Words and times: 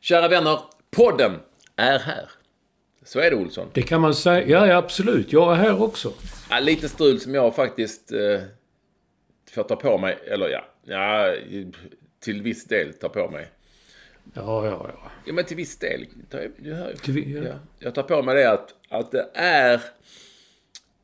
Kära 0.00 0.28
vänner, 0.28 0.58
podden 0.90 1.32
är 1.76 1.98
här. 1.98 2.30
Så 3.02 3.20
är 3.20 3.30
det 3.30 3.36
Olsson. 3.36 3.68
Det 3.74 3.82
kan 3.82 4.00
man 4.00 4.14
säga. 4.14 4.46
Ja, 4.48 4.66
ja, 4.66 4.76
absolut. 4.76 5.32
Jag 5.32 5.52
är 5.52 5.56
här 5.56 5.82
också. 5.82 6.12
Ja, 6.50 6.60
lite 6.60 6.88
strul 6.88 7.20
som 7.20 7.34
jag 7.34 7.54
faktiskt 7.56 8.12
eh, 8.12 8.40
får 9.50 9.62
ta 9.62 9.76
på 9.76 9.98
mig. 9.98 10.18
Eller 10.26 10.48
ja, 10.48 10.64
ja, 10.84 11.34
till 12.20 12.42
viss 12.42 12.64
del 12.64 12.92
ta 12.94 13.08
på 13.08 13.30
mig. 13.30 13.48
Ja, 14.34 14.66
ja, 14.66 14.90
ja. 14.94 15.10
Ja, 15.26 15.32
men 15.32 15.44
till 15.44 15.56
viss 15.56 15.78
del. 15.78 16.06
tar- 16.30 16.50
Du 16.56 16.74
hör 16.74 16.94
ju. 17.04 17.44
Ja, 17.48 17.54
jag 17.78 17.94
tar 17.94 18.02
på 18.02 18.22
mig 18.22 18.34
det 18.34 18.50
att, 18.50 18.74
att 18.88 19.10
det 19.10 19.30
är 19.34 19.80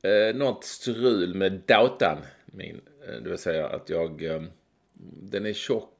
eh, 0.03 0.35
något 0.35 0.65
strul 0.65 1.35
med 1.35 1.53
datan 1.67 2.19
min. 2.47 2.81
Eh, 3.09 3.15
Det 3.23 3.29
vill 3.31 3.39
säga 3.39 3.67
att 3.69 3.89
jag... 3.89 4.25
Eh, 4.25 4.43
den 5.23 5.47
är 5.47 5.53
tjock 5.53 5.91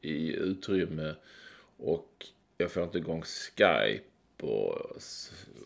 i 0.00 0.32
utrymme 0.32 1.14
och 1.82 2.08
jag 2.58 2.70
får 2.70 2.82
inte 2.82 2.98
igång 2.98 3.22
Skype 3.22 4.46
och 4.46 4.78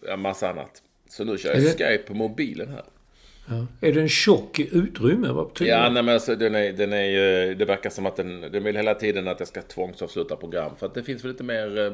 ja, 0.07 0.17
massa 0.17 0.51
annat. 0.51 0.83
Så 1.09 1.25
nu 1.25 1.39
kör 1.39 1.55
jag 1.55 1.63
det- 1.63 1.71
Skype 1.71 1.99
på 2.07 2.15
mobilen 2.15 2.69
här. 2.69 2.85
ja. 3.49 3.67
Är 3.89 3.93
den 3.93 4.09
tjock 4.09 4.59
i 4.59 4.69
utrymme? 4.77 5.29
Vad 5.29 5.47
betyder 5.49 5.71
Ja, 5.73 5.83
det? 5.85 5.91
nej, 5.91 6.03
men 6.03 6.15
alltså, 6.15 6.35
den 6.37 6.55
är, 6.55 6.73
den 6.73 6.93
är 6.93 7.55
det 7.55 7.65
verkar 7.65 7.91
som 7.91 8.07
att 8.07 8.17
den, 8.17 8.41
den 8.41 8.65
vill 8.65 8.77
hela 8.77 8.95
tiden 8.95 9.29
att 9.29 9.39
jag 9.41 9.49
ska 9.49 9.63
tvångsavsluta 9.63 10.37
program. 10.37 10.77
För 10.77 10.87
att 10.87 10.95
det 10.95 11.03
finns 11.03 11.25
väl 11.25 11.31
lite 11.33 11.45
mer 11.45 11.79
eh, 11.79 11.93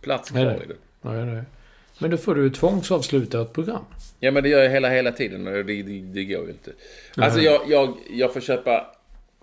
plats 0.00 0.30
kvar 0.30 0.44
nej. 0.44 0.60
i 0.64 0.68
det. 0.68 0.76
Nej, 1.02 1.26
nej. 1.26 1.42
Men 1.98 2.10
då 2.10 2.16
får 2.16 2.34
du 2.34 2.50
tvångsavsluta 2.50 3.42
ett 3.42 3.52
program. 3.52 3.84
Ja, 4.20 4.30
men 4.30 4.42
det 4.42 4.48
gör 4.48 4.62
jag 4.62 4.70
hela, 4.70 4.88
hela 4.90 5.12
tiden 5.12 5.46
och 5.46 5.52
det, 5.52 5.62
det, 5.62 6.00
det 6.00 6.24
går 6.24 6.44
ju 6.44 6.50
inte. 6.50 6.72
Alltså, 7.16 7.40
jag, 7.40 7.60
jag, 7.68 7.94
jag 8.10 8.32
får 8.32 8.40
köpa... 8.40 8.86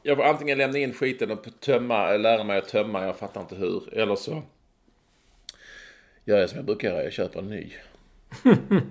Jag 0.04 0.18
får 0.18 0.24
antingen 0.24 0.58
lämna 0.58 0.78
in 0.78 0.94
skiten 0.94 1.32
och 1.32 1.48
tömma, 1.60 2.18
lära 2.18 2.44
mig 2.44 2.58
att 2.58 2.68
tömma, 2.68 3.06
jag 3.06 3.18
fattar 3.18 3.42
inte 3.42 3.56
hur. 3.56 3.94
Eller 3.94 4.16
så 4.16 4.44
gör 6.26 6.40
jag 6.40 6.50
som 6.50 6.58
jag 6.58 6.66
brukar 6.66 6.90
göra, 6.90 7.04
jag 7.04 7.14
köper 7.14 7.40
en 7.40 7.48
ny. 7.48 7.72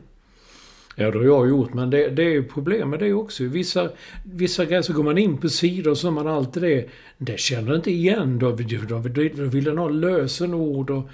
Ja, 0.96 1.10
det 1.10 1.18
har 1.18 1.24
jag 1.24 1.48
gjort. 1.48 1.74
Men 1.74 1.90
det, 1.90 2.08
det 2.08 2.22
är 2.22 2.28
ju 2.28 2.44
problem 2.44 2.90
med 2.90 2.98
det 2.98 3.12
också. 3.12 3.44
Vissa, 3.44 3.90
vissa 4.24 4.64
grejer 4.64 4.82
så 4.82 4.92
går 4.92 5.02
man 5.02 5.18
in 5.18 5.38
på 5.38 5.48
sidor 5.48 5.94
så 5.94 6.06
har 6.06 6.12
man 6.12 6.26
alltid 6.26 6.62
det. 6.62 6.88
Det 7.18 7.40
känner 7.40 7.76
inte 7.76 7.90
igen. 7.90 8.38
Då, 8.38 8.50
vill- 8.50 8.86
då, 8.86 8.98
då 9.34 9.44
vill 9.44 9.64
den 9.64 9.78
ha 9.78 9.88
lösenord 9.88 10.90
och... 10.90 11.08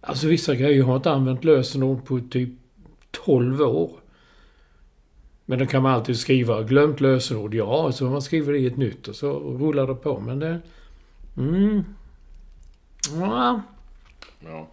Alltså 0.00 0.26
vissa 0.26 0.54
grejer 0.54 0.82
har 0.82 0.92
jag 0.92 0.98
inte 0.98 1.10
använt 1.10 1.44
lösenord 1.44 2.04
på 2.04 2.20
typ 2.30 2.48
12 3.10 3.60
år. 3.62 3.90
Men 5.50 5.58
då 5.58 5.66
kan 5.66 5.82
man 5.82 5.92
alltid 5.92 6.18
skriva 6.18 6.62
glömt 6.62 7.00
lösenord. 7.00 7.54
Ja, 7.54 7.92
så 7.92 8.04
man 8.04 8.22
skriver 8.22 8.54
i 8.54 8.66
ett 8.66 8.76
nytt 8.76 9.08
och 9.08 9.16
så 9.16 9.38
rullar 9.38 9.86
det 9.86 9.94
på. 9.94 10.20
Men 10.20 10.38
det... 10.38 10.60
Mm. 11.36 11.84
Ja. 13.20 13.62
Ja. 14.44 14.68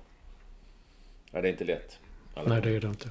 ja, 1.31 1.41
det 1.41 1.47
är 1.47 1.51
inte 1.51 1.63
lätt. 1.63 1.99
Alla 2.33 2.49
Nej, 2.49 2.61
det 2.61 2.69
är 2.69 2.79
det 2.79 2.87
inte. 2.87 3.09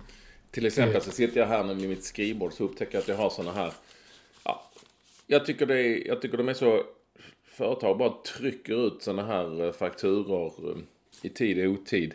Till 0.51 0.67
exempel 0.67 1.03
så 1.03 1.11
sitter 1.11 1.41
jag 1.41 1.47
här 1.47 1.65
med 1.65 1.77
mitt 1.77 2.05
skrivbord 2.05 2.53
så 2.53 2.65
upptäcker 2.65 2.95
jag 2.95 3.03
att 3.03 3.09
jag 3.09 3.17
har 3.17 3.31
såna 3.31 3.53
här. 3.53 3.73
Ja, 4.45 4.71
jag, 5.27 5.47
tycker 5.47 5.67
det 5.67 5.81
är, 5.81 6.07
jag 6.07 6.23
tycker 6.23 6.37
de 6.37 6.49
är 6.49 6.55
så... 6.55 6.83
Företag 7.45 7.99
bara 7.99 8.13
trycker 8.39 8.87
ut 8.87 9.03
såna 9.03 9.25
här 9.25 9.65
eh, 9.65 9.73
fakturor 9.73 10.53
eh, 10.71 10.83
i 11.23 11.29
tid 11.29 11.67
och 11.67 11.73
otid. 11.73 12.15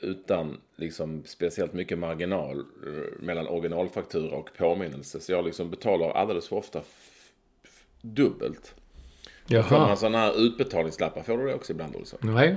Utan 0.00 0.60
liksom 0.76 1.22
speciellt 1.26 1.72
mycket 1.72 1.98
marginal 1.98 2.58
eh, 2.58 3.22
mellan 3.22 3.46
originalfaktura 3.48 4.36
och 4.36 4.50
påminnelse. 4.56 5.20
Så 5.20 5.32
jag 5.32 5.44
liksom 5.44 5.70
betalar 5.70 6.10
alldeles 6.10 6.48
för 6.48 6.56
ofta 6.56 6.82
dubbelt. 8.02 8.74
Får 9.48 9.54
man 9.54 9.64
Jaha. 9.88 9.96
sådana 9.96 10.18
här 10.18 10.40
utbetalningslappar? 10.40 11.22
Får 11.22 11.38
du 11.38 11.46
det 11.46 11.54
också 11.54 11.72
ibland 11.72 11.96
Olsson? 11.96 12.18
Nej. 12.22 12.56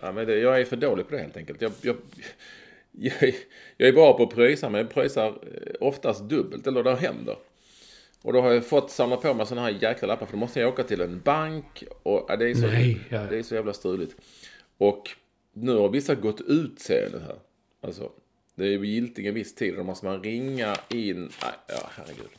Ja, 0.00 0.12
men 0.12 0.26
det, 0.26 0.38
jag 0.38 0.60
är 0.60 0.64
för 0.64 0.76
dålig 0.76 1.08
på 1.08 1.14
det 1.14 1.20
helt 1.20 1.36
enkelt. 1.36 1.62
Jag, 1.62 1.72
jag, 1.82 1.96
jag, 2.92 3.22
är- 3.22 3.34
jag 3.76 3.88
är 3.88 3.92
bra 3.92 4.16
på 4.16 4.22
att 4.22 4.34
pröjsa, 4.34 4.68
men 4.70 4.80
jag 4.80 4.90
pröjsar 4.90 5.26
eh, 5.28 5.72
oftast 5.80 6.28
dubbelt, 6.28 6.66
eller 6.66 6.82
det 6.82 6.94
händer. 6.96 7.36
Och 8.22 8.32
då 8.32 8.40
har 8.40 8.52
jag 8.52 8.66
fått 8.66 8.90
samla 8.90 9.16
på 9.16 9.34
mig 9.34 9.46
sådana 9.46 9.66
här 9.66 9.78
jäkla 9.82 10.08
lappar, 10.08 10.26
för 10.26 10.32
då 10.32 10.38
måste 10.38 10.60
jag 10.60 10.68
åka 10.68 10.82
till 10.82 11.00
en 11.00 11.20
bank. 11.24 11.84
Och 12.02 12.24
ja, 12.28 12.36
det, 12.36 12.50
är 12.50 12.54
så, 12.54 12.66
Nej, 12.66 13.00
ja. 13.08 13.22
det 13.30 13.38
är 13.38 13.42
så 13.42 13.54
jävla 13.54 13.72
struligt. 13.72 14.16
Och 14.78 15.10
nu 15.62 15.76
har 15.76 15.88
vissa 15.88 16.14
gått 16.14 16.40
ut, 16.40 16.80
ser 16.80 17.02
jag 17.02 17.12
nu 17.12 17.18
här. 17.18 17.38
Alltså, 17.80 18.10
det 18.54 18.64
är 18.64 18.68
ju 18.68 18.86
giltigt 18.86 19.26
en 19.26 19.34
viss 19.34 19.54
tid, 19.54 19.74
då 19.76 19.84
måste 19.84 20.06
man 20.06 20.22
ringa 20.22 20.76
in. 20.88 21.20
Nej, 21.20 21.54
ja, 21.68 21.90
herregud. 21.96 22.30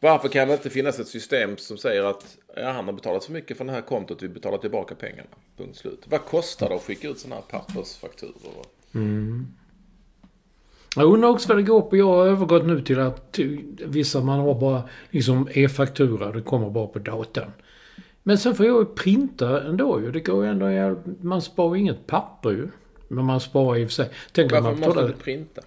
Varför 0.00 0.28
kan 0.28 0.48
det 0.48 0.54
inte 0.54 0.70
finnas 0.70 0.98
ett 0.98 1.08
system 1.08 1.56
som 1.56 1.78
säger 1.78 2.02
att 2.02 2.36
ja, 2.56 2.70
han 2.70 2.84
har 2.84 2.92
betalat 2.92 3.24
för 3.24 3.32
mycket 3.32 3.56
för 3.56 3.64
det 3.64 3.72
här 3.72 3.80
kontot, 3.80 4.22
vi 4.22 4.28
betalar 4.28 4.58
tillbaka 4.58 4.94
pengarna. 4.94 5.28
Punkt 5.56 5.76
slut. 5.76 6.04
Vad 6.06 6.24
kostar 6.24 6.68
det 6.68 6.74
att 6.74 6.82
skicka 6.82 7.08
ut 7.08 7.18
sådana 7.18 7.34
här 7.34 7.42
pappersfakturor? 7.42 8.66
Mm. 8.94 9.46
Jag 10.96 11.12
undrar 11.12 11.28
också 11.28 11.48
vad 11.48 11.58
det 11.58 11.62
går 11.62 11.80
på. 11.80 11.96
Jag 11.96 12.06
har 12.06 12.26
övergått 12.26 12.66
nu 12.66 12.80
till 12.80 13.00
att 13.00 13.38
vissa 13.86 14.20
man 14.20 14.38
har 14.38 14.60
bara 14.60 14.88
liksom 15.10 15.48
e-faktura. 15.52 16.32
Det 16.32 16.42
kommer 16.42 16.70
bara 16.70 16.86
på 16.86 16.98
datorn. 16.98 17.50
Men 18.26 18.38
sen 18.38 18.54
får 18.54 18.66
jag 18.66 18.78
ju 18.78 18.84
printa 18.84 19.62
ändå 19.68 20.00
ju. 20.00 20.10
Det 20.10 20.20
går 20.20 20.44
ju 20.44 20.50
ändå... 20.50 21.00
Man 21.20 21.42
sparar 21.42 21.74
ju 21.74 21.80
inget 21.80 22.06
papper 22.06 22.50
ju. 22.50 22.68
Men 23.08 23.24
man 23.24 23.40
sparar 23.40 23.76
i 23.78 23.84
och 23.84 23.88
för 23.88 23.94
sig. 23.94 24.10
Tänk 24.32 24.52
Varför 24.52 24.64
man 24.72 24.80
måste 24.80 25.06
du 25.06 25.12
printa? 25.12 25.62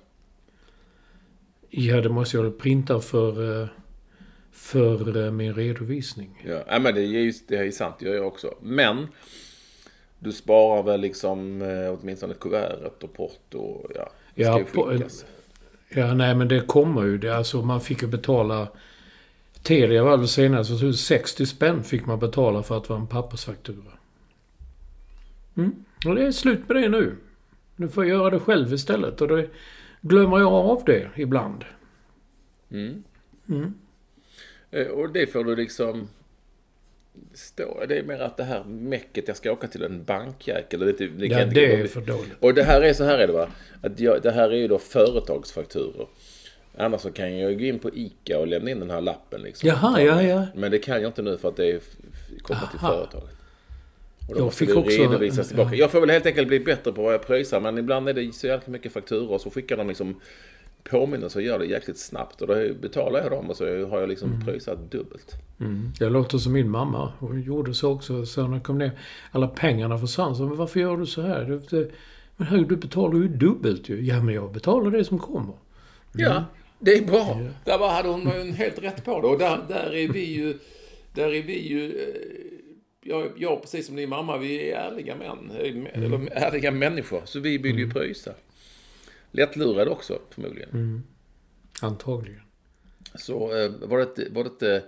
Ja, 1.69 2.01
det 2.01 2.09
måste 2.09 2.38
jag 2.38 2.57
printa 2.57 3.00
för... 3.00 3.62
eh, 3.62 3.68
För 4.51 5.25
eh, 5.25 5.31
min 5.31 5.54
redovisning. 5.54 6.44
Ja, 6.48 6.63
ja 6.68 6.80
men 6.80 6.95
det 6.95 7.01
är 7.01 7.06
ju 7.06 7.33
det 7.48 7.56
är 7.56 7.63
ju 7.63 7.71
sant, 7.71 7.95
det 8.00 8.06
gör 8.06 8.15
jag 8.15 8.27
också. 8.27 8.54
Men 8.62 9.07
Du 10.19 10.31
sparar 10.31 10.83
väl 10.83 11.01
liksom 11.01 11.62
eh, 11.62 11.94
åtminstone 12.01 12.33
kuvertet 12.33 13.04
och 13.04 13.13
porto 13.13 13.57
och 13.59 13.92
ja. 13.95 14.09
det 14.36 14.44
Ja, 14.44 14.51
ska 14.51 14.59
ju 14.59 14.65
på- 14.65 14.86
skickas. 14.89 15.25
Ja, 15.89 16.13
nej 16.13 16.36
men 16.36 16.48
det 16.48 16.59
kommer 16.68 17.04
ju. 17.04 17.18
Det, 17.18 17.38
alltså 17.38 17.62
man 17.62 17.81
fick 17.81 18.01
ju 18.01 18.07
betala... 18.07 18.68
Telia 19.68 20.04
var 20.04 20.18
väl 20.18 20.28
senast, 20.28 20.80
så 20.80 20.94
60 20.94 21.46
spänn 21.46 21.84
fick 21.84 22.06
man 22.06 22.19
betala 22.19 22.64
för 22.64 22.78
att 22.78 22.84
det 22.84 22.90
var 22.90 23.00
en 23.00 23.08
pappersfaktura. 23.08 23.92
Mm. 25.58 25.75
Och 26.06 26.16
det 26.16 26.28
är 26.28 26.31
slut 26.31 26.69
med 26.69 26.78
det 26.84 26.90
nu. 26.90 27.16
Nu 27.75 27.88
får 27.90 28.06
jag 28.06 28.18
göra 28.18 28.30
det 28.30 28.40
själv 28.40 28.74
istället 28.74 29.22
och 29.22 29.28
då 29.28 29.44
glömmer 30.02 30.40
jag 30.40 30.54
av 30.54 30.84
det 30.86 31.10
ibland. 31.16 31.66
Eh, 34.72 34.88
Och 34.88 35.10
det 35.10 35.28
får 35.28 35.44
du 35.44 35.56
liksom 35.56 36.10
stå. 37.34 37.86
Det 37.88 37.98
är 37.98 38.04
mer 38.04 38.19
att 38.19 38.38
det 38.38 38.44
här 38.44 38.64
mäcket, 38.64 39.28
jag 39.28 39.38
ska 39.38 39.52
åka 39.52 39.68
till 39.68 39.84
en 39.84 40.04
bankjäkel. 40.04 40.80
Det, 40.80 40.92
det 40.92 41.30
kan 41.30 41.40
Ja, 41.40 41.46
det 41.46 41.81
är 41.81 41.88
för 41.88 42.02
dåligt. 42.02 42.34
Och 42.40 42.54
det 42.54 42.64
här 42.64 42.81
är 42.81 42.94
så 42.94 43.04
här 43.04 43.19
är 43.19 43.28
det 43.28 43.34
va. 43.34 43.50
Att 43.81 44.00
jag, 44.00 44.22
det 44.22 44.31
här 44.31 44.50
är 44.50 44.58
ju 44.58 44.68
då 44.68 44.78
företagsfakturor. 44.80 46.08
Annars 46.77 47.01
så 47.01 47.12
kan 47.12 47.38
jag 47.38 47.59
gå 47.59 47.65
in 47.65 47.79
på 47.79 47.89
ICA 47.94 48.39
och 48.39 48.47
lämna 48.47 48.71
in 48.71 48.79
den 48.79 48.89
här 48.89 49.01
lappen 49.01 49.41
liksom. 49.41 49.69
Jaha, 49.69 50.01
ja, 50.01 50.21
ja. 50.24 50.45
Men 50.56 50.71
det 50.71 50.79
kan 50.79 51.01
jag 51.01 51.09
inte 51.09 51.21
nu 51.21 51.38
för 51.38 51.50
att 51.50 51.56
det 51.56 51.71
är 51.71 51.79
kopplat 52.41 52.71
till 52.71 52.79
företaget. 52.79 53.29
Och 54.29 54.33
då 54.33 54.39
Jag 54.39 54.45
måste 54.45 54.59
fick 54.59 54.69
det 54.69 54.75
också- 54.75 55.01
redovisas 55.01 55.47
tillbaka. 55.47 55.69
ja. 55.71 55.75
Jag 55.75 55.91
får 55.91 56.00
väl 56.01 56.09
helt 56.09 56.25
enkelt 56.25 56.47
bli 56.47 56.59
bättre 56.59 56.91
på 56.91 57.01
vad 57.03 57.13
jag 57.13 57.27
pröjsar. 57.27 57.59
Men 57.62 57.77
ibland 57.77 58.09
är 58.09 58.13
det 58.13 58.33
så 58.35 58.47
jäkla 58.47 58.71
mycket 58.71 58.94
fakturor 58.94 59.31
och 59.31 59.41
så 59.41 59.50
skickar 59.50 59.77
de 59.77 59.88
liksom 59.88 60.15
påminnelser 60.83 61.39
och 61.39 61.44
gör 61.45 61.59
det 61.59 61.65
jäkligt 61.65 61.97
snabbt. 62.00 62.41
Och 62.41 62.47
då 62.47 62.53
betalar 62.81 63.19
jag 63.21 63.31
dem 63.31 63.50
och 63.50 63.56
så 63.57 63.63
har 63.88 64.00
jag 64.00 64.09
liksom 64.09 64.41
pröjsat 64.45 64.91
dubbelt. 64.91 65.31
Mm. 65.59 65.91
Jag 66.00 66.12
låter 66.12 66.38
som 66.38 66.53
min 66.53 66.69
mamma. 66.69 67.13
Hon 67.19 67.41
gjorde 67.41 67.73
så 67.73 67.91
också. 67.91 68.25
Så 68.25 68.41
när 68.41 68.47
hon 68.50 68.62
kom 68.62 68.77
ner, 68.77 68.91
alla 69.31 69.47
pengarna 69.47 69.97
försvann. 70.00 70.35
Så, 70.35 70.44
men 70.45 70.57
varför 70.57 70.80
gör 70.80 70.97
du 70.97 71.06
så 71.06 71.21
här? 71.21 71.44
Det, 71.45 71.77
det, 71.77 71.89
men 72.38 72.47
hur, 72.47 72.65
du 72.65 72.75
betalar 72.75 73.15
ju 73.15 73.27
dubbelt 73.27 73.89
ju. 73.89 74.06
Ja, 74.06 74.21
men 74.23 74.35
jag 74.35 74.51
betalar 74.51 74.91
det 74.91 75.03
som 75.06 75.19
kommer. 75.19 75.53
Ja, 76.13 76.44
det 76.79 76.97
är 76.97 77.01
bra. 77.06 77.41
Där 77.65 77.77
var, 77.77 77.89
hade 77.89 78.09
hon 78.09 78.27
helt 78.51 78.79
rätt 78.83 79.06
på 79.06 79.21
det. 79.21 79.27
Och 79.27 79.38
där, 79.39 79.65
där 79.69 79.95
är 79.95 80.07
vi 80.07 80.24
ju... 80.33 80.57
Där 81.13 81.33
är 81.33 81.41
vi 81.41 81.68
ju... 81.68 82.01
eh, 82.01 82.15
Jag, 83.01 83.31
jag, 83.38 83.62
precis 83.62 83.85
som 83.88 83.95
din 83.95 84.09
mamma, 84.09 84.38
vi 84.38 84.71
är 84.71 84.77
ärliga 84.77 85.15
män. 85.15 85.51
eh, 85.51 86.03
Eller 86.03 86.29
ärliga 86.31 86.71
människor. 86.71 87.21
Så 87.25 87.39
vi 87.39 87.57
vill 87.57 87.79
ju 87.79 87.89
pröjsa. 87.91 88.33
Lättlurade 89.31 89.91
också, 89.91 90.19
förmodligen. 90.29 91.03
Antagligen. 91.81 92.41
Så 93.15 93.56
eh, 93.63 93.71
var 93.81 93.97
det 93.97 94.03
inte... 94.03 94.27
Var 94.31 94.44
det 94.44 94.50
inte 94.50 94.83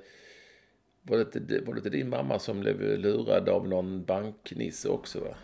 var 1.02 1.18
det, 1.18 1.62
var 1.66 1.74
det 1.76 1.90
din 1.90 2.10
mamma 2.10 2.40
som 2.40 2.60
blev 2.60 2.82
lurad 3.00 3.50
av 3.50 3.68
någon 3.68 4.04
banknisse 4.04 4.90
också? 4.90 5.20
Va? 5.20 5.36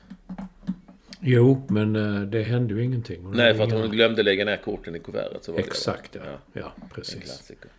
Jo, 1.20 1.66
men 1.70 1.96
eh, 1.96 2.22
det 2.22 2.44
hände 2.44 2.74
ju 2.74 2.84
ingenting. 2.84 3.32
Nej, 3.32 3.56
för 3.56 3.64
att 3.64 3.72
hon 3.72 3.92
glömde 3.92 4.24
lägga 4.24 4.46
ner 4.46 4.58
korten 4.58 4.96
i 4.96 5.00
kuvertet. 5.00 5.44
Så 5.44 5.52
var 5.52 5.58
det, 5.60 5.64
va? 5.64 5.68
Exakt, 5.68 6.16
ja. 6.16 6.22
ja. 6.26 6.40
Ja, 6.62 6.74
En 6.82 6.90
precis. 6.90 7.24
klassiker. 7.24 7.70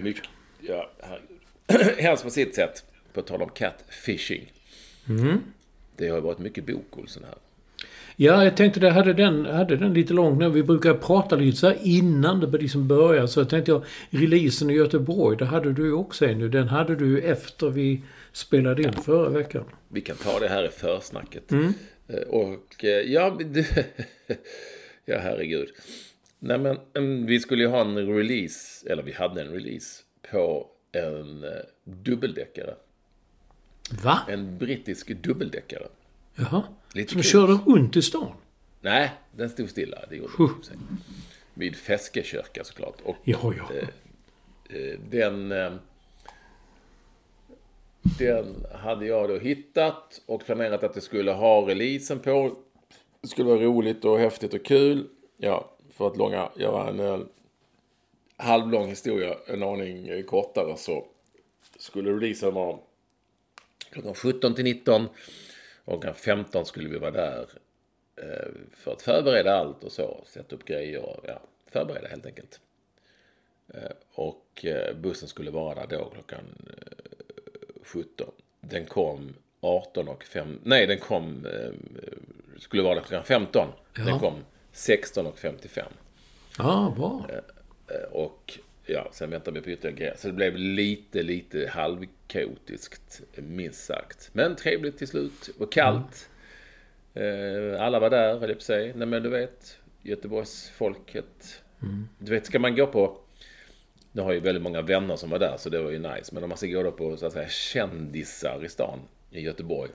Mycket. 0.00 0.24
Ja, 0.60 0.90
herregud. 1.00 1.98
Helst 2.04 2.24
på 2.24 2.30
sitt 2.30 2.54
sätt. 2.54 2.84
På 3.12 3.22
tal 3.22 3.42
om 3.42 3.48
catfishing. 3.48 4.52
Det 5.96 6.08
har 6.08 6.20
varit 6.20 6.38
mycket 6.38 6.66
bok, 6.66 6.86
Olsson, 6.98 7.22
här. 7.24 7.34
Ja, 8.18 8.44
jag 8.44 8.56
tänkte 8.56 8.80
det 8.80 8.90
hade 8.90 9.12
den, 9.12 9.46
hade 9.46 9.76
den 9.76 9.94
lite 9.94 10.12
långt 10.12 10.38
nu. 10.38 10.48
Vi 10.48 10.62
brukar 10.62 10.94
prata 10.94 11.36
lite 11.36 11.56
så 11.58 11.72
innan 11.82 12.40
det 12.40 12.58
liksom 12.58 12.88
börjar. 12.88 13.26
Så 13.26 13.40
jag 13.40 13.48
tänkte 13.48 13.70
jag, 13.70 13.84
releasen 14.10 14.70
i 14.70 14.74
Göteborg, 14.74 15.36
det 15.36 15.44
hade 15.44 15.72
du 15.72 15.82
ju 15.84 15.92
också 15.92 16.26
en 16.26 16.38
nu. 16.38 16.48
Den 16.48 16.68
hade 16.68 16.96
du 16.96 17.06
ju 17.06 17.20
efter 17.20 17.70
vi 17.70 18.02
spelade 18.36 18.82
in 18.82 18.92
förra 18.92 19.28
veckan. 19.28 19.64
Vi 19.88 20.00
kan 20.00 20.16
ta 20.16 20.38
det 20.38 20.48
här 20.48 20.64
i 20.64 20.68
försnacket. 20.68 21.52
Eh, 21.52 22.18
Och 22.28 22.84
eh, 22.84 22.90
ja, 22.90 23.38
ja 25.04 25.18
herregud. 25.18 25.68
Nej 26.38 26.58
men 26.58 26.78
mm, 26.94 27.26
vi 27.26 27.40
skulle 27.40 27.62
ju 27.62 27.68
ha 27.68 27.80
en 27.80 27.96
release, 28.16 28.90
eller 28.92 29.02
vi 29.02 29.12
hade 29.12 29.40
en 29.42 29.48
release 29.52 30.02
på 30.30 30.66
en 30.92 31.44
eh, 31.44 31.50
dubbeldäckare. 31.84 32.74
Va? 34.02 34.20
En 34.28 34.58
brittisk 34.58 35.08
dubbeldäckare. 35.22 35.88
Jaha. 36.34 36.62
Lite 36.94 37.12
Som 37.12 37.22
kul. 37.22 37.30
körde 37.30 37.52
runt 37.52 37.96
i 37.96 38.02
stan? 38.02 38.32
Nej, 38.80 39.12
den 39.36 39.50
stod 39.50 39.70
stilla. 39.70 39.98
Det 40.10 40.16
gjorde 40.16 40.32
Huh. 40.38 40.50
den. 40.70 40.78
Vid 41.54 41.76
Feskekyrka 41.76 42.64
såklart. 42.64 43.00
Och 43.04 43.16
Ja, 43.24 43.54
ja. 43.56 43.70
eh, 44.76 44.98
den... 45.10 45.52
Eh, 45.52 45.72
den 48.18 48.66
hade 48.74 49.06
jag 49.06 49.28
då 49.28 49.38
hittat 49.38 50.22
och 50.26 50.44
planerat 50.44 50.82
att 50.82 50.94
det 50.94 51.00
skulle 51.00 51.32
ha 51.32 51.68
releasen 51.68 52.18
på. 52.18 52.56
Det 53.20 53.28
skulle 53.28 53.48
vara 53.48 53.60
roligt 53.60 54.04
och 54.04 54.18
häftigt 54.18 54.54
och 54.54 54.64
kul. 54.64 55.08
Ja, 55.36 55.70
för 55.90 56.06
att 56.06 56.16
långa, 56.16 56.50
göra 56.56 56.88
en 56.88 57.00
eh, 57.00 57.18
halvlång 58.36 58.88
historia 58.88 59.36
en 59.46 59.62
aning 59.62 60.08
eh, 60.08 60.22
kortare 60.24 60.76
så 60.76 61.06
skulle 61.78 62.10
releasen 62.10 62.54
vara 62.54 62.78
klockan 63.90 64.14
17 64.14 64.54
till 64.54 64.64
19. 64.64 65.08
Och 65.84 66.02
klockan 66.02 66.14
15 66.14 66.66
skulle 66.66 66.88
vi 66.88 66.98
vara 66.98 67.10
där 67.10 67.48
eh, 68.16 68.48
för 68.72 68.92
att 68.92 69.02
förbereda 69.02 69.54
allt 69.54 69.84
och 69.84 69.92
så. 69.92 70.24
Sätta 70.26 70.56
upp 70.56 70.64
grejer 70.64 71.02
och 71.02 71.24
ja, 71.28 71.40
förbereda 71.66 72.08
helt 72.08 72.26
enkelt. 72.26 72.60
Eh, 73.74 73.90
Och 74.14 74.64
eh, 74.64 74.96
bussen 74.96 75.28
skulle 75.28 75.50
vara 75.50 75.86
där 75.86 75.98
då 75.98 76.10
klockan 76.10 76.44
eh, 76.70 77.15
17. 77.86 78.30
Den 78.60 78.84
kom 78.86 79.34
18 79.60 80.08
och 80.08 80.24
5... 80.24 80.58
Nej, 80.64 80.86
den 80.86 80.98
kom... 80.98 81.46
eh, 81.46 81.70
Skulle 82.58 82.82
vara 82.82 83.00
klockan 83.00 83.24
15. 83.24 83.68
Den 83.96 84.06
Ja. 84.08 84.18
kom 84.18 84.34
16 84.72 85.26
och 85.26 85.38
55. 85.38 85.92
Ja, 86.58 86.94
bra. 86.96 87.26
Eh, 87.28 88.12
Och 88.12 88.58
ja, 88.86 89.08
sen 89.12 89.30
väntar 89.30 89.52
vi 89.52 89.60
på 89.60 89.70
ytterligare 89.70 89.96
grejer. 89.98 90.14
Så 90.18 90.26
det 90.28 90.32
blev 90.34 90.56
lite, 90.56 91.22
lite 91.22 91.68
halvkaotiskt, 91.72 93.20
minst 93.36 93.84
sagt. 93.84 94.30
Men 94.32 94.56
trevligt 94.56 94.98
till 94.98 95.08
slut. 95.08 95.50
Och 95.58 95.72
kallt. 95.72 96.28
Eh, 97.14 97.82
Alla 97.82 98.00
var 98.00 98.10
där, 98.10 98.30
höll 98.38 98.40
jag 98.48 98.48
på 98.50 98.60
att 98.60 98.62
säga. 98.62 98.92
Nej 98.96 99.06
men 99.08 99.22
du 99.22 99.28
vet, 99.28 99.78
Göteborgsfolket. 100.02 101.62
Du 102.18 102.30
vet, 102.32 102.46
ska 102.46 102.58
man 102.58 102.76
gå 102.76 102.86
på... 102.86 103.18
Nu 104.16 104.22
har 104.22 104.32
ju 104.32 104.40
väldigt 104.40 104.62
många 104.62 104.82
vänner 104.82 105.16
som 105.16 105.30
var 105.30 105.38
där, 105.38 105.56
så 105.58 105.70
det 105.70 105.82
var 105.82 105.90
ju 105.90 105.98
nice. 105.98 106.34
Men 106.34 106.42
om 106.42 106.48
man 106.48 106.58
ska 106.58 106.66
gå 106.66 106.82
då 106.82 106.92
på 106.92 107.16
så 107.16 107.26
att 107.26 107.32
säga 107.32 107.48
kändisar 107.48 108.64
i 108.64 108.68
stan, 108.68 108.98
i 109.30 109.40
Göteborg. 109.40 109.90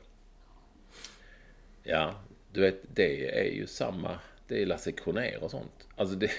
Ja, 1.84 2.16
du 2.54 2.62
vet, 2.62 2.82
det 2.94 3.40
är 3.40 3.52
ju 3.52 3.68
samma. 3.68 4.20
Det 4.48 4.62
är 4.62 4.66
Lasse 4.66 4.92
Kronér 4.92 5.38
och 5.42 5.51
sånt. 5.51 5.88
Alltså 5.96 6.16
det... 6.16 6.32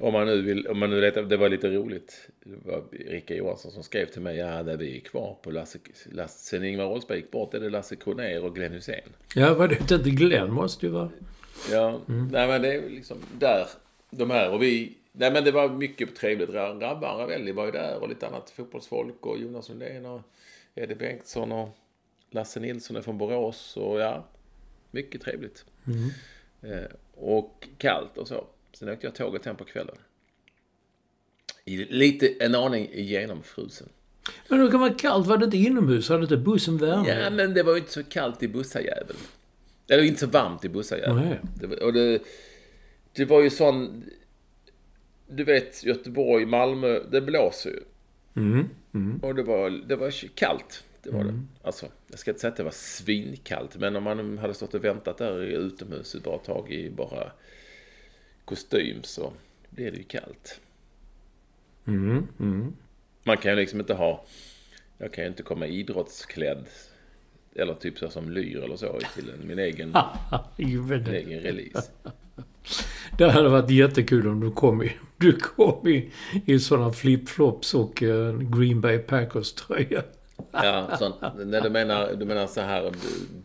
Om 0.00 0.12
man 0.12 0.26
nu 0.26 0.42
vill, 0.42 0.68
om 0.68 0.78
man 0.78 0.90
nu 0.90 1.00
letar, 1.00 1.22
det 1.22 1.36
var 1.36 1.48
lite 1.48 1.70
roligt. 1.70 2.28
Det 2.44 2.70
var 2.70 2.82
Rika 3.08 3.34
Johansson 3.34 3.72
som 3.72 3.82
skrev 3.82 4.06
till 4.06 4.22
mig, 4.22 4.36
ja, 4.36 4.62
där 4.62 4.76
vi 4.76 4.96
är 4.96 5.00
kvar 5.00 5.36
på 5.42 5.50
Lasse, 5.50 5.78
Lasse 6.10 6.38
sen 6.38 6.64
Ingvar 6.64 6.86
Oldsberg 6.86 7.18
gick 7.18 7.30
bort 7.30 7.54
är 7.54 7.60
det 7.60 7.70
Lasse 7.70 7.96
Kronér 7.96 8.44
och 8.44 8.54
Glenn 8.54 8.72
Hysén. 8.72 9.08
Ja, 9.34 9.54
vad 9.54 9.68
det 9.68 9.80
inte 9.80 10.10
Glenn 10.10 10.52
måste 10.52 10.86
ju 10.86 10.92
vara. 10.92 11.10
Ja, 11.70 12.00
nej 12.06 12.48
men 12.48 12.62
det 12.62 12.74
är 12.74 12.88
liksom 12.88 13.18
där, 13.38 13.66
de 14.10 14.30
här 14.30 14.50
och 14.50 14.62
vi, 14.62 14.92
nej 15.12 15.32
men 15.32 15.44
det 15.44 15.50
var 15.50 15.68
mycket 15.68 16.16
trevligt. 16.16 16.50
Rabban 16.50 17.18
Ravelli 17.18 17.52
var 17.52 17.64
ju 17.64 17.70
där 17.70 17.98
och 18.00 18.08
lite 18.08 18.26
annat 18.26 18.50
fotbollsfolk 18.50 19.26
och 19.26 19.38
Jonas 19.38 19.68
Lundén 19.68 20.06
och 20.06 20.20
Eddie 20.74 20.94
Bengtsson 20.94 21.52
och 21.52 21.68
Lasse 22.30 22.60
Nilsson 22.60 22.96
är 22.96 23.02
från 23.02 23.18
Borås 23.18 23.76
och 23.76 24.00
ja, 24.00 24.24
mycket 24.90 25.22
trevligt. 25.22 25.64
Eh, 26.62 26.96
och 27.14 27.68
kallt 27.78 28.18
och 28.18 28.28
så. 28.28 28.46
Sen 28.72 28.88
åkte 28.88 29.06
jag 29.06 29.14
tåget 29.14 29.44
hem 29.44 29.56
på 29.56 29.64
kvällen. 29.64 29.96
I, 31.64 31.76
lite, 31.76 32.28
en 32.40 32.54
aning 32.54 32.90
genomfrusen. 32.92 33.88
Men 34.48 34.64
det 34.64 34.70
kan 34.70 34.80
vara 34.80 34.94
kallt. 34.94 35.26
Var 35.26 35.38
det 35.38 35.44
inte 35.44 35.56
inomhus? 35.56 36.08
Hade 36.08 36.22
inte 36.22 36.36
bussen 36.36 36.78
värme? 36.78 37.08
Ja, 37.08 37.30
men 37.30 37.54
det 37.54 37.62
var 37.62 37.72
ju 37.72 37.78
inte 37.78 37.92
så 37.92 38.04
kallt 38.04 38.42
i 38.42 38.48
bussajäveln. 38.48 39.18
Eller 39.88 40.02
inte 40.02 40.20
så 40.20 40.26
varmt 40.26 40.64
i 40.64 40.68
bussajäveln. 40.68 41.28
Nej. 41.28 41.40
Det, 41.60 41.76
och 41.76 41.92
det, 41.92 42.22
det 43.12 43.24
var 43.24 43.40
ju 43.40 43.50
sån... 43.50 44.04
Du 45.32 45.44
vet, 45.44 45.84
Göteborg, 45.84 46.46
Malmö, 46.46 47.00
det 47.10 47.20
blåser 47.20 47.70
ju. 47.70 47.82
Mm. 48.36 49.20
Och 49.22 49.34
det 49.34 49.42
var, 49.42 49.70
det 49.70 49.96
var 49.96 50.28
kallt. 50.34 50.84
Det 51.02 51.10
var 51.10 51.24
det. 51.24 51.42
Alltså, 51.62 51.86
jag 52.10 52.18
ska 52.18 52.30
inte 52.30 52.40
säga 52.40 52.50
att 52.50 52.56
det 52.56 52.62
var 52.62 52.70
svinkallt, 52.70 53.76
men 53.76 53.96
om 53.96 54.02
man 54.02 54.38
hade 54.38 54.54
stått 54.54 54.74
och 54.74 54.84
väntat 54.84 55.18
där 55.18 55.42
i 55.44 55.54
utomhus 55.54 56.14
ett 56.14 56.22
bra 56.22 56.38
tag 56.38 56.72
i 56.72 56.90
bara 56.90 57.32
kostym 58.44 59.02
så 59.02 59.32
blev 59.70 59.92
det 59.92 59.98
ju 59.98 60.04
kallt. 60.04 60.60
Mm. 61.86 62.26
Mm. 62.40 62.72
Man 63.24 63.36
kan 63.36 63.50
ju 63.50 63.56
liksom 63.56 63.80
inte 63.80 63.94
ha... 63.94 64.24
Jag 64.98 65.12
kan 65.12 65.24
ju 65.24 65.28
inte 65.28 65.42
komma 65.42 65.66
idrottsklädd 65.66 66.64
eller 67.54 67.74
typ 67.74 67.98
så 67.98 68.10
som 68.10 68.30
lyr 68.30 68.62
eller 68.62 68.76
så 68.76 68.98
till 69.14 69.30
en, 69.30 69.46
min 69.46 69.58
egen, 69.58 69.94
min 70.56 71.06
egen 71.06 71.40
release. 71.40 71.90
det 73.18 73.30
hade 73.30 73.48
varit 73.48 73.70
jättekul 73.70 74.28
om 74.28 74.40
du 74.40 74.50
kom 74.50 74.82
i, 74.82 74.92
du 75.16 75.32
kom 75.32 75.88
i, 75.88 76.10
i 76.46 76.58
sådana 76.58 76.92
flipflops 76.92 77.74
och 77.74 78.02
en 78.02 78.50
Green 78.58 78.80
Bay 78.80 78.98
Packers-tröja. 78.98 80.02
Ja, 80.52 80.96
sånt. 80.98 81.14
Nej, 81.44 81.62
du 81.62 81.70
menar, 81.70 82.14
du 82.14 82.24
menar 82.24 82.46
så 82.46 82.60
här 82.60 82.92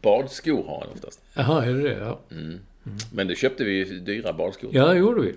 badskor 0.02 0.64
har 0.64 0.80
han 0.80 0.90
oftast. 0.94 1.22
Jaha, 1.34 1.66
är 1.66 1.74
det 1.74 1.82
det? 1.82 1.98
Ja. 2.00 2.20
Men 3.14 3.28
det 3.28 3.36
köpte 3.36 3.64
vi 3.64 3.72
ju 3.72 4.00
dyra 4.00 4.34
badskor. 4.34 4.70
Ja, 4.74 4.86
det 4.86 4.98
gjorde 4.98 5.22
vi. 5.22 5.36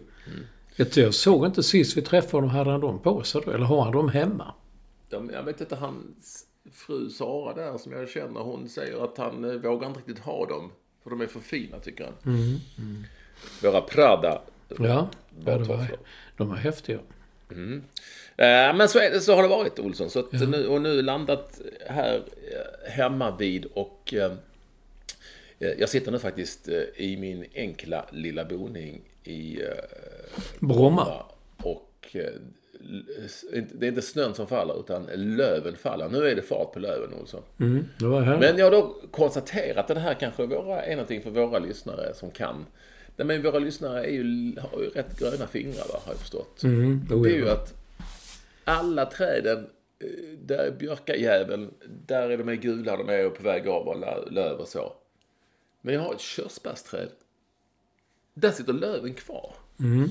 Jag, 0.77 0.89
jag 0.95 1.15
såg 1.15 1.47
inte 1.47 1.63
sist 1.63 1.97
vi 1.97 2.03
träffade 2.03 2.37
honom, 2.37 2.51
hade 2.51 2.71
han 2.71 2.81
dem 2.81 2.99
på 2.99 3.23
sig 3.23 3.43
då? 3.45 3.51
Eller 3.51 3.65
har 3.65 3.83
han 3.83 3.93
dem 3.93 4.09
hemma? 4.09 4.55
De, 5.09 5.31
jag 5.31 5.43
vet 5.43 5.61
inte, 5.61 5.77
hans 5.77 6.45
fru 6.73 7.11
Sara 7.11 7.55
där 7.55 7.79
som 7.79 7.93
jag 7.93 8.09
känner, 8.09 8.41
hon 8.41 8.69
säger 8.69 9.05
att 9.05 9.19
han 9.19 9.45
eh, 9.45 9.57
vågar 9.57 9.89
inte 9.89 9.99
riktigt 9.99 10.19
ha 10.19 10.47
dem. 10.47 10.73
För 11.03 11.11
de 11.11 11.21
är 11.21 11.27
för 11.27 11.41
fina 11.41 11.79
tycker 11.79 12.05
han. 12.05 12.15
Våra 13.63 13.81
Prada. 13.81 14.43
Ja, 14.69 14.77
ja 15.45 15.59
det 15.59 15.65
var, 15.65 15.87
de 16.37 16.49
var 16.49 16.57
häftiga. 16.57 16.99
Eh, 18.37 18.77
Men 18.77 18.89
så, 18.89 18.99
är 18.99 19.11
det, 19.11 19.21
så 19.21 19.35
har 19.35 19.43
det 19.43 19.49
varit 19.49 19.79
Olsson. 19.79 20.11
Så 20.11 20.19
att 20.19 20.33
nu, 20.33 20.67
och 20.67 20.83
nu 20.83 21.03
landat 21.03 21.61
här 21.87 22.17
eh, 22.17 22.91
hemma 22.91 23.37
vid 23.37 23.65
och 23.65 24.15
eh, 24.15 24.33
jag 25.59 25.89
sitter 25.89 26.13
nu 26.13 26.19
faktiskt 26.19 26.69
i 26.97 27.17
min 27.17 27.45
enkla 27.55 28.05
lilla 28.11 28.45
boning 28.45 29.01
i 29.25 29.63
eh, 29.63 29.69
Bromma. 30.59 31.23
Och 31.57 32.17
det 33.73 33.87
är 33.87 33.89
inte 33.89 34.03
snön 34.03 34.35
som 34.35 34.47
faller 34.47 34.81
utan 34.81 35.09
löven 35.15 35.77
faller. 35.77 36.09
Nu 36.09 36.29
är 36.29 36.35
det 36.35 36.43
fart 36.43 36.73
på 36.73 36.79
löven 36.79 37.15
Olsson. 37.21 37.43
Mm. 37.61 37.85
Men 38.41 38.59
jag 38.59 38.67
har 38.67 38.71
då 38.71 38.97
konstaterat 39.11 39.91
att 39.91 39.97
det 39.97 40.01
här 40.01 40.15
kanske 40.15 40.47
våra, 40.47 40.83
är 40.83 40.91
någonting 40.91 41.23
för 41.23 41.31
våra 41.31 41.59
lyssnare 41.59 42.15
som 42.15 42.31
kan. 42.31 42.67
Nej, 43.25 43.27
men 43.27 43.43
våra 43.53 43.59
lyssnare 43.59 44.05
är 44.07 44.11
ju, 44.11 44.57
har 44.61 44.81
ju 44.83 44.89
rätt 44.89 45.19
gröna 45.19 45.47
fingrar 45.47 45.89
va, 45.89 46.01
har 46.05 46.13
jag 46.13 46.21
förstått. 46.21 46.63
Mm, 46.63 47.07
Det 47.09 47.15
är 47.15 47.35
ju 47.37 47.49
att 47.49 47.75
alla 48.65 49.07
träden, 49.07 49.59
eh, 49.99 50.39
där 50.43 50.59
är 50.59 50.71
björkajäveln, 50.79 51.75
där 52.07 52.31
är 52.31 52.39
de 52.39 52.49
är 52.49 52.55
gula, 52.55 52.97
de 52.97 53.09
är 53.09 53.29
på 53.31 53.43
väg 53.43 53.69
av 53.69 53.89
och 53.89 53.97
lö- 53.97 54.31
löv 54.31 54.59
och 54.59 54.69
så. 54.69 54.93
Men 55.81 55.95
jag 55.95 56.01
har 56.01 56.15
ett 56.15 56.21
körsbärsträd. 56.21 57.09
Där 58.35 58.51
sitter 58.51 58.73
löven 58.73 59.15
kvar. 59.15 59.55
Mm. 59.81 60.09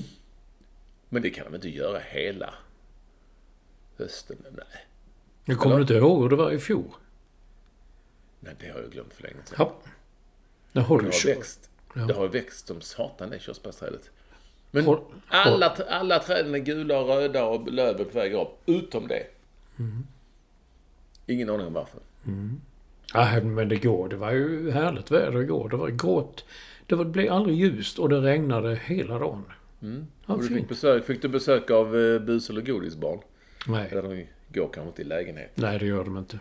Men 1.08 1.22
det 1.22 1.30
kan 1.30 1.44
de 1.44 1.54
inte 1.54 1.68
göra 1.68 1.98
hela 1.98 2.54
hösten. 3.98 4.36
Nej, 4.52 4.64
Jag 5.44 5.58
kommer 5.58 5.74
Eller? 5.74 5.82
inte 5.82 5.94
ihåg 5.94 6.22
hur 6.22 6.28
det 6.28 6.36
var 6.36 6.50
i 6.52 6.58
fjol. 6.58 6.84
Nej 8.40 8.54
det 8.60 8.68
har 8.68 8.80
jag 8.80 8.90
glömt 8.90 9.14
för 9.14 9.22
länge 9.22 9.36
sedan. 9.44 9.56
Ja. 9.58 9.74
Det 10.72 10.80
har 10.80 10.98
du 10.98 11.04
har 11.04 11.12
kört. 11.12 11.46
Växt. 11.94 12.08
Det 12.08 12.14
har 12.14 12.28
växt 12.28 12.66
som 12.68 12.80
satan 12.80 13.30
det 13.30 13.38
körsbärsträdet. 13.40 14.10
Men 14.70 14.84
Håll- 14.84 15.04
alla, 15.28 15.76
alla 15.88 16.18
träden 16.18 16.54
är 16.54 16.58
gula 16.58 17.00
och 17.00 17.08
röda 17.08 17.44
och 17.44 17.72
löven 17.72 18.04
på 18.06 18.18
väg 18.18 18.32
upp. 18.34 18.58
Utom 18.66 19.08
det. 19.08 19.22
Mm. 19.78 20.06
Ingen 21.26 21.50
aning 21.50 21.66
om 21.66 21.72
varför. 21.72 22.00
Ja, 23.14 23.40
men 23.42 23.68
det 23.68 23.76
går. 23.76 24.08
Det 24.08 24.16
var 24.16 24.30
ju 24.32 24.70
härligt 24.70 25.10
väder 25.10 25.40
igår. 25.42 25.68
Det 25.68 25.76
var 25.76 25.88
grått. 25.88 26.44
Det 26.86 26.94
var, 26.94 27.04
det 27.04 27.10
blev 27.10 27.32
aldrig 27.32 27.56
ljust 27.56 27.98
och 27.98 28.08
det 28.08 28.20
regnade 28.20 28.80
hela 28.84 29.18
dagen. 29.18 29.44
Ja, 29.48 29.54
Mm. 29.82 30.06
Och 30.26 30.38
du 30.42 30.48
fick, 30.48 30.68
besök, 30.68 31.04
fick 31.06 31.22
du 31.22 31.28
besök 31.28 31.70
av 31.70 31.94
uh, 31.96 32.20
bus 32.20 32.50
eller 32.50 32.60
godisbarn? 32.62 33.18
Nej. 33.66 33.88
Eller 33.90 34.02
de 34.02 34.26
går 34.48 34.70
kanske 34.72 34.88
inte 34.88 35.02
i 35.02 35.04
lägenhet. 35.04 35.50
Nej, 35.54 35.78
det 35.78 35.86
gör 35.86 36.04
de 36.04 36.18
inte. 36.18 36.38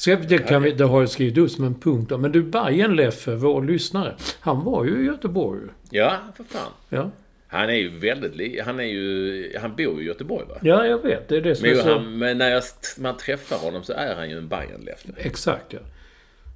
Så 0.00 0.16
det, 0.28 0.38
kan 0.38 0.62
vi, 0.62 0.72
det 0.72 0.84
har 0.84 1.00
jag 1.00 1.10
skrivit 1.10 1.38
ut 1.38 1.52
som 1.52 1.64
en 1.64 1.74
punkt. 1.74 2.08
då. 2.08 2.18
Men 2.18 2.32
du, 2.32 2.42
Bajen 2.42 2.96
Leffe, 2.96 3.34
vår 3.34 3.62
lyssnare. 3.62 4.14
Han 4.40 4.64
var 4.64 4.84
ju 4.84 5.02
i 5.02 5.06
Göteborg. 5.06 5.60
Ja, 5.90 6.16
för 6.36 6.44
fan. 6.44 6.72
Ja, 6.88 7.10
Han 7.46 7.70
är 7.70 7.74
ju 7.74 7.88
väldigt 7.88 8.62
Han 8.64 8.80
är 8.80 8.84
ju... 8.84 9.58
Han 9.60 9.76
bor 9.76 10.00
i 10.02 10.04
Göteborg 10.04 10.46
va? 10.48 10.58
ja 10.62 10.86
jag 10.86 11.02
vet. 11.02 11.28
Det 11.28 11.36
är 11.36 11.40
det 11.40 11.56
som 11.56 11.62
Men, 11.62 11.72
är 11.72 11.76
ju 11.76 11.82
så... 11.82 11.92
han, 11.92 12.18
men 12.18 12.38
när 12.38 12.50
jag, 12.50 12.62
man 12.98 13.16
träffar 13.16 13.56
honom 13.56 13.82
så 13.84 13.92
är 13.92 14.14
han 14.14 14.30
ju 14.30 14.38
en 14.38 14.48
Bajenleffe. 14.48 15.08
Exakt, 15.16 15.72
ja. 15.72 15.78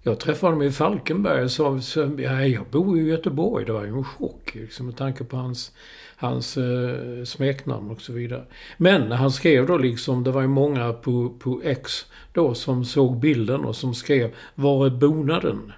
Jag 0.07 0.21
träffade 0.21 0.53
honom 0.53 0.67
i 0.67 0.71
Falkenberg 0.71 1.45
och 1.45 1.51
sa 1.51 1.81
så, 1.81 2.11
ja, 2.19 2.45
jag 2.45 2.67
bor 2.67 2.99
ju 2.99 3.05
i 3.05 3.11
Göteborg. 3.11 3.65
Det 3.65 3.73
var 3.73 3.85
ju 3.85 3.89
en 3.89 4.05
chock 4.05 4.55
liksom, 4.55 4.87
med 4.87 4.97
tanke 4.97 5.25
på 5.25 5.37
hans, 5.37 5.73
hans 6.17 6.57
eh, 6.57 7.25
smeknamn 7.25 7.91
och 7.91 8.01
så 8.01 8.13
vidare. 8.13 8.45
Men 8.77 9.13
han 9.13 9.31
skrev 9.31 9.67
då 9.67 9.79
liksom, 9.79 10.25
det 10.25 10.31
var 10.31 10.43
ju 10.43 10.49
många 10.49 10.93
på, 10.93 11.31
på 11.39 11.61
X 11.65 12.07
då 12.33 12.55
som 12.55 12.85
såg 12.85 13.17
bilden 13.17 13.65
och 13.65 13.77
som 13.77 13.95
skrev 13.95 14.35
Var 14.55 14.87
är 14.87 14.91
bonaden? 14.91 15.73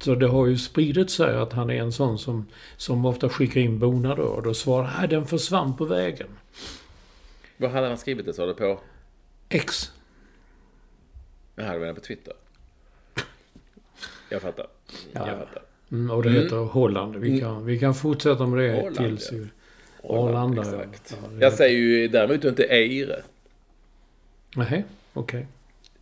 Så 0.00 0.14
det 0.14 0.26
har 0.26 0.46
ju 0.46 0.58
spridit 0.58 1.10
sig 1.10 1.36
att 1.36 1.52
han 1.52 1.70
är 1.70 1.82
en 1.82 1.92
sån 1.92 2.18
som, 2.18 2.46
som 2.76 3.04
ofta 3.04 3.28
skickar 3.28 3.60
in 3.60 3.78
bonader 3.78 4.24
och 4.24 4.42
då 4.42 4.54
svarar 4.54 4.94
nej 4.98 5.08
den 5.08 5.26
försvann 5.26 5.76
på 5.76 5.84
vägen. 5.84 6.28
Vad 7.56 7.70
hade 7.70 7.88
han 7.88 7.98
skrivit 7.98 8.26
det 8.26 8.34
sa 8.34 8.46
du 8.46 8.54
på? 8.54 8.80
X. 9.48 9.92
Det 11.54 11.62
här 11.62 11.78
var 11.78 11.92
på 11.92 12.00
Twitter. 12.00 12.34
Jag 14.30 14.42
fattar. 14.42 14.66
Jag 15.12 15.26
fattar. 15.26 15.62
Mm, 15.92 16.10
och 16.10 16.22
det 16.22 16.30
heter 16.30 16.56
Holland. 16.56 17.16
Vi 17.16 17.40
kan, 17.40 17.64
vi 17.66 17.78
kan 17.78 17.94
fortsätta 17.94 18.46
med 18.46 18.58
det 18.64 18.72
Holland, 18.80 18.96
tills... 18.96 19.32
ja. 19.32 19.38
ju- 19.38 19.48
Arlanda. 20.02 20.62
Exakt. 20.62 21.16
Ja, 21.22 21.28
Jag 21.40 21.52
säger 21.52 21.78
ju 21.78 22.08
däremot 22.08 22.44
inte 22.44 22.64
Eire. 22.64 23.22
Nej, 24.56 24.84
okej. 25.12 25.46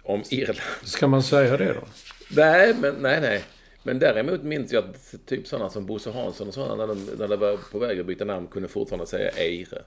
Om 0.03 0.23
Irland. 0.31 0.59
Ska 0.83 1.07
man 1.07 1.23
säga 1.23 1.57
det 1.57 1.73
då? 1.73 1.81
Nej, 2.37 2.75
men 2.81 2.95
nej, 2.95 3.21
nej. 3.21 3.45
Men 3.83 3.99
däremot 3.99 4.43
minns 4.43 4.73
jag 4.73 4.85
att 4.85 5.15
typ 5.27 5.47
sådana 5.47 5.71
som 5.71 5.87
Bosse 5.87 6.11
Hansson 6.11 6.49
och 6.49 6.55
sådana 6.55 6.75
när 6.75 6.87
de, 6.87 7.05
när 7.19 7.29
de 7.29 7.37
var 7.41 7.57
på 7.73 7.79
väg 7.79 8.01
att 8.01 8.07
byta 8.07 8.25
namn 8.25 8.47
kunde 8.47 8.69
fortfarande 8.69 9.07
säga 9.07 9.31
Eire. 9.31 9.83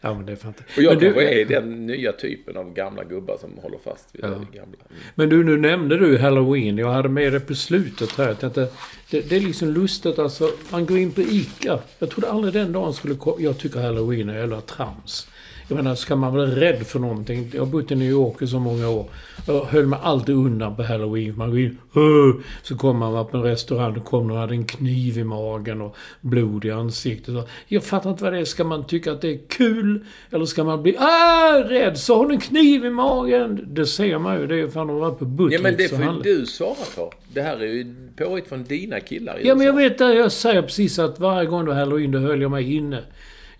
Ja, 0.00 0.14
men 0.14 0.26
det 0.26 0.32
är 0.32 0.36
fantastiskt. 0.36 0.78
Och 0.78 0.84
jag 0.84 0.90
men, 0.94 1.00
kanske 1.00 1.20
du, 1.20 1.40
är 1.40 1.44
den 1.44 1.86
nya 1.86 2.12
typen 2.12 2.56
av 2.56 2.74
gamla 2.74 3.04
gubbar 3.04 3.36
som 3.40 3.50
håller 3.62 3.78
fast 3.84 4.08
vid 4.12 4.24
Ja. 4.24 4.28
det 4.28 4.34
gamla. 4.58 4.78
Mm. 4.90 5.02
men 5.14 5.28
du, 5.28 5.44
nu 5.44 5.56
nämnde 5.56 5.96
du 5.98 6.18
Halloween. 6.18 6.78
Jag 6.78 6.92
hade 6.92 7.08
med 7.08 7.32
det 7.32 7.40
på 7.40 7.54
slutet 7.54 8.12
här. 8.18 8.26
Jag 8.28 8.38
tänkte, 8.40 8.68
det, 9.10 9.20
det 9.30 9.36
är 9.36 9.40
liksom 9.40 9.68
lustigt 9.68 10.18
alltså. 10.18 10.50
Man 10.70 10.86
går 10.86 10.98
in 10.98 11.12
på 11.12 11.20
ICA. 11.20 11.78
Jag 11.98 12.10
trodde 12.10 12.30
aldrig 12.30 12.54
den 12.54 12.72
dagen 12.72 12.94
skulle 12.94 13.14
komma. 13.14 13.36
Jag 13.40 13.58
tycker 13.58 13.80
Halloween 13.80 14.28
är 14.28 14.38
jävla 14.38 14.60
trams. 14.60 15.28
Jag 15.70 15.76
menar, 15.76 15.94
ska 15.94 16.16
man 16.16 16.34
vara 16.34 16.46
rädd 16.46 16.86
för 16.86 16.98
någonting? 16.98 17.50
Jag 17.54 17.60
har 17.60 17.66
bott 17.66 17.90
i 17.90 17.94
New 17.94 18.10
York 18.10 18.42
i 18.42 18.46
så 18.46 18.58
många 18.58 18.88
år. 18.88 19.06
Jag 19.46 19.64
höll 19.64 19.86
mig 19.86 19.98
alltid 20.02 20.34
undan 20.34 20.76
på 20.76 20.82
Halloween. 20.82 21.36
Man 21.36 21.50
går 21.50 21.58
in, 21.60 21.78
"Åh!" 21.94 22.32
så 22.62 22.76
kommer 22.76 23.10
man 23.10 23.26
på 23.26 23.36
en 23.36 23.42
restaurang 23.42 23.96
och 23.96 24.04
kommer 24.04 24.34
och 24.34 24.40
hade 24.40 24.54
en 24.54 24.64
kniv 24.64 25.18
i 25.18 25.24
magen 25.24 25.80
och 25.80 25.96
blod 26.20 26.64
i 26.64 26.70
ansiktet. 26.70 27.34
Jag 27.68 27.84
fattar 27.84 28.10
inte 28.10 28.24
vad 28.24 28.32
det 28.32 28.38
är. 28.38 28.44
Ska 28.44 28.64
man 28.64 28.84
tycka 28.84 29.12
att 29.12 29.20
det 29.20 29.28
är 29.28 29.38
kul? 29.48 30.04
Eller 30.30 30.44
ska 30.44 30.64
man 30.64 30.82
bli 30.82 30.96
ah, 30.98 31.62
rädd? 31.68 31.98
Så 31.98 32.16
har 32.16 32.26
du 32.26 32.34
en 32.34 32.40
kniv 32.40 32.84
i 32.84 32.90
magen? 32.90 33.66
Det 33.68 33.86
ser 33.86 34.18
man 34.18 34.40
ju. 34.40 34.46
Det 34.46 34.54
är 34.54 34.58
ju 34.58 34.70
fan 34.70 34.86
de 34.86 34.96
var 34.96 35.10
på 35.10 35.24
Buttricks 35.24 35.62
Ja, 35.62 35.62
men 35.62 35.76
det 35.76 35.88
får 35.88 36.26
ju 36.26 36.38
du 36.38 36.46
svara 36.46 36.74
på. 36.96 37.12
Det 37.32 37.42
här 37.42 37.56
är 37.62 37.66
ju 37.66 37.94
påhitt 38.16 38.48
från 38.48 38.64
dina 38.64 39.00
killar 39.00 39.38
i 39.38 39.48
Ja, 39.48 39.54
men 39.54 39.66
jag 39.66 39.76
vet 39.76 39.98
det. 39.98 40.14
Jag 40.14 40.32
säger 40.32 40.62
precis 40.62 40.98
att 40.98 41.20
varje 41.20 41.48
gång 41.48 41.64
det 41.64 41.70
var 41.70 41.78
halloween, 41.78 42.10
då 42.10 42.18
höll 42.18 42.42
jag 42.42 42.50
mig 42.50 42.74
inne. 42.74 43.02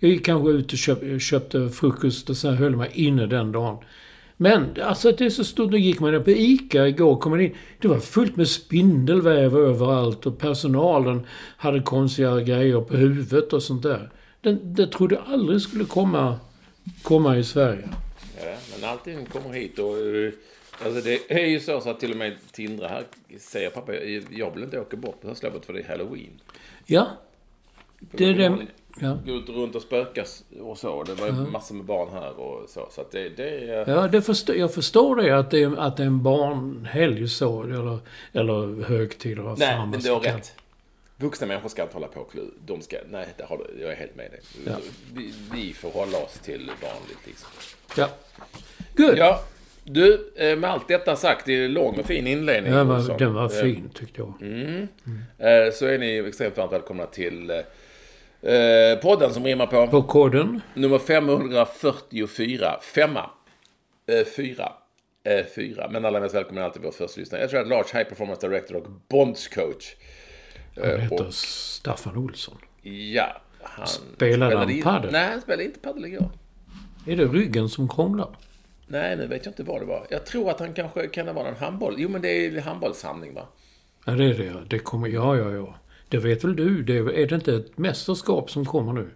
Jag 0.03 0.11
gick 0.11 0.25
kanske 0.25 0.49
ut 0.51 0.71
och 0.71 0.77
köp, 0.77 1.21
köpte 1.21 1.69
frukost 1.69 2.29
och 2.29 2.37
sen 2.37 2.55
höll 2.55 2.75
mig 2.75 2.89
inne 2.93 3.25
den 3.25 3.51
dagen. 3.51 3.77
Men 4.37 4.65
alltså 4.83 5.11
det 5.11 5.25
är 5.25 5.29
så 5.29 5.43
stort. 5.43 5.71
Nu 5.71 5.77
gick 5.79 5.99
man 5.99 6.11
ner 6.11 6.19
på 6.19 6.31
ICA 6.31 6.87
igår, 6.87 7.15
kom 7.17 7.29
man 7.31 7.41
in. 7.41 7.55
Det 7.79 7.87
var 7.87 7.99
fullt 7.99 8.35
med 8.35 8.47
spindelväv 8.47 9.57
överallt 9.57 10.25
och 10.25 10.37
personalen 10.39 11.21
hade 11.57 11.79
konstiga 11.79 12.39
grejer 12.41 12.81
på 12.81 12.95
huvudet 12.95 13.53
och 13.53 13.63
sånt 13.63 13.83
där. 13.83 14.09
Det, 14.41 14.53
det 14.63 14.87
trodde 14.87 15.15
jag 15.15 15.23
aldrig 15.33 15.61
skulle 15.61 15.85
komma, 15.85 16.39
komma 17.03 17.37
i 17.37 17.43
Sverige. 17.43 17.89
Ja, 18.43 18.55
men 18.79 18.89
allting 18.89 19.25
kommer 19.25 19.53
hit 19.55 19.79
och... 19.79 19.97
eh, 19.97 20.31
Alltså 20.85 21.01
det 21.01 21.31
är 21.43 21.45
ju 21.47 21.59
så, 21.59 21.81
så 21.81 21.89
att 21.89 21.99
till 21.99 22.11
och 22.11 22.17
med 22.17 22.33
Tindra 22.51 22.87
här 22.87 23.03
säger 23.39 23.69
pappa, 23.69 23.93
jag- 24.31 24.51
vill 24.55 24.63
inte 24.63 24.79
åka 24.79 24.97
bort 24.97 25.21
på 25.21 25.27
höstlovet 25.27 25.65
för 25.65 25.73
det 25.73 25.79
är 25.79 25.87
halloween. 25.87 26.29
Ja. 26.85 27.07
Det 27.99 28.25
är 28.25 28.33
det... 28.33 28.57
Ja. 28.99 29.17
Gå 29.25 29.31
ut 29.31 29.49
runt 29.49 29.75
och 29.75 29.81
spökas 29.81 30.43
och 30.61 30.77
så. 30.77 31.03
Det 31.03 31.13
var 31.13 31.27
ju 31.27 31.33
massor 31.33 31.75
med 31.75 31.85
barn 31.85 32.09
här 32.13 32.39
och 32.39 32.69
så. 32.69 32.87
Så 32.91 33.01
att 33.01 33.11
det, 33.11 33.29
det 33.29 33.49
är... 33.69 33.89
Ja, 33.89 34.07
det 34.07 34.21
förstår, 34.21 34.55
jag 34.55 34.73
förstår 34.73 35.15
det 35.15 35.31
att 35.39 35.51
det 35.51 35.63
är, 35.63 35.79
att 35.79 35.97
det 35.97 36.03
är 36.03 36.07
en 36.07 36.23
barnhelg 36.23 37.27
så, 37.27 37.63
eller, 37.63 37.97
eller 38.33 38.83
högtid. 38.83 39.31
eller 39.31 39.41
vad 39.43 39.59
Nej, 39.59 39.67
fan 39.69 39.77
man 39.79 39.89
men 39.89 39.99
du 39.99 40.03
ska 40.03 40.13
har 40.13 40.19
kalla 40.21 40.37
rätt. 40.37 40.53
Vuxna 41.17 41.47
människor 41.47 41.69
ska 41.69 41.81
inte 41.81 41.93
hålla 41.93 42.07
på 42.07 42.19
och 42.19 42.31
klu- 42.33 42.51
De 42.65 42.81
ska... 42.81 42.97
Nej, 43.09 43.27
det 43.37 43.43
har 43.43 43.57
du. 43.57 43.81
Jag 43.81 43.91
är 43.91 43.95
helt 43.95 44.15
med 44.15 44.31
dig. 44.31 44.39
Ja. 44.65 44.71
Vi, 45.13 45.33
vi 45.53 45.73
får 45.73 45.89
hålla 45.91 46.17
oss 46.17 46.33
till 46.43 46.71
vanligt 46.81 47.17
liksom. 47.27 47.49
Ja. 47.97 48.09
Good. 48.95 49.17
Ja, 49.17 49.43
du, 49.83 50.31
eh, 50.35 50.57
med 50.57 50.69
allt 50.69 50.87
detta 50.87 51.15
sagt, 51.15 51.45
det 51.45 51.53
är 51.53 51.65
en 51.65 51.73
lång 51.73 51.99
och 51.99 52.05
fin 52.05 52.27
inledning. 52.27 52.71
Den 52.73 52.87
var, 52.87 52.97
Olsson. 52.97 53.17
den 53.17 53.33
var 53.33 53.43
Eh, 53.43 53.49
fin 53.49 53.89
tyckte 53.93 54.21
jag. 54.21 54.29
eh, 55.39 55.71
Så 55.73 55.85
är 55.85 55.97
ni 55.97 56.17
extremt 56.27 56.57
varmt 56.57 56.71
välkomna 56.73 57.05
till 57.05 57.51
eh, 58.41 58.99
podden 59.01 59.33
som 59.33 59.43
rimmar 59.45 59.67
på 59.67 59.87
På 59.87 60.03
koden. 60.03 60.61
nummer 60.73 60.99
544. 60.99 62.79
Femma. 62.81 63.29
Eh, 64.07 64.25
fyra. 64.35 64.73
Eh, 65.23 65.45
fyra. 65.55 65.89
Men 65.91 66.05
alla 66.05 66.19
mest 66.19 66.35
välkomna 66.35 66.65
alltid 66.65 66.81
vår 66.81 66.91
första 66.91 67.19
lyssnare. 67.19 67.41
Jag 67.41 67.49
tror 67.49 67.61
att 67.61 67.67
Large 67.67 67.97
High 67.97 68.09
Performance 68.09 68.47
Director 68.47 68.75
och 68.77 68.87
Bonds 69.09 69.47
coach. 69.47 69.95
Han 70.75 70.83
Eh, 70.89 70.97
heter 70.97 71.27
och- 71.27 71.33
Staffan 71.33 72.17
Olsson. 72.17 72.57
Ja, 73.13 73.41
han 73.63 73.87
Spelade 73.87 74.57
han 74.57 74.81
padel? 74.83 75.11
Nej, 75.11 75.29
han 75.31 75.41
spelade 75.41 75.63
inte 75.63 75.79
padel 75.79 76.05
igår. 76.05 76.29
Är 77.07 77.15
det 77.17 77.25
ryggen 77.25 77.69
som 77.69 77.89
krånglar? 77.89 78.29
Nej, 78.87 79.17
nu 79.17 79.27
vet 79.27 79.45
jag 79.45 79.51
inte 79.51 79.63
vad 79.63 79.81
det 79.81 79.85
var. 79.85 80.05
Jag 80.09 80.25
tror 80.25 80.49
att 80.49 80.59
han 80.59 80.73
kanske 80.73 81.07
kan 81.07 81.25
det 81.25 81.33
vara 81.33 81.47
en 81.47 81.55
handboll. 81.55 81.95
Jo, 81.97 82.09
men 82.09 82.21
det 82.21 82.29
är 82.29 82.57
en 82.57 82.63
handbollssamling 82.63 83.33
va? 83.33 83.47
Ja, 84.05 84.11
det 84.13 84.23
är 84.25 84.33
det. 84.33 84.53
Det 84.67 84.79
kommer... 84.79 85.07
Ja, 85.07 85.37
ja, 85.37 85.51
ja. 85.51 85.75
Det 86.11 86.17
vet 86.17 86.43
väl 86.43 86.55
du? 86.55 86.83
Det, 86.83 86.97
är 86.97 87.27
det 87.27 87.35
inte 87.35 87.55
ett 87.55 87.77
mästerskap 87.77 88.51
som 88.51 88.65
kommer 88.65 88.93
nu? 88.93 89.09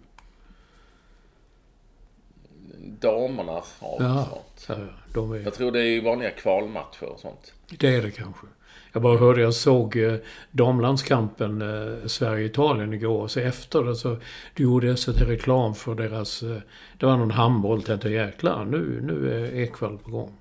Damerna 3.00 3.52
har 3.52 3.96
Ja, 3.98 4.42
snart. 4.56 4.78
ja, 4.78 4.84
de 5.14 5.32
är... 5.32 5.36
Jag 5.40 5.54
tror 5.54 5.72
det 5.72 5.82
är 5.88 6.02
vanliga 6.02 6.30
kvalmatcher 6.30 7.04
och 7.04 7.20
sånt. 7.20 7.52
Det 7.78 7.94
är 7.94 8.02
det 8.02 8.10
kanske. 8.10 8.46
Jag 8.92 9.02
bara 9.02 9.18
hörde, 9.18 9.40
jag 9.40 9.54
såg 9.54 9.96
eh, 9.96 10.14
damlandskampen 10.50 11.62
eh, 11.62 12.06
Sverige-Italien 12.06 12.92
igår. 12.92 13.28
Så 13.28 13.40
efter 13.40 13.84
det 13.84 13.96
så 13.96 14.16
gjorde 14.56 14.96
SVT 14.96 15.20
reklam 15.20 15.74
för 15.74 15.94
deras... 15.94 16.42
Eh, 16.42 16.56
det 16.98 17.06
var 17.06 17.16
någon 17.16 17.30
handboll. 17.30 17.82
Tänkte 17.82 18.08
jäklar, 18.08 18.64
nu, 18.64 19.00
nu 19.02 19.34
är 19.44 19.54
Ekwall 19.62 19.98
på 19.98 20.10
gång. 20.10 20.32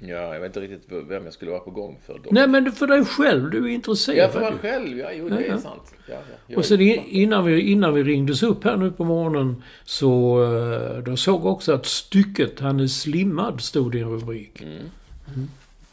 Ja, 0.00 0.34
jag 0.34 0.40
vet 0.40 0.56
inte 0.56 0.60
riktigt 0.60 0.92
vem 1.08 1.24
jag 1.24 1.32
skulle 1.32 1.50
vara 1.50 1.60
på 1.60 1.70
gång 1.70 1.98
för. 2.06 2.20
Då. 2.24 2.30
Nej 2.30 2.48
men 2.48 2.72
för 2.72 2.86
dig 2.86 3.04
själv, 3.04 3.50
du 3.50 3.64
är 3.64 3.68
intresserad. 3.68 4.18
Ja, 4.18 4.28
för 4.28 4.40
mig 4.40 4.52
själv. 4.60 4.98
Ja, 4.98 5.12
jo, 5.12 5.28
det 5.28 5.46
är 5.46 5.56
sant. 5.56 5.94
Ja, 6.06 6.16
ja. 6.46 6.56
Och 6.56 6.64
sen 6.64 6.80
innan 6.80 7.46
vi, 7.46 7.60
innan 7.60 7.94
vi 7.94 8.02
ringdes 8.02 8.42
upp 8.42 8.64
här 8.64 8.76
nu 8.76 8.90
på 8.90 9.04
morgonen 9.04 9.62
så 9.84 10.42
eh, 10.42 11.02
då 11.02 11.16
såg 11.16 11.40
jag 11.40 11.46
också 11.46 11.72
att 11.72 11.86
stycket 11.86 12.60
Han 12.60 12.80
är 12.80 12.86
slimmad 12.86 13.60
stod 13.60 13.94
i 13.94 14.00
en 14.00 14.10
rubrik. 14.10 14.62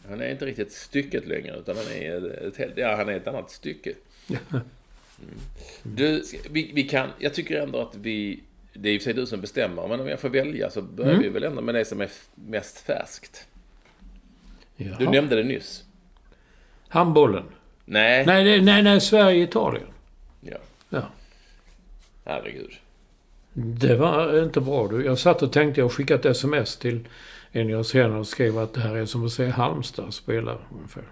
Han 0.10 0.22
är 0.22 0.32
inte 0.32 0.46
riktigt 0.46 0.72
stycket 0.72 1.28
längre, 1.28 1.58
utan 1.60 1.76
han 1.78 1.86
är 1.86 2.48
ett, 2.48 2.58
helt, 2.58 2.74
ja, 2.78 2.96
han 2.96 3.10
är 3.10 3.14
ett 3.14 3.28
annat 3.28 3.52
stycke. 3.52 3.94
Mm. 5.20 5.40
Du, 5.84 6.24
vi, 6.50 6.72
vi 6.74 6.84
kan, 6.84 7.10
jag 7.20 7.34
tycker 7.34 7.62
ändå 7.62 7.80
att 7.80 7.96
vi, 7.96 8.40
det 8.74 8.90
är 8.90 8.94
i 8.94 8.98
och 8.98 9.02
för 9.02 9.04
sig 9.04 9.14
du 9.14 9.26
som 9.26 9.42
bestämmer, 9.42 9.88
men 9.88 10.00
om 10.00 10.08
jag 10.08 10.20
får 10.20 10.30
välja 10.30 10.70
så 10.70 10.82
börjar 10.82 11.20
vi 11.20 11.30
väl 11.30 11.44
ändå 11.44 11.62
med 11.62 11.76
det 11.76 11.86
som 11.86 12.02
är 12.02 12.10
mest 12.36 12.80
färskt. 12.80 13.48
Jaha. 14.78 14.96
Du 15.00 15.08
nämnde 15.10 15.36
det 15.36 15.44
nyss. 15.44 15.84
Handbollen. 16.88 17.44
Nej. 17.86 18.26
Nej, 18.26 18.44
det- 18.44 18.62
nej, 18.66 18.84
nej, 18.84 19.02
Sverige-Italien. 19.02 19.88
Ja, 20.42 20.58
Ja. 20.90 21.02
herregud. 22.26 22.72
Det 23.54 23.96
var 23.96 24.44
inte 24.44 24.62
bra 24.62 24.88
du. 24.88 25.06
Jag 25.06 25.20
satt 25.20 25.42
och 25.42 25.54
tänkte, 25.54 25.82
jag 25.82 25.92
skickade 25.92 26.20
ett 26.30 26.36
sms 26.36 26.78
till 26.78 27.08
en 27.52 27.70
jag 27.70 27.86
senare 27.86 28.20
och 28.20 28.28
skrev 28.28 28.58
att 28.58 28.74
det 28.74 28.82
här 28.82 28.96
är 28.96 29.06
som 29.06 29.26
att 29.26 29.32
se 29.32 29.46
Halmstad 29.48 30.14
spela 30.14 30.58
ungefär. 30.78 31.04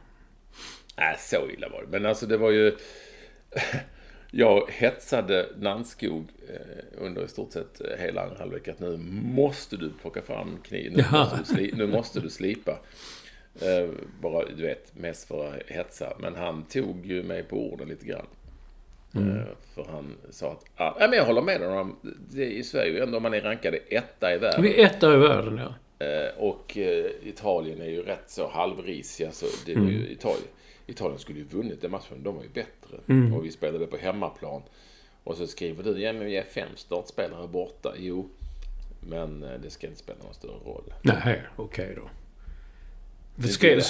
Nej, 0.97 1.15
så 1.19 1.49
illa 1.49 1.69
var 1.69 1.81
det. 1.81 1.87
Men 1.87 2.05
alltså 2.05 2.25
det 2.25 2.37
var 2.37 2.51
ju... 2.51 2.75
Jag 4.35 4.69
hetsade 4.71 5.49
Nannskog 5.57 6.27
eh, 6.49 7.03
under 7.05 7.25
i 7.25 7.27
stort 7.27 7.51
sett 7.51 7.81
eh, 7.81 7.87
hela 8.05 8.23
andra 8.23 8.37
halvlek 8.39 8.67
att 8.67 8.79
nu 8.79 8.97
måste 9.23 9.77
du 9.77 9.91
plocka 10.01 10.21
fram 10.21 10.57
kniven. 10.63 10.93
Nu, 10.93 11.03
Ja. 11.11 11.19
måste 11.23 11.37
du, 11.37 11.45
sli, 11.45 11.71
nu 11.77 11.87
måste 11.87 12.19
du 12.19 12.29
slipa. 12.29 12.79
Eh, 13.61 13.89
bara, 14.21 14.45
du 14.45 14.63
vet, 14.63 14.95
mest 14.95 15.27
för 15.27 15.47
att 15.47 15.61
hetsa. 15.67 16.13
Men 16.19 16.35
han 16.35 16.63
tog 16.65 17.05
ju 17.05 17.23
mig 17.23 17.43
på 17.43 17.55
orden 17.57 17.87
lite 17.87 18.05
grann. 18.05 18.25
Eh, 19.15 19.45
för 19.75 19.85
han 19.91 20.15
sa 20.29 20.51
att, 20.51 20.65
ah, 20.75 20.95
ja, 20.99 21.07
men 21.07 21.17
jag 21.17 21.25
håller 21.25 21.41
med 21.41 21.61
honom. 21.61 21.95
Det 22.31 22.43
är 22.43 22.49
i 22.49 22.63
Sverige 22.63 23.03
ändå, 23.03 23.19
man 23.19 23.33
är 23.33 23.41
rankade 23.41 23.77
etta 23.77 24.33
i 24.35 24.37
världen. 24.37 24.61
Vi 24.61 24.81
är 24.81 24.85
etta 24.85 25.13
i 25.13 25.17
världen, 25.17 25.57
ja. 25.57 25.73
Eh, 26.05 26.37
och 26.37 26.77
Italien 27.23 27.81
är 27.81 27.89
ju 27.89 28.01
rätt 28.03 28.23
så 28.29 28.47
halvrisiga. 28.49 29.31
Så 29.31 29.45
det 29.65 29.75
var 29.75 29.81
Mm. 29.81 30.11
Italien. 30.11 30.47
Italien 30.87 31.19
skulle 31.19 31.39
ju 31.39 31.45
vunnit 31.45 31.81
den 31.81 31.91
matchen. 31.91 32.23
De 32.23 32.35
var 32.35 32.43
ju 32.43 32.49
bättre. 32.49 32.97
Mm. 33.07 33.33
Och 33.33 33.45
vi 33.45 33.51
spelade 33.51 33.87
på 33.87 33.97
hemmaplan. 33.97 34.61
Och 35.23 35.37
så 35.37 35.47
skriver 35.47 35.83
du, 35.83 36.01
ja 36.01 36.13
men 36.13 36.25
vi 36.25 36.37
är 36.37 36.43
fem 36.43 36.69
startspelare 36.75 37.47
borta. 37.47 37.93
Jo, 37.97 38.29
men 38.99 39.39
det 39.61 39.69
ska 39.69 39.87
inte 39.87 39.99
spela 39.99 40.19
någon 40.23 40.33
större 40.33 40.59
roll. 40.65 40.93
Nej, 41.01 41.41
okej 41.55 41.93
då. 41.95 42.09
Skrev, 43.41 43.81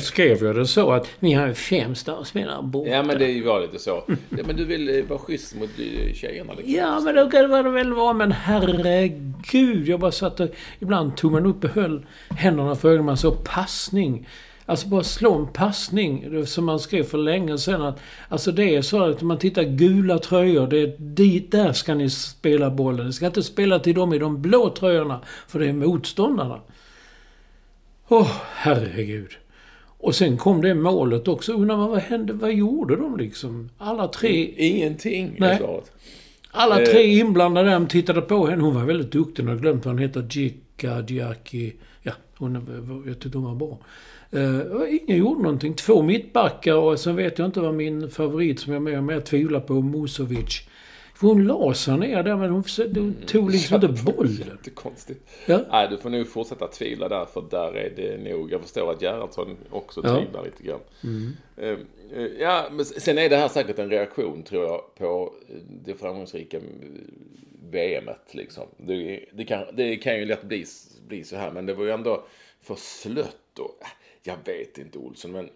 skrev, 0.00 0.44
jag 0.44 0.56
det 0.56 0.66
så 0.66 0.92
att 0.92 1.08
vi 1.18 1.32
har 1.32 1.52
fem 1.52 1.94
startspelare 1.94 2.62
borta? 2.62 2.90
Ja 2.90 3.02
men 3.02 3.18
det 3.18 3.42
var 3.42 3.60
lite 3.60 3.78
så. 3.78 4.04
Ja, 4.06 4.42
men 4.46 4.56
du 4.56 4.64
vill 4.64 4.98
eh, 4.98 5.04
vara 5.04 5.18
schysst 5.18 5.54
mot 5.54 5.70
eh, 5.78 6.14
tjejerna 6.14 6.52
liksom. 6.52 6.74
Ja, 6.74 7.00
men 7.00 7.14
då 7.14 7.30
kan 7.30 7.50
det 7.50 7.70
väl 7.70 7.92
vara. 7.92 8.12
Men 8.12 8.32
herregud. 8.32 9.88
Jag 9.88 10.00
bara 10.00 10.12
satt 10.12 10.40
och... 10.40 10.48
Ibland 10.78 11.16
tog 11.16 11.32
man 11.32 11.46
upp 11.46 11.64
och 11.64 11.70
höll 11.70 12.06
händerna 12.30 12.76
för 12.76 12.88
ögonen. 12.88 13.06
Man 13.06 13.16
så 13.16 13.32
passning. 13.32 14.28
Alltså 14.66 14.88
bara 14.88 15.02
slå 15.02 15.34
en 15.34 15.52
passning. 15.52 16.46
Som 16.46 16.64
man 16.64 16.80
skrev 16.80 17.02
för 17.02 17.18
länge 17.18 17.58
sedan. 17.58 17.82
Att, 17.82 18.00
alltså 18.28 18.52
det 18.52 18.76
är 18.76 18.82
så 18.82 19.02
att 19.02 19.22
man 19.22 19.38
tittar 19.38 19.62
gula 19.62 20.18
tröjor. 20.18 20.66
Det 20.66 20.82
är 20.82 20.96
dit, 20.98 21.50
där 21.50 21.72
ska 21.72 21.94
ni 21.94 22.10
spela 22.10 22.70
bollen. 22.70 23.06
Ni 23.06 23.12
ska 23.12 23.26
inte 23.26 23.42
spela 23.42 23.78
till 23.78 23.94
dem 23.94 24.12
i 24.12 24.18
de 24.18 24.42
blå 24.42 24.70
tröjorna. 24.70 25.20
För 25.48 25.58
det 25.58 25.68
är 25.68 25.72
motståndarna. 25.72 26.60
Åh, 28.08 28.30
herregud. 28.54 29.30
Och 29.98 30.14
sen 30.14 30.36
kom 30.36 30.60
det 30.62 30.74
målet 30.74 31.28
också. 31.28 31.52
Undrar 31.52 31.76
man 31.76 31.90
vad 31.90 31.98
hände? 31.98 32.32
Vad 32.32 32.52
gjorde 32.52 32.96
de 32.96 33.16
liksom? 33.16 33.70
Alla 33.78 34.08
tre 34.08 34.54
Ingenting 34.56 35.36
Nej. 35.38 35.58
svaret. 35.58 35.92
alla 36.50 36.80
Eh. 36.82 36.86
tre 36.88 37.02
inblandade 37.18 37.70
där 37.70 37.86
tittade 37.86 38.20
på 38.20 38.46
henne. 38.46 38.62
Hon 38.62 38.74
var 38.74 38.84
väldigt 38.84 39.12
duktig. 39.12 39.42
Jag 39.44 39.48
har 39.50 39.56
glömt 39.56 39.84
vad 39.84 39.94
hon 39.94 40.02
heter. 40.02 40.26
Gicka, 40.30 41.00
Giacchi. 41.08 41.72
Ja, 42.02 42.12
hon, 42.36 43.02
jag 43.06 43.18
tyckte 43.20 43.38
hon 43.38 43.44
var 43.58 43.66
bra. 43.66 43.78
Uh, 44.34 44.98
ingen 45.00 45.18
gjorde 45.18 45.42
någonting. 45.42 45.74
Två 45.74 46.02
mittbackar 46.02 46.74
och 46.74 47.00
sen 47.00 47.16
vet 47.16 47.38
jag 47.38 47.46
inte 47.48 47.60
vad 47.60 47.74
min 47.74 48.10
favorit 48.10 48.60
som 48.60 48.72
jag 48.72 48.82
mer 48.82 48.96
och 48.98 49.04
mer 49.04 49.20
tvivlar 49.20 49.60
på, 49.60 49.74
Musovic. 49.82 50.60
Hon 51.22 51.46
la 51.46 51.74
sig 51.74 51.98
ner 51.98 52.22
där 52.22 52.36
men 52.36 52.50
hon, 52.50 52.62
försökte- 52.64 53.00
hon 53.00 53.14
tog 53.26 53.50
liksom 53.50 53.74
inte 53.84 54.02
bollen. 54.12 54.32
Jättekonstigt. 54.32 55.30
Ja. 55.46 55.60
Nej, 55.70 55.88
du 55.88 55.98
får 55.98 56.10
nog 56.10 56.28
fortsätta 56.28 56.66
tvivla 56.68 57.08
där, 57.08 57.24
för 57.24 57.44
där 57.50 57.76
är 57.76 57.90
det 57.96 58.30
nog... 58.30 58.52
Jag 58.52 58.60
förstår 58.60 58.90
att 58.92 59.02
Gerhardsson 59.02 59.56
också 59.70 60.00
Ja. 60.04 60.16
tvivlar 60.16 60.44
lite 60.44 60.62
grann. 60.62 60.80
Eh, 61.56 61.68
eh, 61.68 62.26
Ja, 62.38 62.68
men 62.72 62.84
sen 62.84 63.18
är 63.18 63.28
det 63.28 63.36
här 63.36 63.48
säkert 63.48 63.78
en 63.78 63.90
reaktion, 63.90 64.42
tror 64.42 64.64
jag, 64.64 64.94
på 64.94 65.34
eh, 65.48 65.54
det 65.84 65.94
framgångsrika 65.94 66.56
eh, 66.56 66.62
VMet, 67.70 68.34
liksom. 68.34 68.64
Det, 68.76 69.24
det, 69.32 69.44
kan, 69.44 69.64
det 69.72 69.96
kan 69.96 70.16
ju 70.18 70.24
lätt 70.24 70.42
bli, 70.44 70.64
bli 71.08 71.24
så 71.24 71.36
här, 71.36 71.50
men 71.50 71.66
det 71.66 71.74
var 71.74 71.84
ju 71.84 71.90
ändå 71.90 72.24
för 72.60 72.74
slött 72.74 73.58
och... 73.58 73.78
Jag 74.22 74.36
vet 74.44 74.78
inte, 74.78 74.98
Olsson, 74.98 75.32
men... 75.32 75.48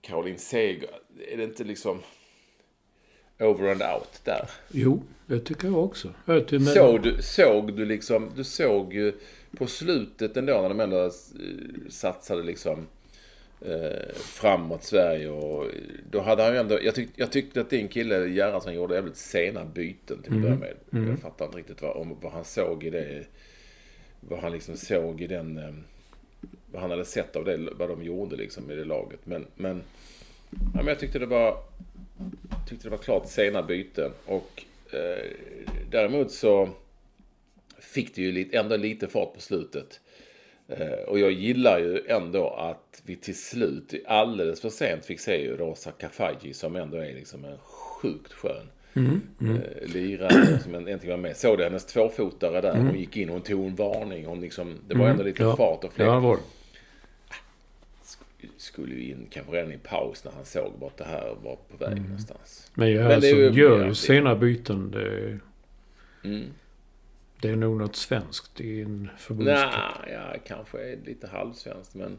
Caroline 0.00 0.38
Seger, 0.38 0.90
är 1.32 1.36
det 1.36 1.44
inte 1.44 1.64
liksom... 1.64 1.98
Over 3.42 3.70
and 3.70 3.82
out 3.82 4.20
där? 4.24 4.50
Jo, 4.70 5.02
det 5.26 5.38
tycker 5.40 5.68
jag 5.68 5.84
också. 5.84 6.08
Jag 6.24 6.46
tycker, 6.46 6.64
Såg 6.64 7.02
du, 7.02 7.22
såg 7.22 7.76
du 7.76 7.84
liksom, 7.84 8.30
du 8.36 8.44
såg 8.44 8.94
ju 8.94 9.12
på 9.56 9.66
slutet 9.66 10.36
ändå 10.36 10.62
när 10.62 10.68
de 10.68 10.80
ändå 10.80 11.04
eh, 11.04 11.10
satsade 11.88 12.42
liksom 12.42 12.86
eh, 13.60 14.14
framåt 14.14 14.84
Sverige 14.84 15.28
och 15.28 15.66
då 16.10 16.20
hade 16.20 16.42
han 16.42 16.52
ju 16.52 16.58
ändå, 16.58 16.78
jag, 16.82 16.94
tyck, 16.94 17.08
jag 17.16 17.32
tyckte 17.32 17.60
att 17.60 17.70
din 17.70 17.88
kille 17.88 18.28
Gerhardsson 18.28 18.74
gjorde 18.74 18.94
jävligt 18.94 19.16
sena 19.16 19.64
byten 19.64 20.22
till 20.22 20.32
att 20.34 20.42
börja 20.42 20.56
med. 20.56 20.74
Jag 20.90 21.18
fattar 21.18 21.44
inte 21.44 21.58
riktigt 21.58 21.82
vad, 21.82 21.96
om, 21.96 22.16
vad 22.22 22.32
han 22.32 22.44
såg 22.44 22.84
i 22.84 22.90
det, 22.90 23.24
vad 24.20 24.38
han 24.38 24.52
liksom 24.52 24.76
såg 24.76 25.20
i 25.20 25.26
den, 25.26 25.58
eh, 25.58 25.74
vad 26.72 26.82
han 26.82 26.90
hade 26.90 27.04
sett 27.04 27.36
av 27.36 27.44
det, 27.44 27.56
vad 27.56 27.88
de 27.88 28.02
gjorde 28.02 28.36
liksom 28.36 28.70
i 28.70 28.74
det 28.74 28.84
laget. 28.84 29.20
Men, 29.24 29.46
men, 29.56 29.82
ja, 30.50 30.58
men 30.74 30.86
jag 30.86 30.98
tyckte 30.98 31.18
det 31.18 31.26
var, 31.26 31.56
tyckte 32.68 32.86
det 32.86 32.90
var 32.90 32.98
klart 32.98 33.28
sena 33.28 33.62
byten 33.62 34.10
och 34.26 34.64
eh, 34.92 35.30
däremot 35.90 36.30
så 36.30 36.68
fick 37.78 38.14
det 38.14 38.22
ju 38.22 38.32
lite, 38.32 38.58
ändå 38.58 38.76
lite 38.76 39.08
fart 39.08 39.34
på 39.34 39.40
slutet. 39.40 40.00
Eh, 40.68 41.08
och 41.08 41.18
jag 41.18 41.32
gillar 41.32 41.78
ju 41.78 42.02
ändå 42.06 42.48
att 42.48 43.02
vi 43.06 43.16
till 43.16 43.38
slut, 43.38 43.94
alldeles 44.06 44.60
för 44.60 44.70
sent, 44.70 45.04
fick 45.04 45.20
se 45.20 45.42
ju 45.42 45.56
Rosa 45.56 45.90
Kafaji 45.90 46.54
som 46.54 46.76
ändå 46.76 46.96
är 46.96 47.14
liksom 47.14 47.44
en 47.44 47.58
sjukt 47.58 48.32
skön 48.32 48.66
eh, 49.40 49.88
lirare 49.94 50.58
som 50.58 50.74
äntligen 50.74 51.10
var 51.10 51.16
med. 51.16 51.36
Såg 51.36 51.58
du 51.58 51.64
hennes 51.64 51.86
tvåfotare 51.86 52.60
där? 52.60 52.76
Hon 52.76 52.98
gick 52.98 53.16
in, 53.16 53.28
hon 53.28 53.40
tog 53.40 53.66
en 53.66 53.74
varning. 53.74 54.26
Hon 54.26 54.40
liksom, 54.40 54.78
det 54.88 54.94
var 54.94 55.08
ändå 55.08 55.22
lite 55.22 55.54
fart 55.56 55.84
och 55.84 55.92
fläkt. 55.92 56.06
Ja. 56.06 56.38
Skulle 58.72 58.94
ju 58.94 59.10
in 59.10 59.26
kanske 59.30 59.52
redan 59.52 59.72
i 59.72 59.78
paus 59.78 60.24
när 60.24 60.32
han 60.32 60.44
såg 60.44 60.72
vart 60.80 60.96
det 60.96 61.04
här 61.04 61.34
var 61.42 61.56
på 61.70 61.76
väg 61.76 61.92
Mm. 61.92 62.02
någonstans. 62.04 62.70
Men 62.74 62.92
jag 62.92 62.98
Men 62.98 63.08
det 63.08 63.12
är 63.12 63.16
alltså, 63.16 63.30
ju- 63.30 63.62
gör 63.62 63.78
ju 63.82 63.88
det- 63.88 63.94
sena 63.94 64.36
byten. 64.36 64.90
Det, 64.90 65.38
Mm. 66.24 66.44
det 67.40 67.48
är 67.48 67.56
nog 67.56 67.76
något 67.78 67.96
svenskt 67.96 68.60
i 68.60 68.80
en 68.82 69.10
förbundskap. 69.18 69.70
Nej, 70.06 70.12
ja, 70.14 70.36
kanske 70.46 70.78
är 70.92 70.96
lite 71.04 71.26
halvsvenskt 71.26 71.94
men... 71.94 72.18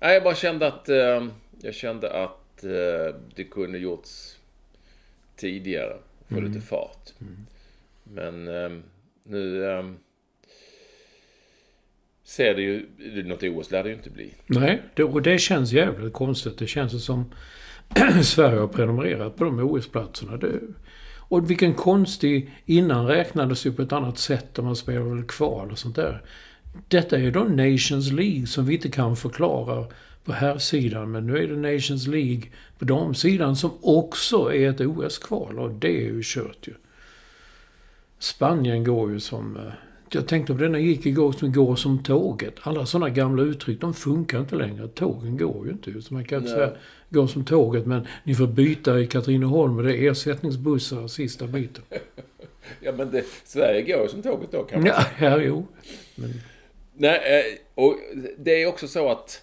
Nej, 0.00 0.14
jag 0.14 0.22
bara 0.22 0.34
kände 0.34 0.66
att... 0.66 0.88
Eh, 0.88 1.26
jag 1.62 1.74
kände 1.74 2.12
att 2.24 2.64
eh, 2.64 3.14
det 3.34 3.44
kunde 3.44 3.78
gjorts 3.78 4.36
tidigare. 5.36 5.96
Få 6.28 6.36
Mm. 6.38 6.52
lite 6.52 6.66
fart. 6.66 7.10
Men 8.04 8.48
eh, 8.48 8.70
nu... 9.22 9.64
Ser 12.30 12.54
det 12.54 12.62
ju... 12.62 12.86
Något 13.24 13.42
OS 13.42 13.70
lär 13.70 13.82
det 13.82 13.88
ju 13.88 13.94
inte 13.94 14.10
bli. 14.10 14.34
Nej, 14.46 14.82
det, 14.94 15.04
och 15.04 15.22
det 15.22 15.38
känns 15.38 15.72
jävligt 15.72 16.12
konstigt. 16.12 16.58
Det 16.58 16.66
känns 16.66 17.04
som 17.04 17.32
Sverige 18.22 18.60
har 18.60 18.68
prenumererat 18.68 19.36
på 19.36 19.44
de 19.44 19.58
OS-platserna. 19.58 20.36
Det, 20.36 20.60
Och 21.16 21.50
vilken 21.50 21.74
konstig... 21.74 22.50
Innan 22.66 23.06
räknades 23.06 23.66
ju 23.66 23.72
på 23.72 23.82
ett 23.82 23.92
annat 23.92 24.18
sätt 24.18 24.58
om 24.58 24.64
man 24.64 24.76
spelade 24.76 25.14
väl 25.14 25.24
kval 25.24 25.70
och 25.70 25.78
sånt 25.78 25.96
där. 25.96 26.22
Detta 26.88 27.18
är 27.18 27.30
då 27.30 27.44
Nations 27.44 28.12
League 28.12 28.46
som 28.46 28.66
vi 28.66 28.74
inte 28.74 28.90
kan 28.90 29.16
förklara 29.16 29.86
på 30.24 30.32
här 30.32 30.58
sidan 30.58 31.10
Men 31.10 31.26
nu 31.26 31.38
är 31.38 31.48
det 31.48 31.72
Nations 31.72 32.06
League 32.06 32.42
på 32.78 32.84
damsidan 32.84 33.56
som 33.56 33.70
också 33.82 34.54
är 34.54 34.70
ett 34.70 34.80
OS-kval. 34.80 35.58
Och 35.58 35.70
det 35.70 35.96
är 35.96 36.12
ju 36.12 36.20
kört 36.24 36.68
ju. 36.68 36.74
Spanien 38.18 38.84
går 38.84 39.10
ju 39.10 39.20
som... 39.20 39.56
Eh, 39.56 39.72
jag 40.12 40.28
tänkte 40.28 40.52
på 40.52 40.58
det 40.58 40.68
när 40.68 40.78
jag 40.78 40.88
gick 40.88 41.06
igår 41.06 41.32
som 41.32 41.52
går 41.52 41.76
som 41.76 42.02
tåget. 42.02 42.54
Alla 42.60 42.86
sådana 42.86 43.08
gamla 43.08 43.42
uttryck, 43.42 43.80
de 43.80 43.94
funkar 43.94 44.40
inte 44.40 44.54
längre. 44.54 44.88
Tågen 44.88 45.36
går 45.36 45.66
ju 45.66 45.72
inte. 45.72 46.02
Så 46.02 46.14
man 46.14 46.24
kan 46.24 46.38
inte 46.38 46.50
säga 46.50 46.72
gå 47.08 47.26
som 47.26 47.44
tåget, 47.44 47.86
men 47.86 48.06
ni 48.24 48.34
får 48.34 48.46
byta 48.46 49.00
i 49.00 49.06
Katrineholm 49.06 49.76
och 49.76 49.82
det 49.82 49.96
är 49.96 50.10
ersättningsbussar 50.10 51.08
sista 51.08 51.46
biten. 51.46 51.84
ja, 52.80 52.92
men 52.92 53.10
det, 53.10 53.24
Sverige 53.44 53.82
går 53.82 54.08
som 54.08 54.22
tåget 54.22 54.52
då 54.52 54.62
kan 54.62 54.80
man 54.80 54.88
ja. 54.88 55.04
Ja, 55.18 55.42
jo. 55.42 55.66
Men... 56.14 56.32
Nej, 56.94 57.20
eh, 57.38 57.84
och 57.84 57.96
det 58.38 58.62
är 58.62 58.66
också 58.66 58.88
så 58.88 59.08
att 59.08 59.42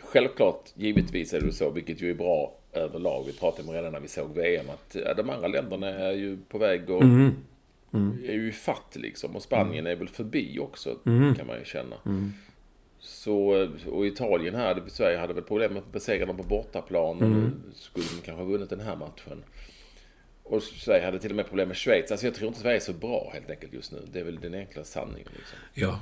självklart, 0.00 0.64
givetvis 0.74 1.32
är 1.32 1.40
det 1.40 1.52
så, 1.52 1.70
vilket 1.70 2.02
ju 2.02 2.10
är 2.10 2.14
bra 2.14 2.54
överlag. 2.72 3.24
Vi 3.26 3.32
pratade 3.32 3.68
om 3.68 3.74
redan 3.74 3.92
när 3.92 4.00
vi 4.00 4.08
såg 4.08 4.34
VM 4.34 4.66
att 4.70 5.16
de 5.16 5.30
andra 5.30 5.48
länderna 5.48 5.88
är 5.88 6.12
ju 6.12 6.38
på 6.48 6.58
väg 6.58 6.90
att 6.90 7.02
mm. 7.02 7.34
Mm. 7.92 8.24
är 8.24 8.32
ju 8.32 8.52
fatt 8.52 8.96
liksom. 8.96 9.36
Och 9.36 9.42
Spanien 9.42 9.86
är 9.86 9.96
väl 9.96 10.08
förbi 10.08 10.58
också, 10.58 10.98
mm. 11.06 11.34
kan 11.34 11.46
man 11.46 11.58
ju 11.58 11.64
känna. 11.64 11.96
Mm. 12.06 12.32
Så, 13.00 13.68
och 13.90 14.06
Italien 14.06 14.54
här, 14.54 14.82
Sverige 14.86 15.18
hade 15.18 15.34
väl 15.34 15.44
problem 15.44 15.72
med 15.72 15.82
att 15.82 15.92
besegra 15.92 16.26
dem 16.26 16.36
på 16.36 16.42
bortaplan. 16.42 17.18
Mm. 17.18 17.62
Skulle 17.74 18.06
de 18.16 18.26
kanske 18.26 18.42
ha 18.42 18.50
vunnit 18.50 18.70
den 18.70 18.80
här 18.80 18.96
matchen. 18.96 19.44
Och 20.42 20.62
Sverige 20.62 21.04
hade 21.04 21.18
till 21.18 21.30
och 21.30 21.36
med 21.36 21.46
problem 21.46 21.68
med 21.68 21.76
Schweiz. 21.76 22.10
Alltså 22.10 22.26
jag 22.26 22.34
tror 22.34 22.48
inte 22.48 22.60
Sverige 22.60 22.76
är 22.76 22.80
så 22.80 22.92
bra 22.92 23.30
helt 23.34 23.50
enkelt 23.50 23.72
just 23.72 23.92
nu. 23.92 23.98
Det 24.12 24.20
är 24.20 24.24
väl 24.24 24.40
den 24.40 24.54
enkla 24.54 24.84
sanningen. 24.84 25.28
Liksom. 25.36 25.58
Ja. 25.74 26.00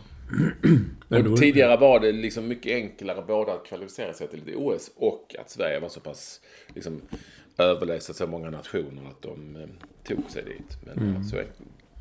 och 1.33 1.37
tidigare 1.37 1.77
var 1.77 2.01
det 2.01 2.13
liksom 2.13 2.49
mycket 2.49 2.73
enklare 2.73 3.23
både 3.23 3.53
att 3.53 3.67
kvalificera 3.67 4.13
sig 4.13 4.29
till 4.29 4.49
ett 4.49 4.57
OS 4.57 4.91
och 4.97 5.35
att 5.39 5.51
Sverige 5.51 5.81
var 5.81 5.89
så 5.89 6.01
pass 6.01 6.41
liksom, 6.75 7.03
överlägset 7.59 8.17
så 8.17 8.27
många 8.27 8.51
nationer 8.51 9.09
att 9.09 9.23
de 9.23 9.57
eh, 9.57 9.69
tog 10.05 10.31
sig 10.31 10.45
dit. 10.45 10.79
Men 10.85 10.99
mm. 10.99 11.25
så 11.25 11.37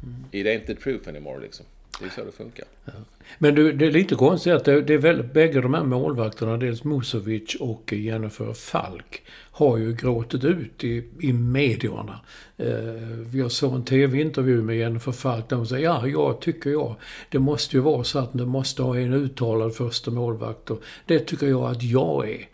Mm. 0.05 0.25
it 0.31 0.45
ain't 0.45 0.67
the 0.67 0.75
truth 0.75 1.09
anymore 1.09 1.41
liksom. 1.41 1.65
Det 1.99 2.05
är 2.05 2.09
så 2.09 2.23
det 2.23 2.31
funkar. 2.31 2.65
Ja. 2.85 2.91
Men 3.37 3.55
du, 3.55 3.71
det 3.71 3.85
är 3.85 3.91
lite 3.91 4.15
konstigt 4.15 4.53
att 4.53 4.65
det, 4.65 4.81
det 4.81 4.93
är 4.93 4.97
väl, 4.97 5.23
bägge 5.23 5.61
de 5.61 5.73
här 5.73 5.83
målvakterna, 5.83 6.57
dels 6.57 6.83
Musovic 6.83 7.55
och 7.59 7.93
Jennifer 7.93 8.53
Falk, 8.53 9.23
har 9.51 9.77
ju 9.77 9.93
gråtit 9.93 10.43
ut 10.43 10.83
i, 10.83 11.03
i 11.19 11.33
medierna. 11.33 12.19
Eh, 12.57 13.37
jag 13.37 13.51
såg 13.51 13.75
en 13.75 13.85
tv-intervju 13.85 14.61
med 14.61 14.77
Jennifer 14.77 15.11
Falk 15.11 15.49
där 15.49 15.55
hon 15.55 15.67
sa 15.67 15.79
ja, 15.79 16.07
jag 16.07 16.41
tycker 16.41 16.69
jag. 16.69 16.95
Det 17.29 17.39
måste 17.39 17.77
ju 17.77 17.81
vara 17.81 18.03
så 18.03 18.19
att 18.19 18.33
du 18.33 18.45
måste 18.45 18.83
ha 18.83 18.97
en 18.97 19.13
uttalad 19.13 19.75
första 19.75 20.11
målvakt 20.11 20.71
och 20.71 20.83
det 21.05 21.19
tycker 21.19 21.47
jag 21.47 21.71
att 21.71 21.83
jag 21.83 22.29
är. 22.29 22.47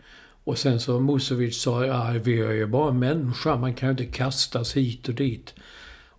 Och 0.44 0.58
sen 0.58 0.80
så 0.80 1.00
Musovic 1.00 1.62
sa, 1.62 1.86
ja, 1.86 2.14
vi 2.24 2.40
är 2.40 2.52
ju 2.52 2.66
bara 2.66 2.92
människa, 2.92 3.56
man 3.56 3.74
kan 3.74 3.88
ju 3.88 3.90
inte 3.90 4.18
kastas 4.18 4.76
hit 4.76 5.08
och 5.08 5.14
dit. 5.14 5.54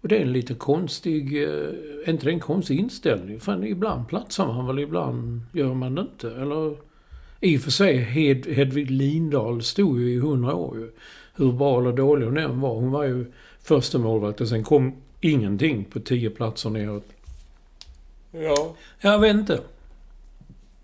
Och 0.03 0.09
det 0.09 0.17
är 0.17 0.21
en 0.21 0.33
lite 0.33 0.53
konstig, 0.53 1.43
eh, 1.43 1.69
inte 2.07 2.25
det 2.25 2.31
en 2.31 2.39
konstig 2.39 2.79
inställning? 2.79 3.39
För 3.39 3.65
ibland 3.65 4.07
platsar 4.07 4.47
man 4.47 4.67
väl, 4.67 4.79
ibland 4.79 5.41
gör 5.53 5.73
man 5.73 5.95
det 5.95 6.01
inte. 6.01 6.27
Eller 6.27 6.75
i 7.39 7.57
och 7.57 7.61
för 7.61 7.71
sig, 7.71 7.97
Hed, 7.97 8.45
Hedvig 8.47 8.91
Lindahl 8.91 9.61
stod 9.61 9.99
ju 9.99 10.13
i 10.13 10.19
hundra 10.19 10.55
år 10.55 10.77
ju. 10.77 10.91
Hur 11.35 11.51
bra 11.51 11.79
eller 11.79 11.91
dålig 11.91 12.25
hon 12.25 12.37
än 12.37 12.61
var. 12.61 12.75
Hon 12.75 12.91
var 12.91 13.03
ju 13.03 13.31
första 13.61 13.97
målvakt 13.97 14.41
och 14.41 14.47
sen 14.47 14.63
kom 14.63 14.95
ingenting 15.21 15.85
på 15.85 15.99
tio 15.99 16.29
platser 16.29 16.69
neråt. 16.69 17.05
Ja. 18.31 18.75
Jag 19.01 19.19
vet 19.19 19.35
inte. 19.35 19.59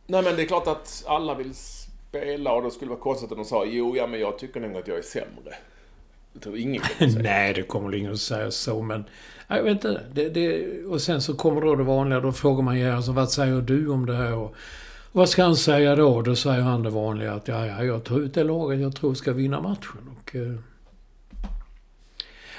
Nej 0.07 0.23
men 0.23 0.35
det 0.35 0.41
är 0.41 0.47
klart 0.47 0.67
att 0.67 1.03
alla 1.07 1.35
vill 1.35 1.53
spela 1.53 2.53
och 2.53 2.63
det 2.63 2.71
skulle 2.71 2.89
vara 2.89 2.99
konstigt 2.99 3.31
om 3.31 3.37
de 3.37 3.45
sa 3.45 3.65
jo, 3.65 3.97
ja 3.97 4.07
men 4.07 4.19
jag 4.19 4.39
tycker 4.39 4.59
nog 4.59 4.77
att 4.77 4.87
jag 4.87 4.97
är 4.97 5.01
sämre. 5.01 5.55
Det 6.33 6.39
tror 6.39 6.57
ingen 6.57 6.81
kommer 6.81 7.11
säga. 7.11 7.23
Nej, 7.23 7.53
det 7.53 7.61
kommer 7.61 7.95
ingen 7.95 8.13
att 8.13 8.19
säga 8.19 8.51
så, 8.51 8.81
men... 8.81 9.03
Jag 9.47 9.63
vet 9.63 9.71
inte. 9.71 10.01
Det, 10.13 10.29
det, 10.29 10.65
och 10.85 11.01
sen 11.01 11.21
så 11.21 11.33
kommer 11.33 11.61
då 11.61 11.75
det 11.75 11.83
vanliga. 11.83 12.19
Då 12.19 12.31
frågar 12.31 12.63
man 12.63 12.77
Gerhardsson, 12.77 12.97
alltså, 12.97 13.11
vad 13.11 13.31
säger 13.31 13.61
du 13.61 13.87
om 13.87 14.05
det 14.05 14.15
här? 14.15 14.33
Och, 14.33 14.55
vad 15.11 15.29
ska 15.29 15.43
han 15.43 15.55
säga 15.55 15.95
då? 15.95 16.21
Då 16.21 16.35
säger 16.35 16.61
han 16.61 16.83
det 16.83 16.89
vanliga 16.89 17.33
att 17.33 17.47
ja, 17.47 17.65
ja, 17.65 17.83
jag 17.83 18.03
tar 18.03 18.19
ut 18.19 18.33
det 18.33 18.43
laget 18.43 18.79
jag 18.79 18.95
tror 18.95 19.13
ska 19.13 19.33
vinna 19.33 19.61
matchen. 19.61 20.09
Och, 20.17 20.35
eh, 20.35 20.55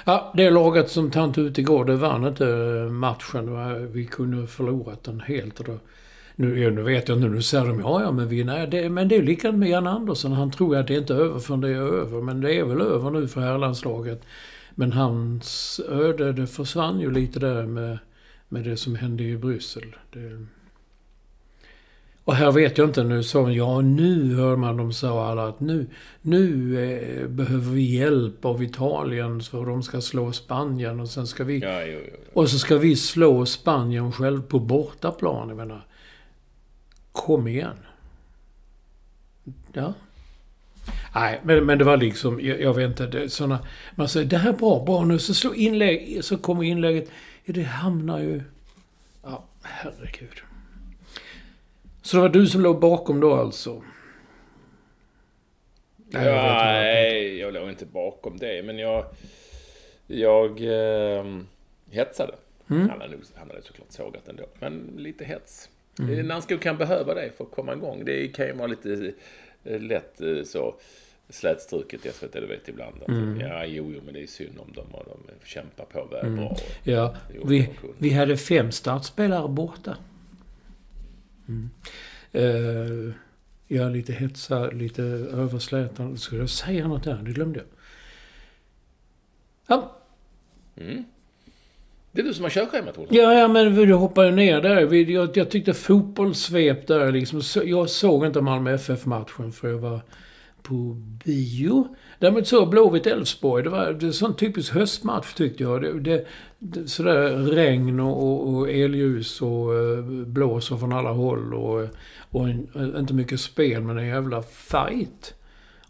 ja, 0.05 0.33
det 0.35 0.49
laget 0.51 0.89
som 0.89 1.11
tog 1.11 1.45
ut 1.45 1.57
igår, 1.57 1.85
det 1.85 1.95
vann 1.95 2.27
inte 2.27 2.47
eh, 2.47 2.91
matchen. 2.91 3.91
Vi 3.93 4.05
kunde 4.05 4.47
förlorat 4.47 5.03
den 5.03 5.19
helt. 5.19 5.59
Och 5.59 5.65
då, 5.65 5.77
nu, 6.41 6.71
nu 6.71 6.81
vet 6.81 7.09
jag 7.09 7.17
inte, 7.17 7.29
nu 7.29 7.41
säger 7.41 7.65
de 7.65 7.79
ja, 7.79 8.01
ja, 8.01 8.11
men 8.11 8.27
vi, 8.27 8.43
nej, 8.43 8.67
det, 8.67 8.89
men 8.89 9.07
det 9.07 9.15
är 9.15 9.23
likadant 9.23 9.59
med 9.59 9.69
Jan 9.69 9.87
Andersson. 9.87 10.31
Han 10.31 10.51
tror 10.51 10.75
att 10.75 10.87
det 10.87 10.95
inte 10.95 11.13
är 11.13 11.17
över 11.17 11.39
förrän 11.39 11.61
det 11.61 11.69
är 11.69 11.81
över. 11.81 12.21
Men 12.21 12.41
det 12.41 12.53
är 12.53 12.63
väl 12.63 12.81
över 12.81 13.11
nu 13.11 13.27
för 13.27 13.41
herrlandslaget. 13.41 14.21
Men 14.75 14.93
hans 14.93 15.81
öde, 15.89 16.33
det 16.33 16.47
försvann 16.47 16.99
ju 16.99 17.11
lite 17.11 17.39
där 17.39 17.63
med, 17.65 17.97
med 18.49 18.63
det 18.63 18.77
som 18.77 18.95
hände 18.95 19.23
i 19.23 19.37
Bryssel. 19.37 19.95
Det... 20.13 20.45
Och 22.23 22.35
här 22.35 22.51
vet 22.51 22.77
jag 22.77 22.89
inte, 22.89 23.03
nu 23.03 23.23
sa 23.23 23.51
ja 23.51 23.81
nu 23.81 24.35
hör 24.35 24.55
man 24.55 24.77
dem 24.77 24.93
sa 24.93 25.25
alla 25.25 25.47
att 25.47 25.59
nu, 25.59 25.87
nu 26.21 26.79
eh, 26.83 27.27
behöver 27.27 27.71
vi 27.71 27.97
hjälp 27.97 28.45
av 28.45 28.63
Italien 28.63 29.41
så 29.41 29.65
de 29.65 29.83
ska 29.83 30.01
slå 30.01 30.31
Spanien 30.31 30.99
och 30.99 31.09
sen 31.09 31.27
ska 31.27 31.43
vi... 31.43 31.59
Ja, 31.59 31.83
jo, 31.85 31.99
jo. 32.11 32.17
Och 32.33 32.49
så 32.49 32.59
ska 32.59 32.77
vi 32.77 32.95
slå 32.95 33.45
Spanien 33.45 34.11
själv 34.11 34.41
på 34.41 34.59
bortaplan. 34.59 35.47
Jag 35.47 35.57
menar, 35.57 35.85
Kom 37.11 37.47
igen. 37.47 37.77
Ja. 39.73 39.93
Nej, 41.15 41.39
men, 41.43 41.65
men 41.65 41.77
det 41.77 41.83
var 41.83 41.97
liksom, 41.97 42.39
jag, 42.41 42.61
jag 42.61 42.73
vet 42.73 42.89
inte, 42.89 43.07
det, 43.07 43.29
såna, 43.29 43.59
man 43.95 44.09
säger 44.09 44.27
det 44.27 44.37
här 44.37 44.49
är 44.53 44.57
bra, 44.57 44.83
bra 44.85 45.05
nu, 45.05 45.19
så 45.19 45.33
slår 45.33 45.55
inlägg, 45.55 46.23
så 46.23 46.37
kommer 46.37 46.63
inlägget. 46.63 47.09
Ja, 47.43 47.53
det 47.53 47.63
hamnar 47.63 48.19
ju... 48.19 48.41
Ja, 49.23 49.43
herregud. 49.61 50.41
Så 52.01 52.17
det 52.17 52.21
var 52.21 52.29
du 52.29 52.47
som 52.47 52.61
låg 52.61 52.79
bakom 52.79 53.19
då 53.19 53.33
alltså? 53.33 53.83
Nej, 55.97 56.25
jag, 56.25 56.35
ja, 56.35 56.63
nej, 56.63 57.37
jag 57.37 57.53
låg 57.53 57.69
inte 57.69 57.85
bakom 57.85 58.37
det, 58.37 58.65
men 58.65 58.77
jag... 58.77 59.05
Jag 60.07 60.61
eh, 60.61 61.25
hetsade. 61.89 62.35
Mm. 62.69 62.89
Han, 62.89 63.01
hade, 63.01 63.17
han 63.35 63.49
hade 63.49 63.61
såklart 63.61 63.91
sågat 63.91 64.27
ändå, 64.27 64.43
men 64.59 64.93
lite 64.97 65.25
hets. 65.25 65.69
Mm. 65.99 66.27
Nannskog 66.27 66.61
kan 66.61 66.77
behöva 66.77 67.13
det 67.13 67.31
för 67.37 67.43
att 67.43 67.51
komma 67.51 67.73
igång. 67.73 68.05
Det 68.05 68.27
kan 68.27 68.47
ju 68.47 68.53
vara 68.53 68.67
lite 68.67 69.13
eh, 69.63 69.81
lätt 69.81 70.21
eh, 70.21 70.43
så 70.43 70.75
slätstruket 71.29 72.05
i 72.05 72.09
SVT, 72.09 72.33
du 72.33 72.47
vet 72.47 72.67
ibland. 72.67 73.01
Att, 73.01 73.07
mm. 73.07 73.39
Ja, 73.39 73.65
jo, 73.65 73.91
jo, 73.95 74.01
men 74.05 74.13
det 74.13 74.23
är 74.23 74.27
synd 74.27 74.59
om 74.59 74.73
dem 74.73 74.87
och 74.91 75.05
de 75.05 75.45
kämpar 75.45 75.85
på 75.85 76.05
väl 76.05 76.25
mm. 76.25 76.35
bra. 76.35 76.57
ja, 76.83 77.15
vi, 77.45 77.69
vi 77.97 78.09
hade 78.09 78.37
fem 78.37 78.71
startspelare 78.71 79.47
borta. 79.47 79.97
Mm. 81.47 81.69
Uh, 82.35 83.13
ja, 83.67 83.89
lite 83.89 84.13
hetsa, 84.13 84.71
lite 84.71 85.03
överslätande. 85.03 86.17
Skulle 86.17 86.41
jag 86.41 86.49
säga 86.49 86.87
något 86.87 87.03
där? 87.03 87.21
Det 87.23 87.31
glömde 87.31 87.59
jag. 87.59 87.67
Ja. 89.67 89.97
Mm. 90.75 91.03
Det 92.11 92.21
är 92.21 92.25
du 92.25 92.33
som 92.33 92.43
har 92.43 92.49
körschemat, 92.49 92.97
Ola. 92.97 93.07
Ja, 93.11 93.33
ja, 93.33 93.47
men 93.47 93.75
du 93.75 93.93
hoppade 93.93 94.27
ju 94.27 94.35
ner 94.35 94.61
där. 94.61 94.93
Jag, 95.11 95.37
jag 95.37 95.49
tyckte 95.49 95.73
fotbollssvep 95.73 96.87
där 96.87 97.11
liksom. 97.11 97.41
Jag 97.65 97.89
såg 97.89 98.25
inte 98.25 98.41
Malmö 98.41 98.73
FF-matchen 98.73 99.51
för 99.51 99.69
jag 99.69 99.77
var 99.77 100.01
på 100.61 100.73
bio. 101.25 101.95
Däremot 102.19 102.47
såg 102.47 102.73
Blåvitt-Elfsborg. 102.73 103.63
Det 103.63 103.69
var 103.69 104.03
en 104.03 104.13
sån 104.13 104.35
typisk 104.35 104.73
höstmatch 104.73 105.33
tyckte 105.33 105.63
jag. 105.63 105.81
Det, 105.81 105.99
det, 105.99 106.25
det, 106.59 106.87
sådär 106.87 107.29
regn 107.37 107.99
och, 107.99 108.53
och, 108.53 108.69
elljus 108.69 109.41
och 109.41 109.73
eh, 109.73 109.79
uh, 109.79 110.25
blåser 110.25 110.77
från 110.77 110.93
alla 110.93 111.11
håll 111.11 111.53
och, 111.53 111.81
eh, 111.81 111.89
och 112.29 112.49
en, 112.49 112.67
eh, 112.75 112.99
inte 112.99 113.13
mycket 113.13 113.39
spel 113.39 113.81
men 113.81 113.97
en 113.97 114.07
jävla 114.07 114.41
fight. 114.41 115.33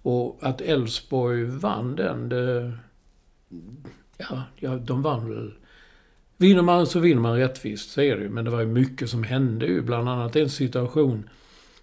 Och 0.02 0.40
att 0.42 0.62
Elfsborg 0.62 1.44
vann 1.44 1.96
den, 1.96 2.30
det... 2.30 2.74
Ja, 4.18 4.44
ja, 4.56 4.76
de 4.76 5.02
vann 5.02 5.30
väl 5.30 5.52
Vinner 6.42 6.62
man 6.62 6.88
så 6.88 7.00
vinner 7.00 7.22
man 7.22 7.38
rättvist, 7.38 7.92
så 7.92 8.02
är 8.02 8.16
det 8.16 8.24
ju. 8.24 8.30
Men 8.30 8.46
det 8.46 8.52
var 8.52 8.60
ju 8.60 8.66
mycket 8.66 9.10
som 9.10 9.24
hände 9.24 9.66
ju. 9.66 9.82
Bland 9.82 10.10
annat 10.10 10.36
en 10.36 10.50
situation 10.50 11.30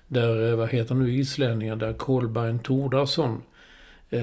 där, 0.09 0.51
eh, 0.51 0.57
vad 0.57 0.69
heter 0.69 0.95
nu 0.95 1.15
islänningen, 1.15 1.79
där 1.79 1.93
Kolbein 1.93 2.59
Tordarsson 2.59 3.43
eh, 4.11 4.21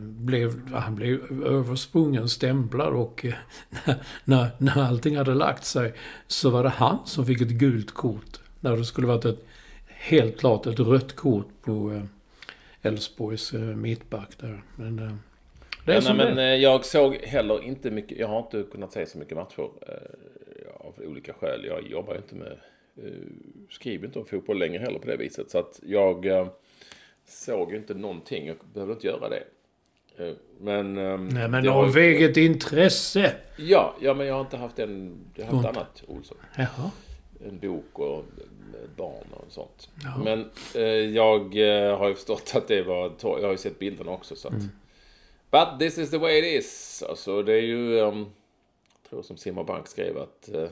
blev, 0.00 0.72
han 0.74 0.94
blev 0.94 1.42
översprungen, 1.46 2.28
stämplad 2.28 2.92
och 2.92 3.24
eh, 3.24 3.94
när, 4.24 4.48
när 4.58 4.82
allting 4.82 5.16
hade 5.16 5.34
lagt 5.34 5.64
sig 5.64 5.94
så 6.26 6.50
var 6.50 6.62
det 6.62 6.68
han 6.68 6.98
som 7.04 7.26
fick 7.26 7.40
ett 7.40 7.48
gult 7.48 7.94
kort. 7.94 8.40
När 8.60 8.76
det 8.76 8.84
skulle 8.84 9.06
varit 9.06 9.24
ett, 9.24 9.46
helt 9.86 10.38
klart 10.38 10.66
ett 10.66 10.80
rött 10.80 11.16
kort 11.16 11.48
på 11.62 11.92
eh, 11.92 12.02
Elfsborgs 12.82 13.54
eh, 13.54 13.60
mittback 13.60 14.30
där. 14.40 14.62
Men, 14.76 14.98
eh, 14.98 15.14
Ja, 15.86 16.00
nej, 16.04 16.14
men 16.16 16.36
det. 16.36 16.42
eh, 16.42 16.54
jag 16.54 16.84
såg 16.84 17.14
heller 17.16 17.62
inte 17.64 17.90
mycket, 17.90 18.18
jag 18.18 18.28
har 18.28 18.38
inte 18.38 18.64
kunnat 18.72 18.92
se 18.92 19.06
så 19.06 19.18
mycket 19.18 19.36
matcher 19.36 19.68
eh, 19.88 20.86
av 20.86 20.94
olika 21.06 21.32
skäl. 21.32 21.64
Jag 21.64 21.88
jobbar 21.90 22.12
ju 22.14 22.18
inte 22.18 22.34
med, 22.34 22.52
eh, 22.96 23.12
skriver 23.70 24.06
inte 24.06 24.18
om 24.18 24.24
fotboll 24.26 24.58
längre 24.58 24.78
heller 24.82 24.98
på 24.98 25.06
det 25.06 25.16
viset. 25.16 25.50
Så 25.50 25.58
att 25.58 25.80
jag 25.86 26.26
eh, 26.26 26.46
såg 27.28 27.70
ju 27.72 27.76
inte 27.76 27.94
någonting, 27.94 28.46
jag 28.46 28.56
behövde 28.74 28.94
inte 28.94 29.06
göra 29.06 29.28
det. 29.28 29.42
Eh, 30.18 30.34
men... 30.60 30.98
ehm, 30.98 31.28
Nej, 31.28 31.48
men 31.48 31.66
har 31.68 31.84
av 31.84 31.96
ju- 31.98 32.02
eget 32.02 32.36
intresse. 32.36 33.32
Ja, 33.56 33.94
ja, 34.00 34.14
men 34.14 34.26
jag 34.26 34.34
har 34.34 34.40
inte 34.40 34.56
haft 34.56 34.78
en, 34.78 35.18
jag 35.34 35.44
har 35.46 35.52
haft 35.52 35.66
Inte. 35.68 35.80
annat 35.80 36.02
Olsson. 36.06 36.36
Jaha. 36.56 36.90
En 37.46 37.58
bok 37.58 37.98
och 37.98 38.18
ett 38.84 38.96
barn 38.96 39.26
och 39.32 39.44
sånt. 39.52 39.88
Men 40.24 40.50
eh, 40.74 40.82
jag 41.16 41.40
eh, 41.86 41.98
har 41.98 42.08
ju 42.08 42.14
förstått 42.14 42.52
att 42.56 42.68
det 42.68 42.82
var, 42.82 43.12
jag 43.22 43.42
har 43.42 43.50
ju 43.50 43.56
sett 43.56 43.78
bilderna 43.78 44.10
också 44.10 44.36
så 44.36 44.48
att. 44.48 44.54
But 45.50 45.78
this 45.78 45.98
is 45.98 46.10
the 46.10 46.18
way 46.18 46.38
it 46.38 46.44
is. 46.44 47.02
Alltså 47.08 47.42
det 47.42 47.52
är 47.52 47.62
ju, 47.62 47.98
um, 47.98 48.32
jag 49.02 49.10
tror 49.10 49.22
som 49.22 49.36
Simon 49.36 49.66
Bank 49.66 49.88
skrev 49.88 50.18
att 50.18 50.50
uh, 50.54 50.68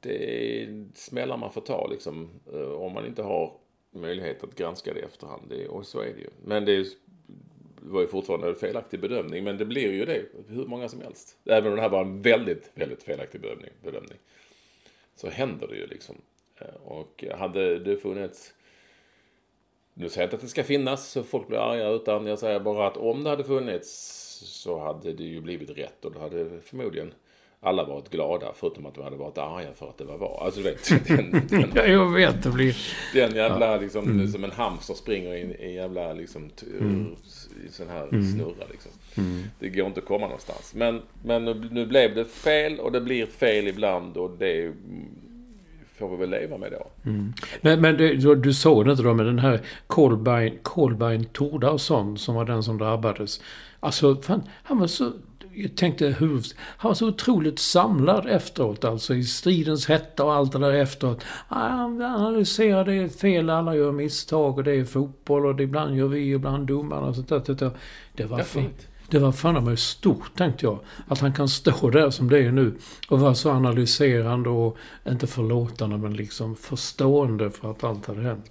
det 0.00 0.62
är 0.62 0.86
smällar 0.94 1.36
man 1.36 1.52
får 1.52 1.60
ta 1.60 1.86
liksom. 1.90 2.30
Uh, 2.54 2.72
om 2.72 2.92
man 2.92 3.06
inte 3.06 3.22
har 3.22 3.52
möjlighet 3.90 4.44
att 4.44 4.54
granska 4.54 4.94
det 4.94 5.00
i 5.00 5.02
efterhand. 5.02 5.42
Det, 5.48 5.68
och 5.68 5.86
så 5.86 6.00
är 6.00 6.12
det 6.14 6.20
ju. 6.20 6.30
Men 6.44 6.64
det 6.64 6.72
är 6.72 6.76
ju 6.76 6.84
det 7.84 7.88
var 7.90 8.00
ju 8.00 8.06
fortfarande 8.06 8.48
en 8.48 8.54
felaktig 8.54 9.00
bedömning, 9.00 9.44
men 9.44 9.58
det 9.58 9.64
blir 9.64 9.92
ju 9.92 10.04
det 10.04 10.22
hur 10.48 10.66
många 10.66 10.88
som 10.88 11.00
helst. 11.00 11.36
Även 11.44 11.70
om 11.70 11.76
det 11.76 11.82
här 11.82 11.88
var 11.88 12.00
en 12.00 12.22
väldigt, 12.22 12.70
väldigt 12.74 13.02
felaktig 13.02 13.40
bedömning, 13.40 13.70
bedömning 13.82 14.18
så 15.14 15.28
händer 15.28 15.66
det 15.66 15.76
ju 15.76 15.86
liksom. 15.86 16.14
Eh, 16.58 16.74
och 16.84 17.24
hade 17.38 17.78
det 17.78 17.96
funnits... 17.96 18.54
Nu 19.94 20.08
säger 20.08 20.22
jag 20.22 20.26
inte 20.26 20.36
att 20.36 20.42
det 20.42 20.48
ska 20.48 20.64
finnas 20.64 21.08
så 21.08 21.22
folk 21.22 21.48
blir 21.48 21.58
arga, 21.58 21.88
utan 21.88 22.26
jag 22.26 22.38
säger 22.38 22.60
bara 22.60 22.86
att 22.86 22.96
om 22.96 23.24
det 23.24 23.30
hade 23.30 23.44
funnits 23.44 23.88
så 24.44 24.78
hade 24.84 25.12
det 25.12 25.24
ju 25.24 25.40
blivit 25.40 25.70
rätt 25.70 26.04
och 26.04 26.12
då 26.12 26.20
hade 26.20 26.60
förmodligen 26.60 27.12
alla 27.64 27.84
varit 27.84 28.10
glada, 28.10 28.52
förutom 28.54 28.86
att 28.86 28.94
de 28.94 29.04
hade 29.04 29.16
varit 29.16 29.38
arga 29.38 29.72
för 29.74 29.88
att 29.88 29.98
det 29.98 30.04
var 30.04 30.18
VAR. 30.18 30.44
Alltså 30.44 30.60
du 30.60 30.70
vet, 30.70 30.88
den, 31.08 31.46
den, 31.48 31.70
Ja, 31.74 31.84
jag 31.86 32.12
vet. 32.12 32.42
Det 32.42 32.50
blir... 32.50 32.76
den 33.14 33.34
jävla 33.34 33.76
liksom, 33.76 34.28
som 34.28 34.44
en 34.44 34.50
hamster 34.50 34.94
springer 34.94 35.34
i 35.34 35.56
en 35.60 35.74
jävla 35.74 36.12
liksom, 36.12 36.50
i 37.66 37.72
sån 37.72 37.88
här 37.88 38.08
snurra 38.08 38.66
liksom. 38.70 38.92
Det 39.58 39.68
går 39.68 39.86
inte 39.86 40.00
att 40.00 40.06
komma 40.06 40.26
någonstans. 40.26 40.74
Men, 40.74 41.02
men 41.24 41.44
nu, 41.44 41.68
nu 41.70 41.86
blev 41.86 42.14
det 42.14 42.24
fel 42.24 42.80
och 42.80 42.92
det 42.92 43.00
blir 43.00 43.26
fel 43.26 43.68
ibland 43.68 44.16
och 44.16 44.30
det 44.38 44.62
mm, 44.62 45.08
får 46.08 46.16
vi 46.16 46.20
väl 46.26 46.30
leva 46.30 46.58
med 46.58 46.72
då. 46.72 46.86
Men, 47.60 47.80
men 47.80 47.96
det, 47.96 48.14
du, 48.14 48.34
du 48.34 48.52
såg 48.52 48.84
det 48.84 48.90
inte 48.90 49.02
då 49.02 49.14
med 49.14 49.26
den 49.26 49.38
här 49.38 49.60
Kolbein, 49.86 50.58
Kolbein 50.62 51.24
Tordarsson 51.24 52.18
som 52.18 52.34
var 52.34 52.44
den 52.44 52.62
som 52.62 52.78
drabbades. 52.78 53.40
Alltså, 53.80 54.16
fan, 54.16 54.42
han 54.62 54.78
var 54.78 54.86
så... 54.86 55.12
Jag 55.54 55.76
tänkte 55.76 56.06
hur... 56.06 56.42
Han 56.56 56.88
var 56.88 56.94
så 56.94 57.08
otroligt 57.08 57.58
samlad 57.58 58.26
efteråt, 58.26 58.84
alltså 58.84 59.14
i 59.14 59.24
stridens 59.24 59.88
hetta 59.88 60.24
och 60.24 60.32
allt 60.32 60.52
det 60.52 60.58
där 60.58 60.72
efteråt. 60.72 61.24
Han 61.48 62.02
analyserar, 62.02 62.84
det 62.84 63.08
fel, 63.08 63.50
alla 63.50 63.76
gör 63.76 63.92
misstag 63.92 64.58
och 64.58 64.64
det 64.64 64.72
är 64.72 64.84
fotboll 64.84 65.46
och 65.46 65.56
det, 65.56 65.62
ibland 65.62 65.96
gör 65.96 66.08
vi, 66.08 66.32
ibland 66.32 66.66
domarna 66.66 67.06
och 67.06 67.14
sånt 67.14 67.28
där. 67.28 67.42
Det, 67.46 67.54
där. 67.54 67.70
det 68.12 68.24
var 68.24 68.38
fint. 68.38 68.88
Det 69.12 69.18
var 69.18 69.32
fan 69.32 69.64
mig 69.64 69.76
stort, 69.76 70.36
tänkte 70.36 70.66
jag. 70.66 70.78
Att 71.08 71.18
han 71.18 71.32
kan 71.32 71.48
stå 71.48 71.90
där 71.90 72.10
som 72.10 72.30
det 72.30 72.38
är 72.38 72.52
nu 72.52 72.74
och 73.08 73.20
vara 73.20 73.34
så 73.34 73.50
analyserande 73.50 74.48
och 74.48 74.78
inte 75.08 75.26
förlåtande 75.26 75.98
men 75.98 76.14
liksom 76.14 76.56
förstående 76.56 77.50
för 77.50 77.70
att 77.70 77.84
allt 77.84 78.06
hade 78.06 78.22
hänt. 78.22 78.50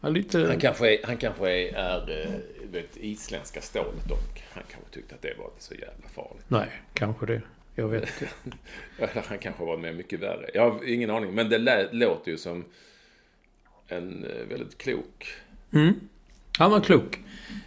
Ja, 0.00 0.08
lite... 0.08 0.38
Han 0.38 0.60
kanske 0.60 0.94
är, 0.94 1.06
han 1.06 1.16
kanske 1.16 1.50
är, 1.50 1.74
är 1.74 2.24
eh, 2.24 2.70
vet, 2.72 2.96
isländska 2.96 3.60
stålet 3.60 4.10
och 4.10 4.40
han 4.52 4.62
kanske 4.70 4.90
tyckte 4.90 5.14
att 5.14 5.22
det 5.22 5.34
var 5.38 5.44
inte 5.44 5.64
så 5.64 5.74
jävla 5.74 6.08
farligt. 6.14 6.44
Nej, 6.48 6.68
kanske 6.94 7.26
det. 7.26 7.42
Jag 7.74 7.88
vet 7.88 8.02
inte. 8.02 8.56
Eller 8.98 9.24
han 9.28 9.38
kanske 9.38 9.64
var 9.64 9.76
med 9.76 9.96
mycket 9.96 10.20
värre. 10.20 10.50
Jag 10.54 10.70
har 10.70 10.88
ingen 10.88 11.10
aning. 11.10 11.34
Men 11.34 11.48
det 11.48 11.88
låter 11.92 12.30
ju 12.30 12.36
som 12.36 12.64
en 13.88 14.24
eh, 14.24 14.46
väldigt 14.48 14.78
klok 14.78 15.34
Han 16.58 16.70
var 16.70 16.80
klok. 16.80 17.18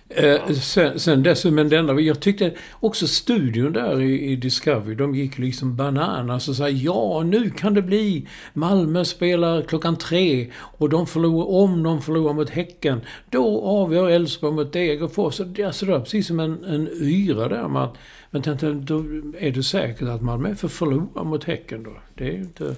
Eh, 0.10 0.52
sen, 0.52 1.00
sen 1.00 1.24
dess, 1.24 1.46
men 1.46 1.70
det 1.70 1.78
enda, 1.78 2.00
jag 2.00 2.20
tyckte 2.20 2.54
också 2.80 3.08
studion 3.08 3.74
där 3.74 4.02
i, 4.02 4.32
i 4.32 4.36
Discovery, 4.36 4.96
de 4.96 5.16
gick 5.16 5.38
liksom 5.38 5.76
bananas 5.76 6.48
och 6.48 6.56
sa 6.56 6.70
ja, 6.70 7.24
nu 7.24 7.50
kan 7.50 7.74
det 7.74 7.82
bli 7.82 8.28
Malmö 8.54 9.06
spelar 9.06 9.62
klockan 9.62 9.96
tre 9.96 10.52
och 10.56 10.90
de 10.90 11.08
förlorar, 11.08 11.48
om 11.48 11.84
de 11.84 12.02
förlorar 12.02 12.34
mot 12.34 12.50
Häcken, 12.50 13.02
då 13.30 13.62
avgör 13.62 14.10
Elfsborg 14.10 14.54
mot 14.54 14.74
Degerfors. 14.74 15.40
Alltså 15.66 15.86
det 15.86 15.92
var 15.92 16.00
precis 16.00 16.28
som 16.28 16.40
en, 16.40 16.64
en 16.64 16.90
yra 17.02 17.50
där. 17.50 17.68
Man, 17.68 17.90
men 18.32 18.42
tänkte, 18.42 18.72
då 18.72 19.00
är 19.40 19.52
det 19.52 19.64
säkert 19.64 20.08
att 20.08 20.22
Malmö 20.22 20.56
får 20.56 20.68
förlora 20.68 21.24
mot 21.24 21.44
Häcken 21.44 21.84
då? 21.84 21.94
Det 22.16 22.28
är 22.28 22.34
inte, 22.34 22.76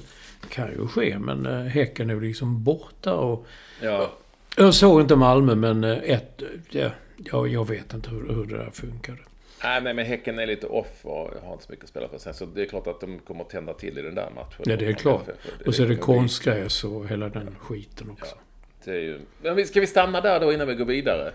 kan 0.50 0.68
ju 0.68 0.88
ske, 0.88 1.20
men 1.20 1.46
eh, 1.46 1.66
Häcken 1.66 2.10
är 2.10 2.14
ju 2.14 2.22
liksom 2.22 2.64
borta 2.64 3.14
och 3.14 3.48
Ja, 3.82 4.12
jag 4.58 4.74
såg 4.74 5.02
inte 5.02 5.16
Malmö, 5.16 5.56
men 5.56 5.84
eh, 5.84 5.98
ett... 6.04 6.42
Ja, 6.70 6.90
jag, 7.18 7.48
jag 7.48 7.68
vet 7.68 7.94
inte 7.94 8.10
hur, 8.10 8.36
hur 8.36 8.46
det 8.46 8.58
där 8.58 8.70
funkade. 8.70 9.20
Nej, 9.64 9.82
men, 9.82 9.96
men 9.96 10.06
Häcken 10.06 10.40
är 10.40 10.46
lite 10.46 10.68
off 10.68 11.06
och 11.06 11.32
har 11.44 11.54
inte 11.54 11.66
så 11.66 11.72
mycket 11.72 11.84
att 11.84 11.90
spela 11.90 12.08
för. 12.08 12.18
Sen 12.18 12.34
så 12.34 12.46
det 12.46 12.62
är 12.62 12.66
klart 12.66 12.88
att 12.88 13.02
de 13.02 13.20
kommer 13.20 13.44
att 13.44 13.50
tända 13.50 13.74
till 13.74 13.98
i 13.98 14.02
den 14.02 14.16
där 14.16 14.30
matchen. 14.36 14.64
Ja, 14.66 14.76
det 14.76 14.86
är 14.86 14.94
klart. 14.94 15.30
Och 15.66 15.76
så 15.76 15.84
är 15.84 15.88
det 15.88 15.96
konstgräs 15.96 16.84
och 16.84 17.08
hela 17.08 17.30
den 17.30 17.56
skiten 17.60 18.10
också. 18.10 18.36
Det 18.84 18.92
är 18.92 19.00
ju... 19.00 19.20
Men 19.42 19.68
ska 19.68 19.80
vi 19.80 19.88
stanna 19.88 20.22
där 20.22 20.40
då 20.40 20.54
innan 20.54 20.68
vi 20.68 20.76
går 20.76 20.86
vidare? 20.86 21.34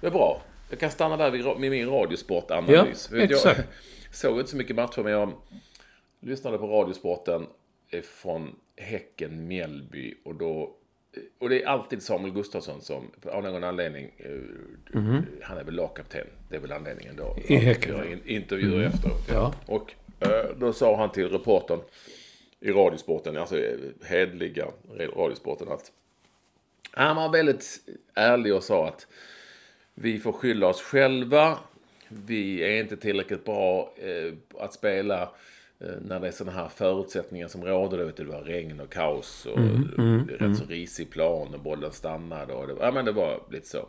Det 0.00 0.06
är 0.06 0.10
bra. 0.10 0.42
Jag 0.70 0.78
kan 0.78 0.90
stanna 0.90 1.16
där 1.16 1.30
vid 1.30 1.44
med 1.44 1.70
min 1.70 1.88
radiosportanalys. 1.88 3.08
Ja, 3.12 3.18
exakt. 3.18 3.58
Jag 3.58 3.66
såg 4.14 4.38
inte 4.38 4.50
så 4.50 4.56
mycket 4.56 4.76
matcher, 4.76 5.02
men 5.02 5.12
jag 5.12 5.32
lyssnade 6.20 6.58
på 6.58 6.66
Radiosporten 6.66 7.46
från 8.02 8.56
Häcken-Mjällby 8.76 10.14
och 10.24 10.34
då... 10.34 10.74
Och 11.38 11.48
det 11.48 11.62
är 11.62 11.66
alltid 11.66 12.02
Samuel 12.02 12.34
Gustafsson 12.34 12.80
som, 12.82 13.10
av 13.24 13.42
någon 13.42 13.64
anledning, 13.64 14.10
eh, 14.18 15.00
han 15.42 15.58
är 15.58 15.64
väl 15.64 15.74
lagkapten. 15.74 16.26
Det 16.50 16.56
är 16.56 16.60
väl 16.60 16.72
anledningen 16.72 17.16
då. 17.16 17.36
I 17.46 17.56
Häcken, 17.56 18.12
in- 18.12 18.22
Intervjuer 18.24 18.86
efteråt. 18.86 19.28
Ja. 19.28 19.54
Och 19.66 19.94
eh, 20.20 20.56
då 20.56 20.72
sa 20.72 20.96
han 20.96 21.12
till 21.12 21.28
reportern 21.28 21.80
i 22.60 22.70
Radiosporten, 22.70 23.36
alltså 23.36 23.58
eh, 23.58 23.78
hedliga 24.04 24.66
Radiosporten, 25.16 25.68
att 25.68 25.92
han 26.90 27.16
var 27.16 27.32
väldigt 27.32 27.80
ärlig 28.14 28.54
och 28.54 28.62
sa 28.64 28.88
att 28.88 29.06
vi 29.94 30.18
får 30.18 30.32
skylla 30.32 30.66
oss 30.66 30.82
själva. 30.82 31.58
Vi 32.08 32.60
är 32.62 32.80
inte 32.80 32.96
tillräckligt 32.96 33.44
bra 33.44 33.94
att 34.58 34.74
spela 34.74 35.30
när 35.78 36.20
det 36.20 36.28
är 36.28 36.32
sådana 36.32 36.58
här 36.58 36.68
förutsättningar 36.68 37.48
som 37.48 37.64
råder. 37.64 37.98
Du 37.98 38.04
vet, 38.04 38.16
Det 38.16 38.24
var 38.24 38.42
regn 38.42 38.80
och 38.80 38.92
kaos 38.92 39.46
och 39.46 39.58
rätt 40.40 40.58
så 40.58 40.64
risig 40.64 41.10
plan 41.10 41.54
och 41.54 41.60
bollen 41.60 41.92
stannade. 41.92 42.52
Och 42.52 42.66
det, 42.66 42.76
ja, 42.80 42.90
men 42.90 43.04
det 43.04 43.12
var 43.12 43.42
lite 43.50 43.68
så. 43.68 43.88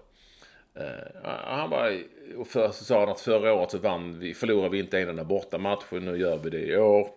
Eh, 0.73 1.31
han 1.43 1.69
var, 1.69 2.03
och 2.37 2.47
för, 2.47 2.71
så 2.71 2.83
sa 2.83 2.99
han 2.99 3.09
att 3.09 3.21
förra 3.21 3.53
året 3.53 3.71
så 3.71 3.77
vann 3.77 4.19
vi, 4.19 4.33
förlorade 4.33 4.69
vi 4.69 4.79
inte 4.79 4.99
en 4.99 5.09
enda 5.09 5.23
bortamatchen. 5.23 6.05
Nu 6.05 6.17
gör 6.17 6.37
vi 6.37 6.49
det 6.49 6.65
i 6.65 6.77
år. 6.77 7.07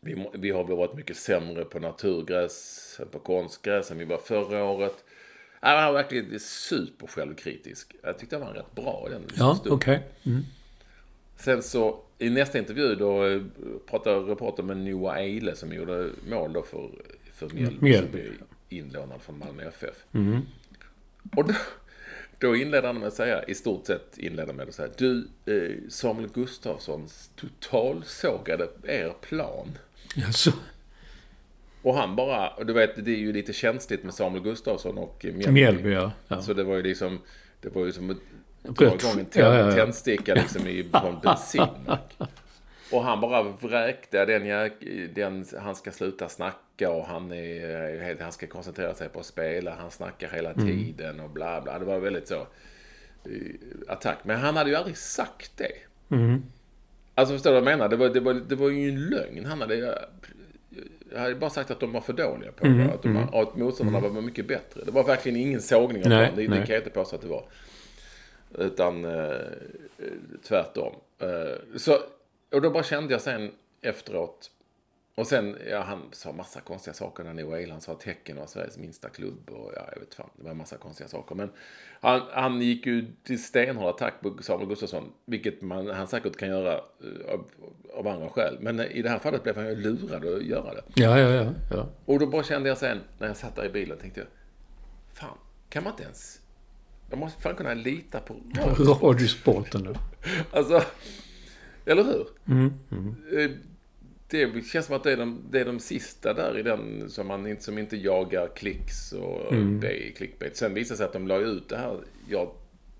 Vi, 0.00 0.26
vi 0.32 0.50
har 0.50 0.64
varit 0.64 0.94
mycket 0.94 1.16
sämre 1.16 1.64
på 1.64 1.78
naturgräs 1.78 3.00
än 3.02 3.08
på 3.08 3.18
konstgräs 3.18 3.90
än 3.90 3.98
vi 3.98 4.04
var 4.04 4.18
förra 4.18 4.64
året. 4.64 5.04
Han 5.60 5.84
var 5.84 5.92
verkligen 5.92 6.40
super 6.40 7.06
självkritisk. 7.06 7.96
Jag 8.02 8.18
tyckte 8.18 8.36
han 8.36 8.46
var 8.46 8.54
rätt 8.54 8.74
bra 8.74 9.04
i 9.08 9.10
den 9.10 9.22
Ja, 9.36 9.58
okej. 9.66 10.02
Mm. 10.26 10.42
Sen 11.36 11.62
så 11.62 12.05
i 12.18 12.30
nästa 12.30 12.58
intervju 12.58 12.94
då 12.94 13.26
eh, 13.26 13.42
pratade 13.86 14.16
reportern 14.32 14.66
med 14.66 14.76
Noah 14.76 15.18
Eile 15.18 15.56
som 15.56 15.72
gjorde 15.72 16.10
mål 16.28 16.52
då 16.52 16.62
för, 16.62 16.90
för 17.32 17.50
Mjällby. 17.80 18.18
Är 18.18 18.32
Inlånad 18.68 19.22
från 19.22 19.38
Malmö 19.38 19.62
FF. 19.62 20.04
Och 21.36 21.44
då, 21.44 21.54
då 22.38 22.56
inledde 22.56 22.86
han 22.86 22.98
med 22.98 23.08
att 23.08 23.14
säga, 23.14 23.44
i 23.44 23.54
stort 23.54 23.86
sett 23.86 24.18
inledde 24.18 24.46
han 24.46 24.56
med 24.56 24.68
att 24.68 24.74
säga, 24.74 24.88
du 24.96 25.28
eh, 25.46 25.88
Samuel 25.88 26.28
Gustafsson 26.34 27.08
totalsågade 27.36 28.68
er 28.82 29.12
plan. 29.20 29.78
Jaså? 30.16 30.52
Och 31.82 31.94
han 31.94 32.16
bara, 32.16 32.50
och 32.50 32.66
du 32.66 32.72
vet 32.72 33.04
det 33.04 33.10
är 33.10 33.18
ju 33.18 33.32
lite 33.32 33.52
känsligt 33.52 34.04
med 34.04 34.14
Samuel 34.14 34.42
Gustafsson 34.42 34.98
och 34.98 35.24
Mjällby. 35.24 35.50
Mjällby, 35.50 35.92
ja. 35.92 36.12
ja. 36.28 36.42
Så 36.42 36.52
det 36.52 36.64
var 36.64 36.76
ju 36.76 36.82
liksom, 36.82 37.20
det 37.60 37.68
var 37.68 37.86
ju 37.86 37.92
som 37.92 38.20
att 38.68 38.76
dra 38.76 38.86
Rött. 38.86 39.02
igång 39.02 39.20
en 39.20 39.26
Ja, 39.34 39.58
ja, 39.58 39.66
ja. 39.70 39.72
tändsticka 39.72 40.34
liksom 40.34 40.66
i, 40.66 40.90
bensinmack. 41.22 42.16
Och 42.92 43.02
han 43.04 43.20
bara 43.20 43.42
vräkte 43.42 44.24
den, 44.24 44.42
jäk- 44.44 45.08
den, 45.14 45.44
han 45.60 45.76
ska 45.76 45.90
sluta 45.90 46.28
snacka 46.28 46.90
och 46.90 47.06
han, 47.06 47.32
är, 47.32 48.22
han 48.22 48.32
ska 48.32 48.46
koncentrera 48.46 48.94
sig 48.94 49.08
på 49.08 49.20
att 49.20 49.26
spela, 49.26 49.74
han 49.74 49.90
snackar 49.90 50.28
hela 50.28 50.50
Mm. 50.52 50.66
tiden 50.66 51.20
och 51.20 51.30
bla 51.30 51.60
bla. 51.60 51.78
Det 51.78 51.84
var 51.84 51.98
väldigt 51.98 52.28
så 52.28 52.34
eh, 52.34 53.30
attack. 53.88 54.18
Men 54.22 54.36
han 54.40 54.56
hade 54.56 54.70
ju 54.70 54.76
aldrig 54.76 54.96
sagt 54.96 55.52
det. 55.56 55.72
Mm. 56.16 56.42
Alltså 57.14 57.34
förstår 57.34 57.50
du 57.50 57.60
vad 57.60 57.72
jag 57.72 57.78
menar? 57.78 57.88
Det 57.88 57.96
var, 57.96 58.08
det 58.08 58.20
var, 58.20 58.34
det 58.34 58.54
var 58.54 58.68
ju 58.70 58.88
en 58.88 59.00
lögn. 59.06 59.44
Han 59.44 59.60
hade, 59.60 59.74
jag 61.12 61.18
hade 61.20 61.34
bara 61.34 61.50
sagt 61.50 61.70
att 61.70 61.80
de 61.80 61.92
var 61.92 62.00
för 62.00 62.12
dåliga 62.12 62.52
på 62.52 62.66
Mm. 62.66 62.78
det. 62.86 62.94
Att, 62.94 63.02
de, 63.02 63.16
att 63.16 63.56
motståndarna 63.56 64.08
var 64.08 64.22
mycket 64.22 64.48
bättre. 64.48 64.80
Det 64.84 64.90
var 64.90 65.04
verkligen 65.04 65.38
ingen 65.40 65.62
sågning 65.62 66.02
av 66.04 66.08
Nej. 66.08 66.32
Det, 66.36 66.42
det 66.42 66.48
nej. 66.48 66.58
kan 66.58 66.68
jag 66.74 66.80
inte 66.80 66.90
påstå 66.90 67.16
att 67.16 67.22
det 67.22 67.28
var. 67.28 67.44
Utan 68.58 69.04
eh, 69.04 69.36
tvärtom. 70.42 70.94
Eh, 71.18 71.76
så, 71.76 71.98
och 72.52 72.62
då 72.62 72.70
bara 72.70 72.82
kände 72.82 73.12
jag 73.12 73.20
sen 73.20 73.52
efteråt. 73.82 74.50
Och 75.14 75.26
sen, 75.26 75.56
ja, 75.70 75.80
han 75.80 76.02
sa 76.12 76.32
massa 76.32 76.60
konstiga 76.60 76.94
saker 76.94 77.24
när 77.24 77.34
Noah 77.34 77.58
Eil. 77.58 77.70
Han 77.70 77.80
sa 77.80 77.92
att 77.92 78.02
Häcken 78.02 78.36
var 78.36 78.46
Sveriges 78.46 78.78
minsta 78.78 79.08
klubb. 79.08 79.50
Och 79.50 79.72
ja, 79.76 79.88
jag 79.92 80.00
vet 80.00 80.14
fan, 80.14 80.30
det 80.36 80.44
var 80.44 80.50
en 80.50 80.56
massa 80.56 80.76
konstiga 80.76 81.08
saker. 81.08 81.34
Men 81.34 81.50
han, 82.00 82.22
han 82.30 82.62
gick 82.62 82.86
ju 82.86 83.06
till 83.22 83.42
stenhård 83.42 83.94
attack 83.94 84.14
på 84.20 84.42
Samuel 84.42 84.68
Gustafsson. 84.68 85.12
Vilket 85.24 85.62
man, 85.62 85.86
han 85.86 86.06
säkert 86.06 86.36
kan 86.36 86.48
göra 86.48 86.72
eh, 86.72 87.32
av, 87.32 87.44
av 87.94 88.08
andra 88.08 88.28
skäl. 88.28 88.58
Men 88.60 88.80
i 88.80 89.02
det 89.02 89.08
här 89.08 89.18
fallet 89.18 89.42
blev 89.42 89.56
han 89.56 89.66
ju 89.66 89.76
lurad 89.76 90.24
att 90.24 90.42
göra 90.42 90.74
det. 90.74 90.82
Ja, 90.94 91.18
ja, 91.18 91.30
ja. 91.30 91.52
ja. 91.70 91.88
Och 92.04 92.18
då 92.18 92.26
bara 92.26 92.42
kände 92.42 92.68
jag 92.68 92.78
sen, 92.78 93.00
när 93.18 93.26
jag 93.26 93.36
satt 93.36 93.56
där 93.56 93.64
i 93.64 93.68
bilen, 93.68 93.98
tänkte 93.98 94.20
jag. 94.20 94.28
Fan, 95.12 95.38
kan 95.68 95.84
man 95.84 95.92
inte 95.92 96.02
ens... 96.02 96.40
Jag 97.10 97.18
måste 97.18 97.42
fan 97.42 97.54
kunna 97.54 97.74
lita 97.74 98.20
på 98.20 98.36
radio. 98.56 98.84
Radiosporten 99.02 99.82
nu. 99.82 99.94
Alltså, 100.50 100.82
eller 101.84 102.04
hur? 102.04 102.26
Eh, 103.40 103.50
Det 104.28 104.66
känns 104.66 104.86
som 104.86 104.96
att 104.96 105.02
det 105.04 105.12
är, 105.12 105.16
de, 105.16 105.40
det 105.50 105.60
är 105.60 105.64
de 105.64 105.80
sista 105.80 106.34
där 106.34 106.58
i 106.58 106.62
den 106.62 107.10
som, 107.10 107.26
man 107.26 107.46
inte, 107.46 107.62
som 107.62 107.78
inte 107.78 107.96
jagar 107.96 108.48
klicks 108.56 109.12
och 109.12 109.52
mm. 109.52 109.80
clickbait. 110.16 110.56
Sen 110.56 110.74
visade 110.74 110.94
det 110.94 110.96
sig 110.96 111.06
att 111.06 111.12
de 111.12 111.28
la 111.28 111.36
ut 111.38 111.68
det 111.68 111.76
här. 111.76 111.98
Jag 112.28 112.50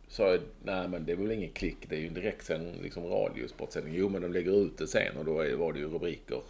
sa 0.09 0.39
nej 0.65 0.89
men 0.89 1.05
det 1.07 1.13
är 1.13 1.17
väl 1.17 1.31
ingen 1.33 1.51
klick, 1.51 1.77
det 1.89 1.97
är 1.97 2.01
ju 2.01 2.07
en 2.07 2.15
direktsänd 2.15 2.83
liksom 2.83 3.05
radiosportsändning. 3.07 3.95
Jo 3.95 4.09
men 4.09 4.23
de 4.23 4.33
lägger 4.33 4.63
ut 4.63 4.79
det 4.79 4.87
sen 4.87 5.17
och 5.17 5.25
då 5.25 5.41
är, 5.41 5.55
var 5.55 5.73
det 5.73 5.79
ju 5.79 5.89
rubriker 5.89 6.41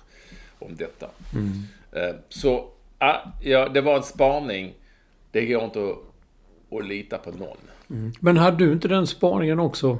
om 0.58 0.76
detta. 0.76 1.10
Eh, 1.92 2.14
Så, 2.28 2.70
ah, 2.98 3.18
ja, 3.42 3.68
det 3.68 3.80
var 3.80 3.96
en 3.96 4.02
spaning. 4.02 4.74
Det 5.30 5.46
går 5.46 5.64
inte 5.64 5.84
att, 5.90 5.98
att 6.70 6.86
lita 6.86 7.18
på 7.18 7.30
någon. 7.30 8.12
Men 8.20 8.36
hade 8.36 8.56
du 8.64 8.72
inte 8.72 8.88
den 8.88 9.06
spaningen 9.06 9.60
också? 9.60 9.98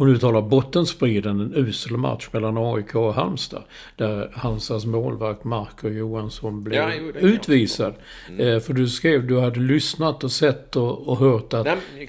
Och 0.00 0.06
nu 0.06 0.18
talar 0.18 0.42
bottenstriden, 0.42 1.40
en 1.40 1.54
usel 1.54 1.96
match 1.96 2.28
mellan 2.32 2.58
AIK 2.58 2.94
och 2.94 3.14
Halmstad. 3.14 3.62
Där 3.96 4.30
Halmstads 4.34 4.84
målvakt 4.86 5.44
Marco 5.44 5.88
Johansson 5.88 6.64
blev 6.64 6.78
Ja, 6.78 6.94
jo, 6.94 7.12
utvisad. 7.28 7.94
Eh, 8.38 8.60
för 8.60 8.72
du 8.72 8.88
skrev, 8.88 9.26
du 9.26 9.40
hade 9.40 9.60
lyssnat 9.60 10.24
och 10.24 10.32
sett 10.32 10.76
och, 10.76 11.08
och 11.08 11.16
hört 11.16 11.54
att, 11.54 11.66
Nej, 11.66 12.08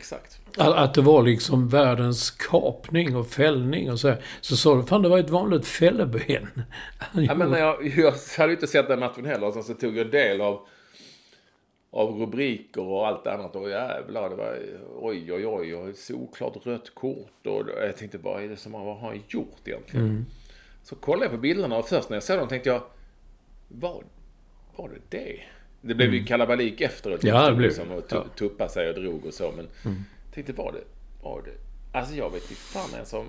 att, 0.57 0.73
att 0.75 0.93
det 0.93 1.01
var 1.01 1.23
liksom 1.23 1.69
världens 1.69 2.31
kapning 2.31 3.15
och 3.15 3.27
fällning 3.27 3.91
och 3.91 3.99
så 3.99 4.07
här. 4.07 4.23
Så 4.41 4.57
sa 4.57 4.75
du, 4.75 4.83
fan 4.83 5.01
det 5.01 5.09
var 5.09 5.19
ett 5.19 5.29
vanligt 5.29 5.65
fälleben. 5.65 6.47
Ja, 7.13 7.35
men 7.35 7.51
jag, 7.51 7.93
jag 7.97 8.13
hade 8.37 8.53
inte 8.53 8.67
sett 8.67 8.87
den 8.87 8.99
matchen 8.99 9.25
heller. 9.25 9.47
Och 9.47 9.53
sen 9.53 9.63
så 9.63 9.73
tog 9.73 9.97
jag 9.97 10.11
del 10.11 10.41
av, 10.41 10.59
av 11.91 12.19
rubriker 12.19 12.81
och 12.81 13.07
allt 13.07 13.27
annat. 13.27 13.55
Och 13.55 13.69
jävlar, 13.69 14.29
det 14.29 14.35
var 14.35 14.59
oj, 14.95 15.33
oj, 15.33 15.47
oj. 15.47 15.75
Och 15.75 15.95
solklart 15.95 16.65
rött 16.65 16.95
kort. 16.95 17.45
Och 17.47 17.63
jag 17.81 17.97
tänkte, 17.97 18.17
vad 18.17 18.43
är 18.43 18.47
det 18.47 18.57
som 18.57 18.71
vad 18.71 18.81
har 18.81 18.95
han 19.09 19.23
gjort 19.27 19.67
egentligen? 19.67 20.25
Så 20.83 20.95
kollade 20.95 21.25
jag 21.25 21.31
på 21.31 21.37
bilderna 21.37 21.77
och 21.77 21.87
först 21.87 22.09
när 22.09 22.15
jag 22.15 22.23
såg 22.23 22.37
dem 22.39 22.47
tänkte 22.47 22.69
jag, 22.69 22.81
vad 23.67 24.03
var 24.75 24.89
det 24.89 25.17
det? 25.17 25.39
Det 25.81 25.95
blev 25.95 26.13
ju 26.13 26.23
kalabalik 26.25 26.81
efteråt. 26.81 27.23
Ja, 27.23 27.49
det 27.49 27.55
blev 27.55 27.69
liksom, 27.69 27.91
och 27.91 28.03
Ja. 28.09 28.25
tuppa 28.35 28.67
sig 28.69 28.89
och 28.89 28.95
drog 28.95 29.25
och 29.25 29.33
så. 29.33 29.51
Men 29.51 29.67
tänkte, 30.33 30.53
var 30.53 30.71
det, 30.71 30.83
var 31.23 31.41
det? 31.41 31.51
Alltså 31.97 32.15
jag 32.15 32.29
vet 32.29 32.41
inte 32.43 32.55
fan 32.55 32.99
en 32.99 33.05
som... 33.05 33.25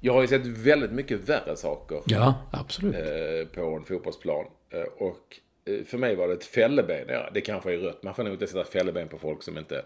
Jag 0.00 0.12
har 0.12 0.20
ju 0.22 0.28
sett 0.28 0.46
väldigt 0.46 0.92
mycket 0.92 1.28
värre 1.28 1.56
saker 1.56 2.00
Ja, 2.06 2.34
absolut. 2.50 2.94
eh, 2.94 3.48
på 3.54 3.76
en 3.76 3.84
fotbollsplan. 3.84 4.44
Eh, 4.70 4.80
och 5.06 5.36
Eh, 5.64 5.84
för 5.84 5.98
mig 5.98 6.14
var 6.14 6.28
det 6.28 6.34
ett 6.34 6.44
fälleben. 6.44 7.04
Ja, 7.08 7.30
det 7.34 7.40
kanske 7.40 7.72
är 7.72 7.78
rött. 7.78 8.02
Man 8.02 8.14
får 8.14 8.24
nog 8.24 8.32
inte 8.32 8.46
sätta 8.46 8.64
fälleben 8.64 9.08
på 9.08 9.18
folk 9.18 9.42
som 9.42 9.58
inte... 9.58 9.84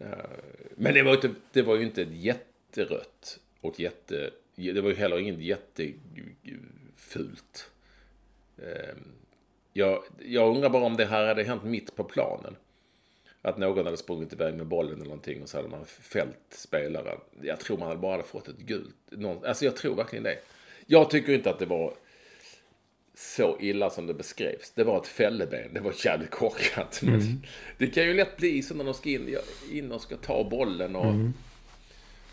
Uh, 0.00 0.08
men 0.74 0.94
det 0.94 1.02
var, 1.02 1.14
inte, 1.14 1.30
det 1.52 1.62
var 1.62 1.76
ju 1.76 1.82
inte 1.82 2.02
ett 2.02 2.12
jätterött 2.12 3.38
och 3.60 3.80
jätte... 3.80 4.30
Det 4.54 4.80
var 4.80 4.90
ju 4.90 4.96
heller 4.96 5.18
inget 5.18 5.40
jättefult. 5.40 6.00
Uh, 8.62 8.68
ehm, 8.68 9.12
jag, 9.72 10.04
jag 10.18 10.56
undrar 10.56 10.70
bara 10.70 10.84
om 10.84 10.96
det 10.96 11.04
här 11.04 11.26
hade 11.26 11.44
hänt 11.44 11.64
mitt 11.64 11.96
på 11.96 12.04
planen. 12.04 12.56
Att 13.42 13.58
någon 13.58 13.84
hade 13.84 13.96
sprungit 13.96 14.32
iväg 14.32 14.54
med 14.54 14.66
bollen 14.66 14.94
eller 14.94 15.04
någonting 15.04 15.42
och 15.42 15.48
så 15.48 15.56
hade 15.56 15.68
man 15.68 15.84
fällt 15.86 16.38
spelaren. 16.50 17.18
Jag 17.42 17.60
tror 17.60 17.78
man 17.78 17.88
hade 17.88 18.00
bara 18.00 18.12
hade 18.12 18.24
fått 18.24 18.48
ett 18.48 18.58
gult. 18.58 18.96
Någon, 19.10 19.44
alltså 19.44 19.64
jag 19.64 19.76
tror 19.76 19.94
verkligen 19.94 20.22
det. 20.22 20.38
Jag 20.86 21.10
tycker 21.10 21.32
inte 21.32 21.50
att 21.50 21.58
det 21.58 21.66
var 21.66 21.94
så 23.16 23.56
illa 23.60 23.90
som 23.90 24.06
det 24.06 24.14
beskrevs. 24.14 24.72
Det 24.74 24.84
var 24.84 24.96
ett 25.00 25.06
fälleben. 25.06 25.74
Det 25.74 25.80
var 25.80 25.92
jävligt 26.04 26.30
korkat. 26.30 27.00
Men 27.02 27.42
det 27.78 27.86
kan 27.86 28.04
ju 28.04 28.14
lätt 28.14 28.36
bli 28.36 28.62
så 28.62 28.74
när 28.74 28.84
de 28.84 28.94
ska 28.94 29.08
in, 29.08 29.36
in 29.72 29.92
och 29.92 30.00
ska 30.00 30.16
ta 30.16 30.48
bollen 30.50 30.96
och, 30.96 31.14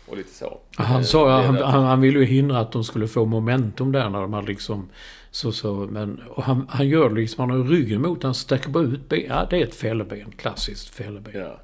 och 0.06 0.16
lite 0.16 0.34
så. 0.34 0.58
Han 0.76 1.00
Eh, 1.00 1.02
sa 1.06 1.26
det- 1.36 1.42
han, 1.46 1.56
han, 1.56 1.84
han 1.84 2.00
ville 2.00 2.18
ju 2.18 2.24
hindra 2.24 2.58
att 2.60 2.72
de 2.72 2.84
skulle 2.84 3.08
få 3.08 3.24
momentum 3.24 3.92
där 3.92 4.08
när 4.10 4.20
de 4.20 4.32
hade 4.32 4.46
liksom... 4.48 4.88
Så, 5.30 5.52
så, 5.52 5.74
men, 5.74 6.22
och 6.28 6.42
han, 6.42 6.66
han 6.70 6.88
gör 6.88 7.10
liksom, 7.10 7.40
han 7.40 7.50
har 7.60 7.66
ju 7.66 7.74
ryggen 7.76 8.02
mot, 8.02 8.22
han 8.22 8.34
sträcker 8.34 8.68
bara 8.68 8.84
ut 8.84 9.08
ben. 9.08 9.24
Ja, 9.28 9.46
det 9.50 9.56
är 9.56 9.64
ett 9.64 9.74
fälleben. 9.74 10.32
Klassiskt 10.36 10.88
fälleben. 10.88 11.32
Ja. 11.40 11.60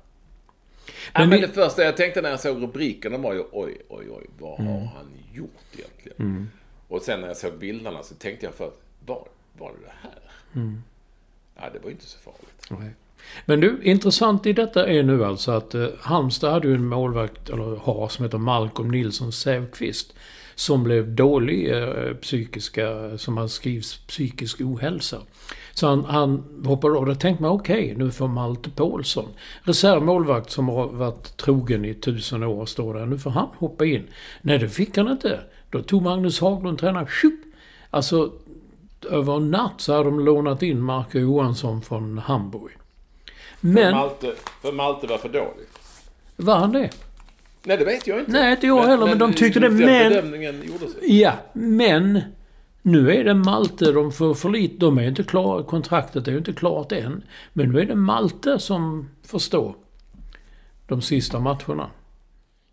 Men 1.14 1.28
Men, 1.28 1.28
men 1.28 1.40
det 1.40 1.48
första 1.48 1.83
jag 1.85 1.96
tänkte 1.96 2.22
när 2.22 2.30
jag 2.30 2.40
såg 2.40 2.62
rubrikerna 2.62 3.18
var 3.18 3.35
ju 3.35 3.42
oj, 3.52 3.76
oj, 3.88 4.06
oj, 4.11 4.26
vad 4.38 4.59
har 4.59 4.80
han 4.80 5.06
gjort 5.33 5.50
egentligen? 5.78 6.50
Och 6.88 7.02
sen 7.02 7.20
när 7.20 7.28
jag 7.28 7.37
såg 7.37 7.59
bilderna 7.59 8.02
så 8.02 8.14
tänkte 8.14 8.46
jag 8.46 8.54
först, 8.54 8.76
var, 9.11 9.29
var 9.59 9.73
det 9.73 9.87
det 9.87 9.92
här? 10.03 10.18
Ja, 11.57 11.70
det 11.73 11.79
var 11.79 11.90
inte 11.90 12.07
så 12.07 12.18
farligt. 12.18 12.66
Nej. 12.70 12.90
Men 13.46 13.61
du, 13.61 13.81
intressant 13.83 14.46
i 14.46 14.53
detta 14.53 14.87
är 14.87 15.03
nu 15.03 15.25
alltså 15.25 15.53
att 15.53 15.75
eh, 15.75 15.87
Halmstad 16.01 16.53
hade 16.53 16.68
ju 16.68 16.75
en 16.75 16.87
målvakt, 16.87 17.51
eller 17.51 17.77
har, 17.77 18.09
som 18.09 18.25
heter 18.25 18.38
Malcolm 18.38 18.90
Nilsson 18.90 19.33
Säfqvist. 19.33 20.14
Som 20.55 20.85
blev 20.85 21.14
dålig 21.14 21.70
eh, 21.70 22.14
psykiska, 22.14 23.18
som 23.18 23.37
han 23.37 23.49
skrivs, 23.49 23.96
psykisk 23.96 24.61
ohälsa. 24.61 25.18
Så 25.75 25.87
han, 25.87 26.05
han 26.05 26.62
hoppade 26.64 26.99
av. 26.99 27.07
Då 27.07 27.14
tänkte 27.14 27.42
man 27.42 27.53
okej, 27.53 27.94
nu 27.96 28.11
får 28.11 28.29
Malte 28.29 28.70
Paulsson. 28.70 29.29
Reservmålvakt 29.62 30.51
som 30.51 30.68
har 30.68 30.87
varit 30.87 31.37
trogen 31.37 31.85
i 31.85 31.94
tusen 31.94 32.42
år 32.42 32.66
står 32.66 32.94
där. 32.94 33.07
Nu 33.07 33.18
får 33.18 33.31
han 33.31 33.49
hoppa 33.59 33.85
in. 33.85 34.07
Nej, 34.42 34.59
det 34.59 34.68
fick 34.68 34.96
han 34.96 35.09
inte. 35.09 35.40
Då 35.70 35.83
tog 35.83 36.03
Magnus 36.03 36.40
Haglund 36.40 36.79
tränare. 36.79 37.07
Tjup! 37.23 37.40
Alltså, 37.90 38.33
över 39.05 39.37
en 39.37 39.51
natt 39.51 39.75
så 39.81 39.93
hade 39.93 40.05
de 40.05 40.21
lånat 40.21 40.63
in 40.63 40.81
Marco 40.81 41.19
Johansson 41.19 41.83
från 41.83 42.19
Hamburg. 42.19 42.73
Men, 43.61 43.93
Malte, 43.93 44.35
för 44.63 44.73
Malte 44.73 45.07
var 45.07 45.19
för 45.19 45.29
dålig. 45.29 45.67
var 46.37 46.57
han 46.57 46.73
det? 46.73 46.91
Nej, 47.65 47.77
det 47.77 47.85
vet 47.85 48.07
jag 48.07 48.19
inte. 48.19 48.31
Nej, 48.31 48.53
inte 48.53 48.67
jag 48.67 48.83
heller, 48.83 49.07
men 49.07 49.19
de 49.19 49.33
tyckte 49.33 49.61
det, 49.61 49.71
men- 49.71 49.87
bedömningen 49.87 50.63
gjordes. 50.65 50.91
Ja, 51.03 51.33
men 51.53 52.21
nu 52.83 53.15
är 53.15 53.25
det 53.25 53.35
Malte 53.35 53.93
de 53.93 54.13
får 54.13 54.35
för 54.35 54.49
lite. 54.49 54.77
De 54.77 54.99
är 54.99 55.09
inte 55.09 55.23
klara. 55.23 55.63
Kontraktet 55.63 56.29
är 56.29 56.33
ju 56.33 56.39
inte 56.39 56.53
klart 56.53 56.93
än. 56.93 57.23
Men 57.53 57.69
nu 57.73 57.81
är 57.81 57.87
det 57.87 57.95
Malte 57.95 58.59
som 58.59 59.09
får 59.27 59.39
stå 59.39 59.75
de 60.87 61.03
sista 61.03 61.41
matcherna. 61.41 61.91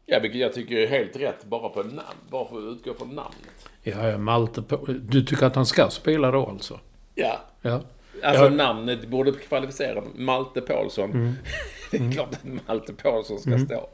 Ja, 0.10 0.20
vilket 0.20 0.41
jag 0.41 0.54
tycker 0.54 0.76
är 0.78 0.88
helt 0.88 1.15
rätt 1.15 1.46
bara 1.46 1.70
på 1.70 1.84
namn. 1.84 2.02
Bara 2.30 2.46
för 2.48 2.58
att 2.58 2.63
utgå 2.78 2.93
från 2.93 3.08
namnet. 3.08 3.70
Ja, 3.84 4.08
ja, 4.10 4.17
Malte... 4.17 4.62
på- 4.62 4.86
Du 5.02 5.24
tycker 5.26 5.46
att 5.46 5.56
han 5.56 5.65
ska 5.65 5.89
spela 5.89 6.32
då 6.32 6.46
alltså? 6.46 6.80
Ja. 7.15 7.39
Ja. 7.62 7.82
Alltså 8.24 8.43
Ja. 8.43 8.50
namnet 8.50 9.08
borde 9.08 9.32
kvalificera 9.32 10.04
Malte 10.15 10.62
Paulsson. 10.62 11.12
det 11.91 11.98
är 11.98 12.12
klart 12.12 12.30
att 12.32 12.67
Malte 12.67 12.93
Paulsson 12.93 13.39
ska 13.39 13.60
stå. 13.60 13.89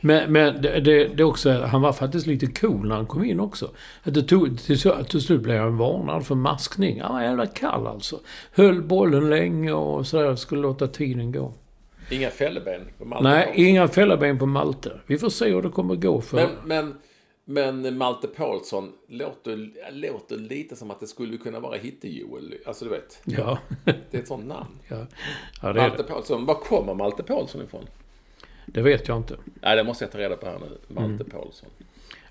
Men, 0.00 0.32
men 0.32 0.62
det, 0.62 0.80
det, 1.14 1.24
också, 1.24 1.52
han 1.52 1.82
var 1.82 1.92
faktiskt 1.92 2.26
lite 2.26 2.46
cool 2.46 2.88
när 2.88 2.96
han 2.96 3.06
kom 3.06 3.24
in 3.24 3.40
också. 3.40 3.70
Att 4.02 4.14
det 4.14 4.22
tog, 4.22 4.60
till, 4.60 4.80
till 5.08 5.20
slut 5.20 5.40
blev 5.40 5.60
han 5.62 5.76
varnad 5.76 6.26
för 6.26 6.34
maskning. 6.34 7.00
Han 7.00 7.14
var 7.14 7.22
jävla 7.22 7.46
kall 7.46 7.86
alltså. 7.86 8.20
Höll 8.52 8.82
bollen 8.82 9.30
länge 9.30 9.72
och 9.72 10.06
sådär. 10.06 10.36
Skulle 10.36 10.62
låta 10.62 10.86
tiden 10.86 11.32
gå. 11.32 11.52
Inga 12.10 12.30
fälleben 12.30 12.88
på 12.98 13.04
Malte 13.04 13.28
Nej, 13.28 13.52
inga 13.56 13.88
fälleben 13.88 14.38
på 14.38 14.46
Malte. 14.46 15.00
Vi 15.06 15.18
får 15.18 15.28
se 15.30 15.48
hur 15.50 15.62
det 15.62 15.68
kommer 15.70 15.94
gå 15.94 16.20
för... 16.20 16.36
Men, 16.36 16.94
men, 17.44 17.82
men 17.82 17.96
Malte 17.98 18.28
Paulsson 18.28 18.92
låter, 19.08 19.70
låter 19.92 20.36
lite 20.36 20.76
som 20.76 20.90
att 20.90 21.00
det 21.00 21.06
skulle 21.06 21.36
kunna 21.36 21.60
vara 21.60 21.76
Hitte-Joel. 21.76 22.54
Alltså 22.66 22.84
du 22.84 22.90
vet, 22.90 23.20
Ja. 23.24 23.58
det 23.84 24.14
är 24.16 24.18
ett 24.22 24.28
sånt 24.28 24.46
namn. 24.46 24.78
ja. 24.88 25.06
ja, 25.62 25.72
Malte 25.72 25.96
det. 25.96 26.02
Paulsson. 26.04 26.46
Var 26.46 26.54
kommer 26.54 26.94
Malte 26.94 27.22
Paulsson 27.22 27.62
ifrån? 27.62 27.86
Det 28.66 28.82
vet 28.82 29.08
jag 29.08 29.16
inte. 29.16 29.36
Nej, 29.62 29.76
det 29.76 29.84
måste 29.84 30.04
jag 30.04 30.12
ta 30.12 30.18
reda 30.18 30.36
på 30.36 30.46
här 30.46 30.58
nu. 30.58 30.94
Malte 30.94 31.24
Paulsson. 31.24 31.68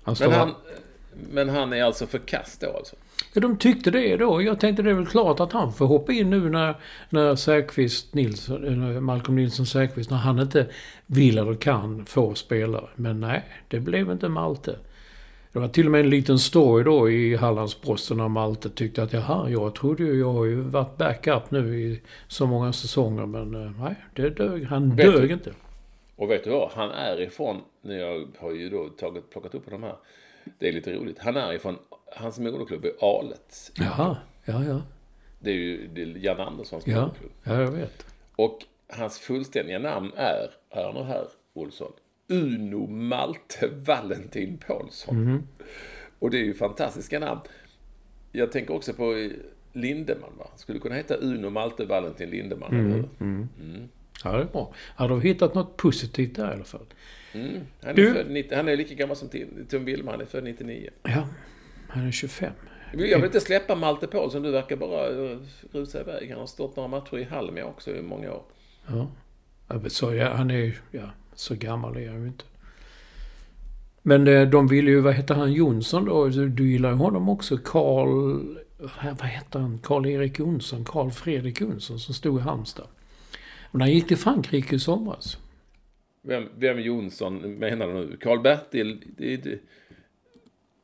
Han 0.02 0.16
Men 0.20 0.32
han, 0.32 0.54
men 1.30 1.48
han 1.48 1.72
är 1.72 1.84
alltså 1.84 2.06
förkast 2.06 2.60
då 2.60 2.76
alltså? 2.76 2.96
Ja, 3.32 3.40
de 3.40 3.56
tyckte 3.56 3.90
det 3.90 4.16
då. 4.16 4.42
Jag 4.42 4.60
tänkte 4.60 4.82
det 4.82 4.90
är 4.90 4.94
väl 4.94 5.06
klart 5.06 5.40
att 5.40 5.52
han 5.52 5.72
får 5.72 5.86
hoppa 5.86 6.12
in 6.12 6.30
nu 6.30 6.50
när, 6.50 6.74
när 7.10 7.34
Nilsson, 8.14 8.64
eller 8.64 9.00
Malcolm 9.00 9.36
Nilsson 9.36 9.66
Säfqvist, 9.66 10.10
när 10.10 10.16
han 10.18 10.38
inte 10.38 10.66
vill 11.06 11.38
eller 11.38 11.54
kan 11.54 12.04
få 12.06 12.34
spelare. 12.34 12.88
Men 12.96 13.20
nej, 13.20 13.44
det 13.68 13.80
blev 13.80 14.10
inte 14.10 14.28
Malte. 14.28 14.76
Det 15.52 15.58
var 15.58 15.68
till 15.68 15.86
och 15.86 15.92
med 15.92 16.00
en 16.00 16.10
liten 16.10 16.38
story 16.38 16.84
då 16.84 17.10
i 17.10 17.36
Hallandsposten 17.36 18.16
när 18.16 18.28
Malte 18.28 18.70
tyckte 18.70 19.02
att 19.02 19.12
jaha, 19.12 19.50
jag 19.50 19.74
trodde 19.74 20.02
ju, 20.04 20.18
jag 20.18 20.32
har 20.32 20.44
ju 20.44 20.54
varit 20.60 20.96
backup 20.96 21.50
nu 21.50 21.80
i 21.80 22.00
så 22.28 22.46
många 22.46 22.72
säsonger 22.72 23.26
men 23.26 23.54
eh, 23.54 23.70
nej, 23.80 23.94
det 24.14 24.30
dög. 24.30 24.64
Han 24.64 24.96
Vet 24.96 25.06
dög 25.06 25.28
du- 25.28 25.32
inte. 25.34 25.50
Och 26.16 26.30
vet 26.30 26.44
du 26.44 26.50
vad? 26.50 26.70
Han 26.74 26.90
är 26.90 27.20
ifrån, 27.20 27.56
när 27.82 27.94
jag 27.98 28.26
har 28.38 28.50
ju 28.54 28.70
då 28.70 28.88
tagit, 28.88 29.30
plockat 29.30 29.54
upp 29.54 29.70
de 29.70 29.82
här. 29.82 29.96
Det 30.58 30.68
är 30.68 30.72
lite 30.72 30.92
roligt. 30.92 31.18
Han 31.18 31.36
är 31.36 31.52
ifrån, 31.52 31.78
hans 32.16 32.38
moderklubb 32.38 32.84
är 32.84 32.92
Alet. 33.00 33.72
Jaha, 33.74 34.16
ja, 34.44 34.64
ja. 34.64 34.82
Det 35.38 35.50
är 35.50 35.54
ju 35.54 35.88
det 35.88 36.02
är 36.02 36.06
Jan 36.24 36.40
Anderssons 36.40 36.86
Ja, 36.86 37.00
moderklubb. 37.00 37.30
ja 37.44 37.60
jag 37.60 37.70
vet. 37.70 38.06
Och 38.36 38.58
hans 38.88 39.18
fullständiga 39.18 39.78
namn 39.78 40.12
är, 40.16 40.50
hör 40.68 40.92
nu 40.92 41.02
här 41.02 41.26
Olsson, 41.52 41.92
Uno 42.28 42.86
Malte 42.86 43.68
Valentin 43.86 44.58
Paulsson. 44.66 45.48
Och 46.18 46.30
det 46.30 46.36
är 46.38 46.44
ju 46.44 46.54
fantastiska 46.54 47.18
namn. 47.18 47.40
Jag 48.32 48.52
tänker 48.52 48.74
också 48.74 48.92
på 48.92 49.14
eh, 49.14 49.30
Lindemann 49.72 50.30
va? 50.38 50.46
Skulle 50.56 50.78
kunna 50.78 50.94
heta 50.94 51.14
Uno 51.14 51.50
Malte 51.50 51.84
Valentin 51.84 52.30
Lindemann. 52.30 52.74
eller 52.80 52.90
hur? 53.18 53.88
Ja, 54.24 54.32
det 54.32 54.40
är 54.42 54.44
bra. 54.44 54.72
Har 54.96 55.08
du 55.08 55.20
hittat 55.20 55.54
något 55.54 55.76
positivt 55.76 56.36
där 56.36 56.50
i 56.50 56.54
alla 56.54 56.64
fall? 56.64 56.86
Mm. 57.32 57.60
Han, 57.82 57.90
är 57.90 57.94
Du- 57.94 58.14
född, 58.14 58.30
90 58.30 58.56
han 58.56 58.68
är 58.68 58.76
lika 58.76 58.94
gammal 58.94 59.16
som 59.16 59.28
Tom 59.70 59.84
Wilmer, 59.84 60.12
han 60.12 60.20
är 60.20 60.24
född 60.24 60.44
99. 60.44 60.90
Ja, 61.02 61.28
han 61.88 62.06
är 62.06 62.10
25. 62.12 62.52
Jag 62.92 62.98
vill 63.16 63.24
inte 63.24 63.40
släppa 63.40 63.74
Malte 63.74 64.06
Paulsson, 64.06 64.42
du 64.42 64.50
verkar 64.50 64.76
bara 64.76 65.30
eh, 65.30 65.38
rusa 65.72 66.00
iväg. 66.00 66.30
Han 66.30 66.38
har 66.40 66.46
stått 66.46 66.76
några 66.76 66.88
matcher 66.88 67.18
i 67.18 67.24
Halmia 67.24 67.64
också 67.64 67.90
i 67.90 68.02
många 68.02 68.32
år. 68.32 68.42
Ja. 68.86 69.08
Så, 69.88 70.14
ja, 70.14 70.34
han 70.34 70.50
är 70.50 70.54
ju, 70.56 70.74
ja, 70.90 71.10
så 71.34 71.54
gammal 71.54 71.96
är 71.96 72.08
han 72.10 72.20
ju 72.20 72.26
inte. 72.26 72.44
Men 74.02 74.28
eh, 74.28 74.48
de 74.48 74.68
ville 74.68 74.90
ju, 74.90 75.00
vad 75.00 75.14
heter 75.14 75.34
han, 75.34 75.52
Jonsson 75.52 76.04
då? 76.04 76.28
Du, 76.28 76.48
du 76.48 76.70
gillar 76.70 76.90
ju 76.90 76.96
honom 76.96 77.28
också. 77.28 77.56
Karl, 77.64 78.08
vad 79.18 79.28
heter 79.28 79.58
han? 79.60 79.78
Karl-Erik 79.78 80.38
Jonsson, 80.38 80.84
Karl 80.84 81.10
Fredrik 81.10 81.60
Jonsson 81.60 81.98
som 81.98 82.14
stod 82.14 82.38
i 82.40 82.42
Halmstad. 82.42 82.86
Men 83.72 83.80
han 83.80 83.90
gick 83.90 84.08
till 84.08 84.16
Frankrike 84.16 84.76
i 84.76 84.78
somras. 84.78 85.38
Vem, 86.22 86.48
vem 86.56 86.80
Jonsson 86.80 87.58
menar 87.58 87.86
du 87.86 87.92
nu? 87.92 88.16
Karl-Bertil? 88.20 89.00
Det, 89.16 89.36
det, 89.36 89.58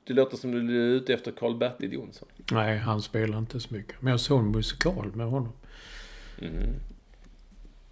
det 0.05 0.13
låter 0.13 0.37
som 0.37 0.51
du 0.53 0.59
är 0.59 0.97
ute 0.97 1.15
efter 1.15 1.33
Karl-Bertil 1.33 1.93
Jonsson. 1.93 2.29
Nej, 2.53 2.79
han 2.79 3.03
spelar 3.03 3.39
inte 3.39 3.61
så 3.61 3.75
mycket. 3.75 4.03
Men 4.03 4.11
jag 4.11 4.21
såg 4.21 4.41
en 4.41 4.51
musikal 4.51 5.11
med 5.15 5.27
honom. 5.27 5.53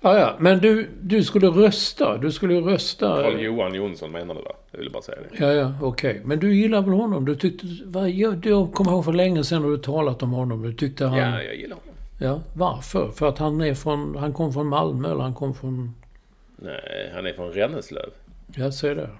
Ja, 0.00 0.18
ja. 0.18 0.36
Men 0.38 0.58
du, 0.58 0.88
du 1.02 1.24
skulle 1.24 1.46
rösta. 1.46 2.18
Du 2.18 2.32
skulle 2.32 2.60
rösta. 2.60 3.22
Karl-Johan 3.22 3.74
Jonsson 3.74 4.12
menar 4.12 4.34
du 4.34 4.42
va? 4.42 4.52
Jag 4.70 4.78
ville 4.78 4.90
bara 4.90 5.02
säga 5.02 5.18
det. 5.30 5.44
Ja, 5.44 5.52
ja, 5.52 5.74
okej. 5.82 6.22
Men 6.24 6.38
du 6.38 6.54
gillar 6.54 6.82
väl 6.82 6.92
honom? 6.92 7.24
Du 7.24 7.36
tyckte... 7.36 7.66
Vad, 7.84 8.10
jag, 8.10 8.46
jag 8.46 8.72
kommer 8.72 8.90
ihåg 8.90 9.04
för 9.04 9.12
länge 9.12 9.44
sedan 9.44 9.62
när 9.62 9.68
du 9.68 9.78
talat 9.78 10.22
om 10.22 10.30
honom. 10.30 10.62
Du 10.62 10.72
tyckte 10.72 11.06
han... 11.06 11.18
Ja, 11.18 11.42
jag 11.42 11.56
gillar 11.56 11.76
honom. 11.76 11.94
Ja, 12.20 12.42
varför? 12.54 13.08
För 13.08 13.28
att 13.28 13.38
han 13.38 13.60
är 13.60 13.74
från... 13.74 14.16
Han 14.16 14.32
kom 14.32 14.52
från 14.52 14.66
Malmö 14.66 15.10
eller 15.10 15.22
han 15.22 15.34
kom 15.34 15.54
från... 15.54 15.94
Nej, 16.64 17.10
han 17.14 17.26
är 17.26 17.32
från 17.32 17.52
Renneslöv. 17.52 18.10
Jag 18.56 18.74
säger 18.74 18.94
det. 18.94 19.10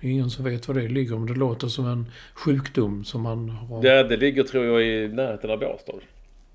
Ingen 0.00 0.30
som 0.30 0.44
vet 0.44 0.68
vad 0.68 0.76
det 0.76 0.88
ligger 0.88 1.14
om. 1.14 1.26
Det 1.26 1.34
låter 1.34 1.68
som 1.68 1.86
en 1.86 2.10
sjukdom 2.34 3.04
som 3.04 3.22
man 3.22 3.48
har... 3.48 3.82
Det, 3.82 4.02
det 4.02 4.16
ligger 4.16 4.42
tror 4.42 4.64
jag 4.64 4.82
i 4.82 5.08
närheten 5.08 5.50
av 5.50 5.58
Båstad. 5.58 5.92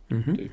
Typ. 0.09 0.51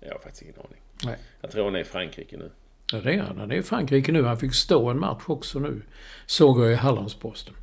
Jag 0.00 0.12
har 0.12 0.18
faktiskt 0.18 0.42
ingen 0.42 0.54
aning. 0.54 0.80
Nej. 1.04 1.16
Jag 1.40 1.50
tror 1.50 1.64
han 1.64 1.74
är 1.74 1.80
i 1.80 1.84
Frankrike 1.84 2.36
nu. 2.36 2.50
Ja, 2.92 3.00
det 3.00 3.14
är 3.14 3.18
han. 3.18 3.38
Han 3.38 3.50
är 3.50 3.56
i 3.56 3.62
Frankrike 3.62 4.12
nu. 4.12 4.22
Han 4.22 4.36
fick 4.36 4.54
stå 4.54 4.90
en 4.90 4.98
match 4.98 5.22
också 5.26 5.58
nu. 5.58 5.82
Såg 6.26 6.60
jag 6.60 6.72
i 6.72 6.74
Hallandsposten. 6.74 7.54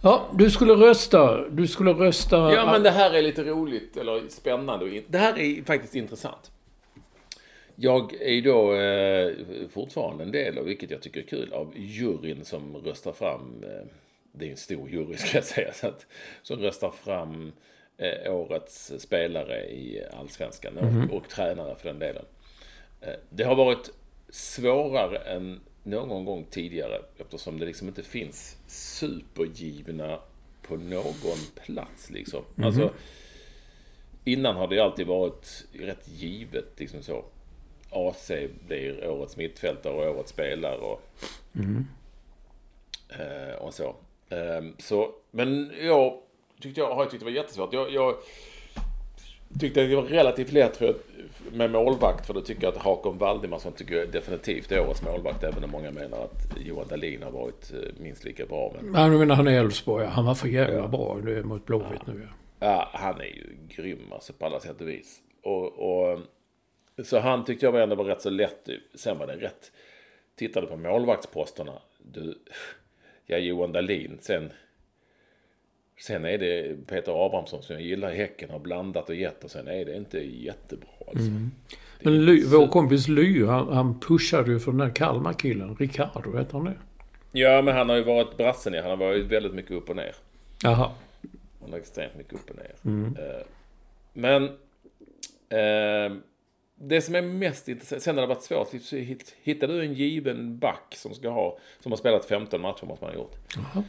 Ja, 0.00 0.30
du 0.34 0.50
skulle 0.50 0.72
rösta. 0.72 1.48
Du 1.48 1.66
skulle 1.66 1.92
rösta... 1.92 2.36
Ja, 2.36 2.72
men 2.72 2.82
det 2.82 2.90
här 2.90 3.14
är 3.14 3.22
lite 3.22 3.44
roligt, 3.44 3.96
eller 3.96 4.28
spännande. 4.28 5.02
Det 5.08 5.18
här 5.18 5.38
är 5.38 5.64
faktiskt 5.64 5.94
intressant. 5.94 6.50
Jag 7.76 8.14
är 8.14 8.32
ju 8.32 8.40
då 8.40 8.74
eh, 8.74 9.32
fortfarande 9.68 10.24
en 10.24 10.32
del, 10.32 10.58
av, 10.58 10.64
vilket 10.64 10.90
jag 10.90 11.02
tycker 11.02 11.20
är 11.20 11.26
kul, 11.26 11.52
av 11.52 11.72
juryn 11.76 12.44
som 12.44 12.76
röstar 12.76 13.12
fram, 13.12 13.64
eh, 13.64 13.86
det 14.32 14.46
är 14.46 14.50
en 14.50 14.56
stor 14.56 14.90
jury 14.90 15.16
ska 15.16 15.36
jag 15.36 15.44
säga, 15.44 15.72
så 15.74 15.86
att, 15.86 16.06
som 16.42 16.58
röstar 16.58 16.90
fram 16.90 17.52
eh, 17.96 18.34
årets 18.34 18.92
spelare 18.98 19.64
i 19.64 20.02
Allsvenskan 20.12 20.78
och, 20.78 21.16
och 21.16 21.28
tränare 21.28 21.76
för 21.76 21.88
den 21.88 21.98
delen. 21.98 22.24
Eh, 23.00 23.14
det 23.30 23.44
har 23.44 23.54
varit 23.54 23.90
svårare 24.28 25.18
än 25.18 25.60
någon 25.82 26.24
gång 26.24 26.46
tidigare 26.50 27.02
eftersom 27.18 27.58
det 27.58 27.66
liksom 27.66 27.88
inte 27.88 28.02
finns 28.02 28.56
supergivna 28.66 30.18
på 30.62 30.76
någon 30.76 31.38
plats 31.64 32.10
liksom. 32.10 32.42
Alltså, 32.62 32.92
innan 34.24 34.56
har 34.56 34.68
det 34.68 34.80
alltid 34.80 35.06
varit 35.06 35.66
rätt 35.72 36.08
givet 36.08 36.80
liksom 36.80 37.02
så. 37.02 37.24
AC 37.96 38.30
blir 38.68 39.08
årets 39.08 39.36
mittfältare 39.36 39.92
och 39.92 40.16
årets 40.16 40.30
spelare 40.30 40.76
och, 40.76 41.02
eh, 43.08 43.54
och 43.58 43.74
så. 43.74 43.94
Ehm, 44.30 44.74
så. 44.78 45.10
Men 45.30 45.72
jag 45.82 46.18
tyckte 46.60 46.80
jag, 46.80 46.94
har 46.94 47.02
jag 47.02 47.10
tyckt 47.10 47.20
det 47.20 47.24
var 47.24 47.36
jättesvårt. 47.36 47.72
Jag, 47.72 47.92
jag 47.92 48.14
tyckte 49.60 49.86
det 49.86 49.96
var 49.96 50.02
relativt 50.02 50.52
lätt 50.52 50.76
för, 50.76 50.96
med 51.52 51.70
målvakt 51.70 52.26
för 52.26 52.34
då 52.34 52.40
tycker 52.40 52.62
jag 52.62 52.76
att 52.76 52.82
Hakon 52.82 53.18
Valdimarsson 53.18 53.72
tycker 53.72 53.96
jag 53.96 54.10
definitivt 54.12 54.72
är 54.72 54.80
årets 54.80 55.02
målvakt 55.02 55.44
även 55.44 55.64
om 55.64 55.70
många 55.70 55.90
menar 55.90 56.18
att 56.18 56.58
Johan 56.64 56.88
Dahlin 56.88 57.22
har 57.22 57.30
varit 57.30 57.72
eh, 57.72 57.78
minst 58.02 58.24
lika 58.24 58.46
bra. 58.46 58.74
Men 58.80 59.02
Ja, 59.02 59.08
du 59.08 59.18
menar 59.18 59.34
han 59.34 59.48
är 59.48 59.60
Elfsborg. 59.60 60.06
Han 60.06 60.24
var 60.24 60.34
för 60.34 60.48
jävla 60.48 60.88
bra 60.88 61.18
nu 61.22 61.42
mot 61.42 61.66
Blåvitt 61.66 62.06
nu. 62.06 62.22
Ja. 62.28 62.32
Ja, 62.58 62.88
han 62.92 63.20
är 63.20 63.24
ju 63.24 63.56
grym 63.68 64.12
alltså 64.12 64.32
på 64.32 64.46
alla 64.46 64.60
sätt 64.60 64.80
och 64.80 64.88
vis. 64.88 65.18
Och, 65.42 65.64
och, 65.64 66.18
så 67.04 67.18
han 67.18 67.44
tyckte 67.44 67.66
jag 67.66 67.72
var 67.72 67.80
ändå 67.80 67.96
var 67.96 68.04
rätt 68.04 68.20
så 68.22 68.30
lätt. 68.30 68.68
Sen 68.94 69.18
var 69.18 69.26
det 69.26 69.36
rätt. 69.36 69.72
Tittade 70.36 70.66
på 70.66 70.76
målvaktsposterna. 70.76 71.72
Du, 72.02 72.38
ja, 73.26 73.36
Johan 73.38 73.72
Dahlin. 73.72 74.18
Sen, 74.20 74.52
sen 76.00 76.24
är 76.24 76.38
det 76.38 76.76
Peter 76.86 77.26
Abrahamsson 77.26 77.62
som 77.62 77.74
jag 77.76 77.82
gillar 77.84 78.10
i 78.12 78.16
Häcken 78.16 78.50
har 78.50 78.58
blandat 78.58 79.08
och 79.08 79.14
gett. 79.14 79.44
Och 79.44 79.50
sen 79.50 79.68
är 79.68 79.84
det 79.84 79.96
inte 79.96 80.18
jättebra 80.18 80.88
alltså. 81.06 81.26
Är 81.28 82.04
Men 82.04 82.24
Ly, 82.24 82.40
så- 82.42 82.58
vår 82.60 82.66
kompis 82.68 83.08
Ly, 83.08 83.44
han, 83.44 83.68
han 83.72 84.00
pushade 84.00 84.50
ju 84.52 84.58
för 84.58 84.70
den 84.72 84.78
där 84.80 84.94
Kalmar-killen. 84.94 85.76
Ricardo, 85.76 86.38
heter 86.38 86.52
han 86.52 86.64
det? 86.64 86.74
Ja, 87.32 87.62
men 87.62 87.76
han 87.76 87.88
har 87.88 87.96
ju 87.96 88.02
varit 88.02 88.36
brassen 88.36 88.74
i. 88.74 88.78
Han 88.80 88.90
har 88.90 88.96
varit 88.96 89.24
väldigt 89.26 89.54
mycket 89.54 89.70
upp 89.72 89.90
och 89.90 89.96
ner. 89.96 90.14
Jaha. 90.62 90.90
Han 91.60 91.70
har 91.70 91.78
extremt 91.78 92.16
mycket 92.16 92.32
upp 92.34 92.50
och 92.50 92.56
ner. 92.56 92.74
Eh, 93.24 93.42
Men 94.12 94.44
eh, 95.48 96.18
det 96.78 97.00
som 97.00 97.14
är 97.14 97.22
mest 97.22 97.68
intressant, 97.68 98.02
sen 98.02 98.14
har 98.16 98.22
det 98.22 98.28
varit 98.34 98.42
svårt, 98.42 98.68
hittar 99.42 99.68
du 99.68 99.82
en 99.84 99.94
given 99.94 100.58
back 100.58 100.94
som 100.96 101.14
ska 101.14 101.28
ha, 101.28 101.58
som 101.80 101.92
har 101.92 101.96
spelat 101.96 102.24
15 102.24 102.60
matcher 102.60 102.84
måste 102.86 103.04
man 103.04 103.14
ha 103.14 103.20
gjort. 103.20 103.36
Jaha. 103.56 103.84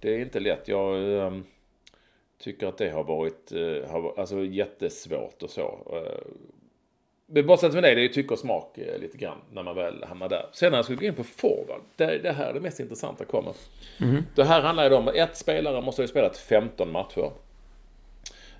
Det 0.00 0.14
är 0.14 0.18
inte 0.18 0.40
lätt. 0.40 0.68
Jag 0.68 1.16
eh, 1.16 1.32
tycker 2.38 2.66
att 2.66 2.78
det 2.78 2.90
har 2.90 3.04
varit 3.04 3.52
eh, 3.52 3.90
har, 3.90 4.14
alltså, 4.20 4.44
jättesvårt 4.44 5.42
och 5.42 5.50
så. 5.50 5.78
Eh, 5.92 6.32
Men 7.26 7.46
bortsett 7.46 7.72
från 7.72 7.82
det, 7.82 7.94
det 7.94 8.00
är 8.00 8.02
ju 8.02 8.08
tycke 8.08 8.34
och 8.34 8.40
smak 8.40 8.78
eh, 8.78 8.98
lite 9.00 9.18
grann 9.18 9.38
när 9.52 9.62
man 9.62 9.74
väl 9.76 10.04
hamnar 10.04 10.28
där. 10.28 10.46
Sen 10.52 10.70
när 10.70 10.78
jag 10.78 10.84
skulle 10.84 10.98
gå 10.98 11.06
in 11.06 11.14
på 11.14 11.24
forward, 11.24 11.80
det, 11.96 12.18
det 12.18 12.32
här 12.32 12.50
är 12.50 12.54
det 12.54 12.60
mest 12.60 12.80
intressanta 12.80 13.24
kommer. 13.24 13.54
Det 14.34 14.44
här 14.44 14.60
handlar 14.60 14.90
ju 14.90 14.96
om 14.96 15.08
ett 15.08 15.36
spelare 15.36 15.80
måste 15.80 16.02
ha 16.02 16.06
spelat 16.08 16.36
15 16.36 16.92
matcher. 16.92 17.30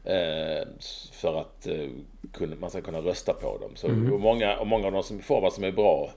Eh, 0.04 0.68
för 1.12 1.40
att 1.40 1.66
eh, 1.66 1.90
kunna, 2.32 2.56
man 2.56 2.70
ska 2.70 2.80
kunna 2.80 2.98
rösta 2.98 3.32
på 3.32 3.58
dem. 3.58 3.76
Så, 3.76 3.86
och, 3.86 4.20
många, 4.20 4.58
och 4.58 4.66
många 4.66 4.86
av 4.86 4.92
de 4.92 5.02
som 5.02 5.22
forward 5.22 5.52
som 5.52 5.64
är 5.64 5.72
bra 5.72 6.10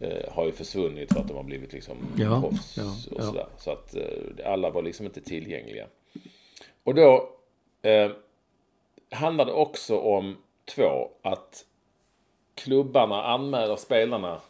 eh, 0.00 0.32
har 0.32 0.46
ju 0.46 0.52
försvunnit 0.52 1.12
för 1.12 1.20
att 1.20 1.28
de 1.28 1.36
har 1.36 1.44
blivit 1.44 1.72
liksom 1.72 1.96
Ja, 2.16 2.40
proffs 2.40 2.76
ja, 2.76 2.84
och 3.10 3.20
ja. 3.20 3.26
sådär. 3.26 3.46
Så 3.58 3.70
att 3.70 3.94
alla 4.44 4.70
var 4.70 4.82
liksom 4.82 5.06
inte 5.06 5.20
tillgängliga. 5.20 5.86
Och 6.84 6.94
då 6.94 7.30
eh, 7.82 8.10
handlar 9.10 9.44
det 9.44 9.52
också 9.52 9.98
om 9.98 10.36
två, 10.64 11.10
att 11.22 11.64
klubbarna 12.54 13.22
anmäler 13.22 13.76
spelarna 13.76 14.40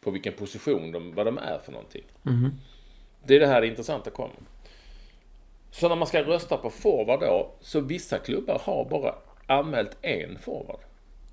på 0.00 0.10
vilken 0.10 0.32
position 0.32 0.92
de, 0.92 1.14
vad 1.14 1.26
de 1.26 1.38
är 1.38 1.58
för 1.58 1.72
någonting. 1.72 2.04
Det 3.26 3.36
är 3.36 3.40
det 3.40 3.46
här 3.46 3.60
det 3.60 3.66
intressanta 3.66 4.10
kommer. 4.10 4.36
Så 5.70 5.88
när 5.88 5.96
man 5.96 6.06
ska 6.06 6.22
rösta 6.22 6.56
på 6.56 6.70
forward 6.70 7.20
då, 7.20 7.54
så 7.60 7.80
vissa 7.80 8.18
klubbar 8.18 8.60
har 8.64 8.84
bara 8.84 9.14
anmält 9.46 9.96
en 10.02 10.38
forward. 10.38 10.80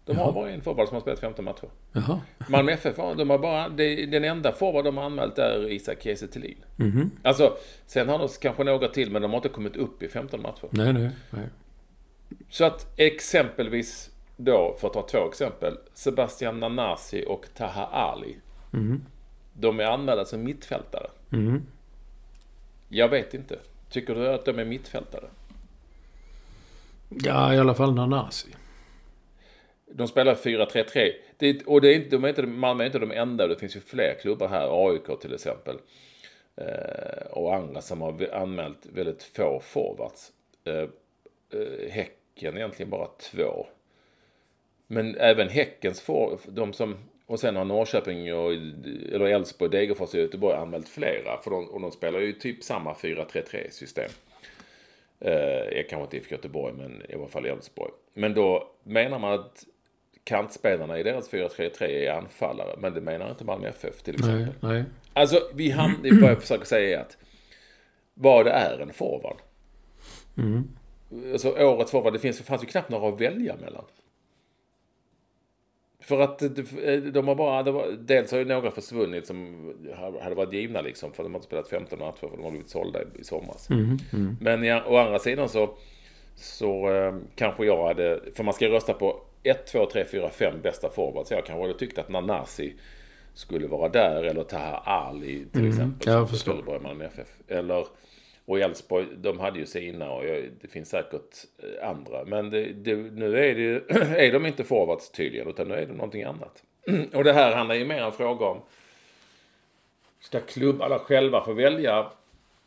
De 0.06 0.18
har 0.18 0.32
bara 0.32 0.50
en 0.50 0.62
forward 0.62 0.88
som 0.88 0.96
har 0.96 1.02
spelat 1.02 1.20
15 1.20 1.46
matcher. 1.46 1.70
Jaha. 1.92 2.22
Malmö 2.50 2.72
FF 2.72 2.96
de 2.96 3.30
har 3.30 3.38
bara, 3.38 3.70
det, 3.70 4.06
den 4.06 4.24
enda 4.24 4.52
forward 4.52 4.86
de 4.86 4.98
har 4.98 5.04
anmält 5.06 5.38
är 5.38 5.72
Isak 5.72 6.02
Kiese 6.02 6.28
Thelin. 6.28 6.58
Alltså, 7.24 7.58
sen 7.86 8.10
har 8.10 8.20
de 8.20 8.28
kanske 8.42 8.64
några 8.64 8.88
till, 8.88 9.12
men 9.12 9.22
de 9.22 9.32
har 9.32 9.38
inte 9.38 9.50
kommit 9.50 9.76
upp 9.76 10.04
i 10.04 10.08
15 10.08 10.42
matcher. 10.42 10.68
Nej, 10.70 10.94
nej, 10.94 11.10
nej. 11.30 11.46
Så 12.50 12.66
att 12.66 12.88
exempelvis 12.96 14.12
då, 14.38 14.76
för 14.80 14.88
att 14.88 14.94
ta 14.94 15.08
två 15.08 15.28
exempel, 15.30 15.78
Sebastian 15.94 16.60
Nanasi 16.60 17.26
och 17.28 17.46
Taha 17.58 17.86
Ali. 17.86 18.38
De 19.54 19.80
är 19.80 19.84
anmälda 19.84 20.26
som 20.26 20.44
mittfältare. 20.44 21.08
Jag 22.90 23.10
vet 23.10 23.34
inte. 23.34 23.60
Tycker 23.96 24.16
du 24.16 24.28
att 24.28 24.46
de 24.46 24.60
är 24.60 24.66
mittfältare? 24.66 25.26
Ja, 27.10 27.54
i 27.54 27.58
alla 27.58 27.76
fall 27.76 27.96
Nanasi. 27.96 28.48
De 29.86 30.08
spelar 30.08 30.36
4-3-3. 30.36 31.12
Det, 31.38 31.66
och 31.66 31.82
det 31.82 31.94
är 31.94 31.96
inte, 31.96 32.10
de 32.10 32.24
är 32.24 32.30
inte, 32.30 32.44
Malmö 32.44 32.84
är 32.84 32.86
inte 32.86 33.00
de 33.00 33.12
enda. 33.12 33.48
Det 33.48 33.56
finns 33.56 33.76
ju 33.76 33.80
fler 33.80 34.18
klubbar 34.22 34.48
här. 34.48 34.90
AIK 34.90 35.22
till 35.22 35.34
exempel. 35.34 35.78
Eh, 36.56 37.28
och 37.32 37.56
andra 37.56 37.82
som 37.82 38.02
har 38.02 38.30
anmält 38.34 38.86
väldigt 38.86 39.24
få 39.24 39.60
forwards. 39.64 40.32
Eh, 40.64 40.74
eh, 40.74 41.92
häcken 41.92 42.58
egentligen 42.58 42.90
bara 42.90 43.08
två. 43.08 43.68
Men 44.88 45.18
även 45.18 45.50
Häckens 45.50 46.02
får, 46.02 46.40
de 46.48 46.74
som, 46.74 46.96
och 47.26 47.40
sen 47.40 47.56
har 47.56 47.66
Norrköping 47.66 48.34
och, 48.34 48.52
eller 48.54 49.26
Elfsborg, 49.26 49.72
Degerfors 49.72 50.14
och 50.14 50.20
Göteborg 50.20 50.56
anmält 50.56 50.90
flera. 50.90 51.42
För 51.44 51.52
de, 51.52 51.70
och 51.70 51.82
de 51.82 51.92
spelar 51.92 52.20
ju 52.20 52.34
typ 52.34 52.64
samma 52.64 52.94
4-3-3 52.94 53.70
system. 53.70 54.10
Eh, 55.20 55.86
kanske 55.90 56.04
inte 56.04 56.18
IFK 56.18 56.36
Göteborg, 56.36 56.74
men 56.74 57.02
i 57.10 57.16
alla 57.16 57.28
fall 57.28 57.46
Elfsborg. 57.46 57.92
Men 58.14 58.34
då 58.34 58.70
menar 58.84 59.20
man 59.20 59.34
att 59.34 59.64
kantspelarna 60.24 61.00
i 61.00 61.04
deras 61.04 61.32
4-3-3 61.32 61.84
är 61.84 62.12
anfallare. 62.12 62.76
Men 62.80 62.94
det 62.94 63.02
menar 63.02 63.30
inte 63.30 63.46
Malmö 63.46 63.68
FF 63.68 64.02
till 64.02 64.16
exempel. 64.16 64.54
Nej, 64.60 64.74
nej. 64.74 64.84
Alltså, 65.14 65.40
vi 65.54 65.70
hamnar, 65.70 66.22
vad 66.22 66.32
jag 66.32 66.42
försöker 66.42 66.66
säga 66.66 66.98
är 66.98 67.02
att 67.02 67.18
vad 68.14 68.46
det 68.46 68.52
är 68.52 68.80
en 68.80 68.94
forward. 68.94 69.38
Mm. 70.38 70.70
Alltså 71.32 71.50
årets 71.50 71.92
forward, 71.92 72.14
det 72.14 72.20
finns, 72.20 72.38
det 72.38 72.44
fanns 72.44 72.64
ju 72.64 72.68
knappt 72.68 72.90
några 72.90 73.10
att 73.10 73.22
välja 73.22 73.56
mellan. 73.56 73.86
För 76.06 76.20
att 76.22 76.40
de 77.14 77.28
har 77.28 77.36
bara, 77.36 77.72
var, 77.72 77.88
dels 78.00 78.32
har 78.32 78.40
ju 78.40 78.46
några 78.46 78.72
försvunnit 78.72 79.28
som 79.28 79.56
hade 80.22 80.36
varit 80.36 80.54
givna 80.54 80.82
liksom. 80.82 81.14
För 81.14 81.24
de 81.24 81.32
har 81.34 81.38
inte 81.38 81.48
spelat 81.48 81.68
15 81.70 82.00
matcher 82.00 82.18
för 82.20 82.38
de 82.38 82.44
har 82.44 82.52
blivit 82.52 82.70
sålda 82.70 83.02
i, 83.02 83.06
i 83.20 83.24
somras. 83.24 83.70
Mm, 83.70 83.98
mm. 84.14 84.38
Men 84.42 84.64
ja, 84.64 84.84
å 84.88 84.98
andra 84.98 85.20
sidan 85.20 85.50
så, 85.50 85.70
så 86.36 86.94
eh, 86.94 87.16
kanske 87.36 87.66
jag 87.66 87.88
hade, 87.88 88.20
för 88.36 88.44
man 88.44 88.54
ska 88.54 88.68
rösta 88.68 88.94
på 88.94 89.22
1, 89.44 89.68
2, 89.68 89.86
3, 89.86 90.06
4, 90.06 90.30
5 90.30 90.62
bästa 90.64 90.90
forwards. 90.90 91.32
Jag 91.32 91.46
kanske 91.46 91.62
hade 91.62 91.80
tyckt 91.80 91.98
att 91.98 92.10
Nanasi 92.10 92.74
skulle 93.34 93.68
vara 93.68 93.90
där. 93.90 94.24
Eller 94.24 94.44
Taha 94.44 94.78
Ali 94.78 95.46
till 95.52 95.60
Mm, 95.62 95.72
exempel. 95.72 96.14
jag 96.14 96.20
som 96.20 96.28
förstår. 96.28 96.82
Eller, 97.48 97.86
och 98.46 98.60
Elfsborg, 98.60 99.08
de 99.18 99.40
hade 99.40 99.60
ju 99.60 99.66
sina 99.66 100.12
och 100.12 100.26
jag, 100.26 100.50
det 100.62 100.68
finns 100.68 100.90
säkert 100.90 101.36
eh, 101.58 101.90
andra. 101.90 102.26
Men 102.26 102.50
det, 102.50 102.74
det, 102.74 102.96
nu 102.96 103.38
är, 103.40 103.56
det, 103.56 103.96
är 104.26 104.32
de 104.32 104.46
inte 104.46 104.64
forwards 104.64 105.10
tydligen, 105.10 105.48
utan 105.48 105.68
nu 105.68 105.76
är 105.76 105.86
det 105.86 105.94
någonting 105.94 106.24
annat. 106.24 106.64
Och 107.14 107.24
det 107.24 107.34
här 107.34 107.56
handlar 107.56 107.76
ju 107.76 107.86
mer 107.86 108.06
om 108.06 108.12
fråga 108.12 108.46
om, 108.46 108.62
ska 110.20 110.40
klubbarna 110.40 111.00
själva 111.00 111.46
få 111.46 111.54
välja 111.54 112.12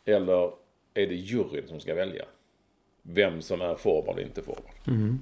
eller 0.05 0.53
är 0.95 1.07
det 1.07 1.15
juryn 1.15 1.69
som 1.69 1.81
ska 1.81 1.95
välja? 1.95 2.25
Vem 3.03 3.43
som 3.43 3.61
är 3.61 3.75
forward 3.75 4.17
och 4.17 4.23
inte 4.23 4.43
forward. 4.43 4.73
Mm. 4.87 5.19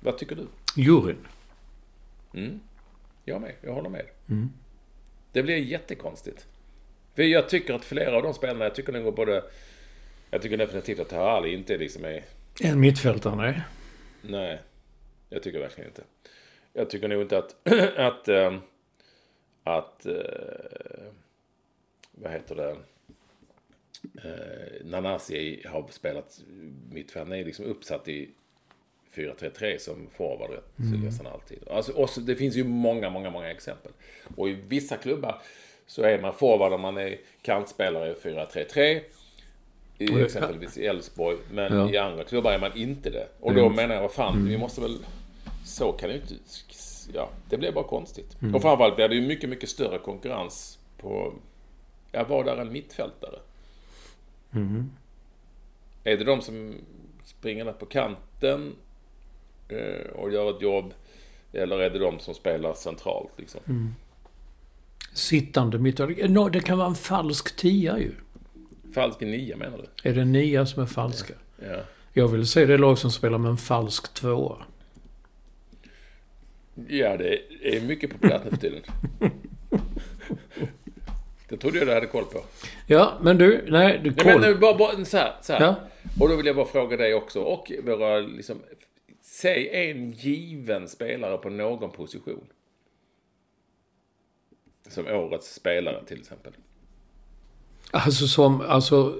Vad 0.00 0.18
tycker 0.18 0.36
du? 0.36 0.46
Juryn. 0.76 1.26
Jag 3.24 3.40
med, 3.40 3.54
jag 3.60 3.72
håller 3.72 3.90
med. 3.90 4.06
Mm. 4.28 4.50
Det 5.32 5.42
blir 5.42 5.56
jättekonstigt. 5.56 6.46
För 7.14 7.22
jag 7.22 7.48
tycker 7.48 7.74
att 7.74 7.84
flera 7.84 8.16
av 8.16 8.22
de 8.22 8.34
spelarna, 8.34 8.64
jag 8.64 8.74
tycker 8.74 8.92
nog 8.92 9.14
både... 9.14 9.44
Jag 10.30 10.42
tycker 10.42 10.56
definitivt 10.56 11.00
att 11.00 11.12
Ali 11.12 11.52
inte 11.54 11.76
liksom 11.76 12.04
är... 12.04 12.24
En 12.62 12.80
mittfältare, 12.80 13.36
nej. 13.36 13.60
Nej, 14.22 14.60
jag 15.28 15.42
tycker 15.42 15.58
verkligen 15.58 15.90
inte. 15.90 16.02
Jag 16.72 16.90
tycker 16.90 17.08
nog 17.08 17.22
inte 17.22 17.38
att... 17.38 17.56
att... 17.96 18.28
ähm, 18.28 18.60
att... 19.64 20.06
äh, 20.06 20.12
vad 22.12 22.32
heter 22.32 22.54
det? 22.54 22.76
Uh, 24.24 24.86
Nanasi 24.86 25.62
har 25.66 25.88
spelat 25.90 26.40
mittfält. 26.90 27.28
Han 27.28 27.38
är 27.38 27.44
liksom 27.44 27.64
uppsatt 27.64 28.08
i 28.08 28.30
4-3-3 29.14 29.78
som 29.78 30.08
forward 30.10 30.50
mm. 30.78 31.00
nästan 31.00 31.26
alltid. 31.26 31.68
Alltså, 31.68 31.92
och 31.92 32.10
så, 32.10 32.20
det 32.20 32.36
finns 32.36 32.56
ju 32.56 32.64
många, 32.64 33.10
många, 33.10 33.30
många 33.30 33.50
exempel. 33.50 33.92
Och 34.36 34.48
i 34.48 34.52
vissa 34.52 34.96
klubbar 34.96 35.42
så 35.92 36.02
är 36.02 36.22
man 36.22 36.34
forward 36.34 36.72
om 36.72 36.80
man 36.80 36.96
är 36.98 37.18
kantspelare 37.42 38.10
i 38.10 38.14
4-3-3. 38.14 39.00
I 39.98 40.22
exempelvis 40.22 40.78
i 40.78 40.86
Elfsborg. 40.86 41.36
Men 41.50 41.76
Ja. 41.76 41.90
i 41.90 41.96
andra 41.96 42.24
klubbar 42.24 42.52
är 42.52 42.58
man 42.58 42.76
inte 42.76 43.10
det. 43.10 43.28
Och 43.40 43.54
då 43.54 43.68
menar 43.68 43.94
jag, 43.94 44.02
vad 44.02 44.12
fan, 44.12 44.48
vi 44.48 44.58
måste 44.58 44.80
väl... 44.80 44.98
Så 45.64 45.92
kan 45.92 46.08
det 46.08 46.14
ju 46.14 46.20
inte... 46.20 46.34
Ja, 47.14 47.28
det 47.48 47.56
blir 47.56 47.72
bara 47.72 47.84
konstigt. 47.84 48.36
Och 48.54 48.62
framförallt 48.62 48.96
blir 48.96 49.08
det 49.08 49.14
ju 49.14 49.26
mycket, 49.26 49.50
mycket 49.50 49.68
större 49.68 49.98
konkurrens 49.98 50.78
på... 50.98 51.34
Ja, 52.12 52.24
vad 52.28 52.48
är 52.48 52.56
en 52.56 52.72
mittfältare? 52.72 53.38
Är 56.04 56.16
det 56.16 56.24
de 56.24 56.40
som 56.40 56.74
springer 57.24 57.64
ner 57.64 57.72
på 57.72 57.86
kanten 57.86 58.76
eh, 59.68 60.10
och 60.14 60.32
gör 60.32 60.50
ett 60.56 60.62
jobb? 60.62 60.94
Eller 61.52 61.78
är 61.78 61.90
det 61.90 61.98
de 61.98 62.18
som 62.18 62.34
spelar 62.34 62.74
centralt 62.74 63.30
liksom? 63.36 63.60
Sittande 65.12 65.78
mittfältare. 65.78 66.28
No, 66.28 66.48
det 66.48 66.60
kan 66.60 66.78
vara 66.78 66.88
en 66.88 66.94
falsk 66.94 67.56
tia 67.56 67.98
ju. 67.98 68.12
Falsk 68.94 69.20
nia 69.20 69.56
menar 69.56 69.78
du? 69.78 70.10
Är 70.10 70.14
det 70.14 70.24
nia 70.24 70.66
som 70.66 70.82
är 70.82 70.86
falska? 70.86 71.34
Ja. 71.58 71.76
Jag 72.12 72.28
vill 72.28 72.46
se 72.46 72.66
det 72.66 72.78
lag 72.78 72.98
som 72.98 73.10
spelar 73.10 73.38
med 73.38 73.50
en 73.50 73.56
falsk 73.56 74.14
tvåa. 74.14 74.56
Ja, 76.88 77.16
det 77.16 77.38
är 77.62 77.80
mycket 77.80 78.10
populärt 78.10 78.44
nu 78.44 78.50
för 78.50 78.56
tiden. 78.56 78.82
Det 81.48 81.58
trodde 81.58 81.78
jag 81.78 81.86
du 81.86 81.94
hade 81.94 82.06
koll 82.06 82.24
på. 82.24 82.40
Ja, 82.86 83.18
men 83.22 83.38
du, 83.38 83.64
nej, 83.68 84.00
du 84.04 84.10
Nej, 84.10 84.24
men 84.24 84.32
koll. 84.32 84.40
nu, 84.40 84.54
bara, 84.54 84.74
bara 84.74 85.04
så 85.04 85.16
här, 85.16 85.32
så 85.42 85.52
här. 85.52 85.60
Ja. 85.60 85.74
Och 86.20 86.28
då 86.28 86.36
vill 86.36 86.46
jag 86.46 86.56
bara 86.56 86.66
fråga 86.66 86.96
dig 86.96 87.14
också 87.14 87.40
och 87.40 87.72
våra 87.84 88.18
liksom... 88.18 88.58
Säg 89.22 89.68
en 89.90 90.12
given 90.12 90.88
spelare 90.88 91.38
på 91.38 91.50
någon 91.50 91.90
position. 91.90 92.44
Som 94.88 95.06
årets 95.06 95.54
spelare 95.54 96.04
till 96.06 96.20
exempel. 96.20 96.52
Alltså 97.94 98.26
som, 98.26 98.60
alltså... 98.60 99.14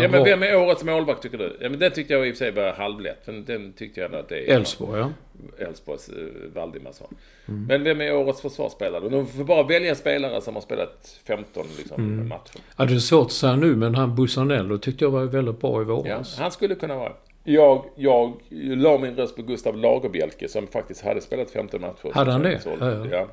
Ja, 0.00 0.08
men 0.08 0.24
vem 0.24 0.42
är 0.42 0.56
årets 0.56 0.84
målvakt 0.84 1.22
tycker 1.22 1.38
du? 1.38 1.56
Ja, 1.60 1.68
men 1.68 1.78
den 1.78 1.92
tyckte 1.92 2.12
jag 2.12 2.28
i 2.28 2.32
och 2.32 2.36
för 2.36 2.44
sig 2.44 2.50
var 2.50 2.72
halvlätt. 2.72 3.26
Men 3.26 3.44
den 3.44 3.72
tyckte 3.72 4.00
jag 4.00 4.06
ändå 4.06 4.18
att 4.18 4.28
det 4.28 4.50
är... 4.50 4.56
Elfsborg, 4.56 5.00
ja. 5.00 5.10
Elfsborgs 5.58 6.08
eh, 6.08 6.14
Valdimarsson. 6.54 7.14
Men 7.46 7.84
vem 7.84 8.00
är 8.00 8.16
årets 8.16 8.40
försvarsspelare? 8.40 9.08
De 9.08 9.26
får 9.26 9.44
bara 9.44 9.62
välja 9.62 9.94
spelare 9.94 10.40
som 10.40 10.54
har 10.54 10.62
spelat 10.62 11.20
15 11.26 11.66
liksom, 11.78 12.28
matcher. 12.28 12.60
ja. 12.76 12.84
Det 12.84 12.94
är 12.94 12.98
svårt 12.98 13.26
att 13.26 13.32
säga 13.32 13.56
nu, 13.56 13.76
men 13.76 13.94
han 13.94 14.14
Bussanello 14.16 14.78
tyckte 14.78 15.04
jag 15.04 15.10
var 15.10 15.24
väldigt 15.24 15.60
bra 15.60 15.82
i 15.82 15.84
Ja, 15.84 15.94
våras. 15.94 16.38
han 16.38 16.52
skulle 16.52 16.74
kunna 16.74 16.96
vara. 16.96 17.12
Jag, 17.44 17.84
jag 17.96 18.36
la 18.50 18.98
min 18.98 19.16
röst 19.16 19.36
på 19.36 19.42
Gustav 19.42 19.76
Lagerbielke 19.76 20.48
som 20.48 20.66
faktiskt 20.66 21.04
hade 21.04 21.20
spelat 21.20 21.50
15 21.50 21.80
matcher. 21.80 22.10
Hade 22.14 22.32
han 22.32 22.42
det? 22.42 22.60
Ja, 22.64 22.72
ja. 22.80 23.06
ja, 23.10 23.26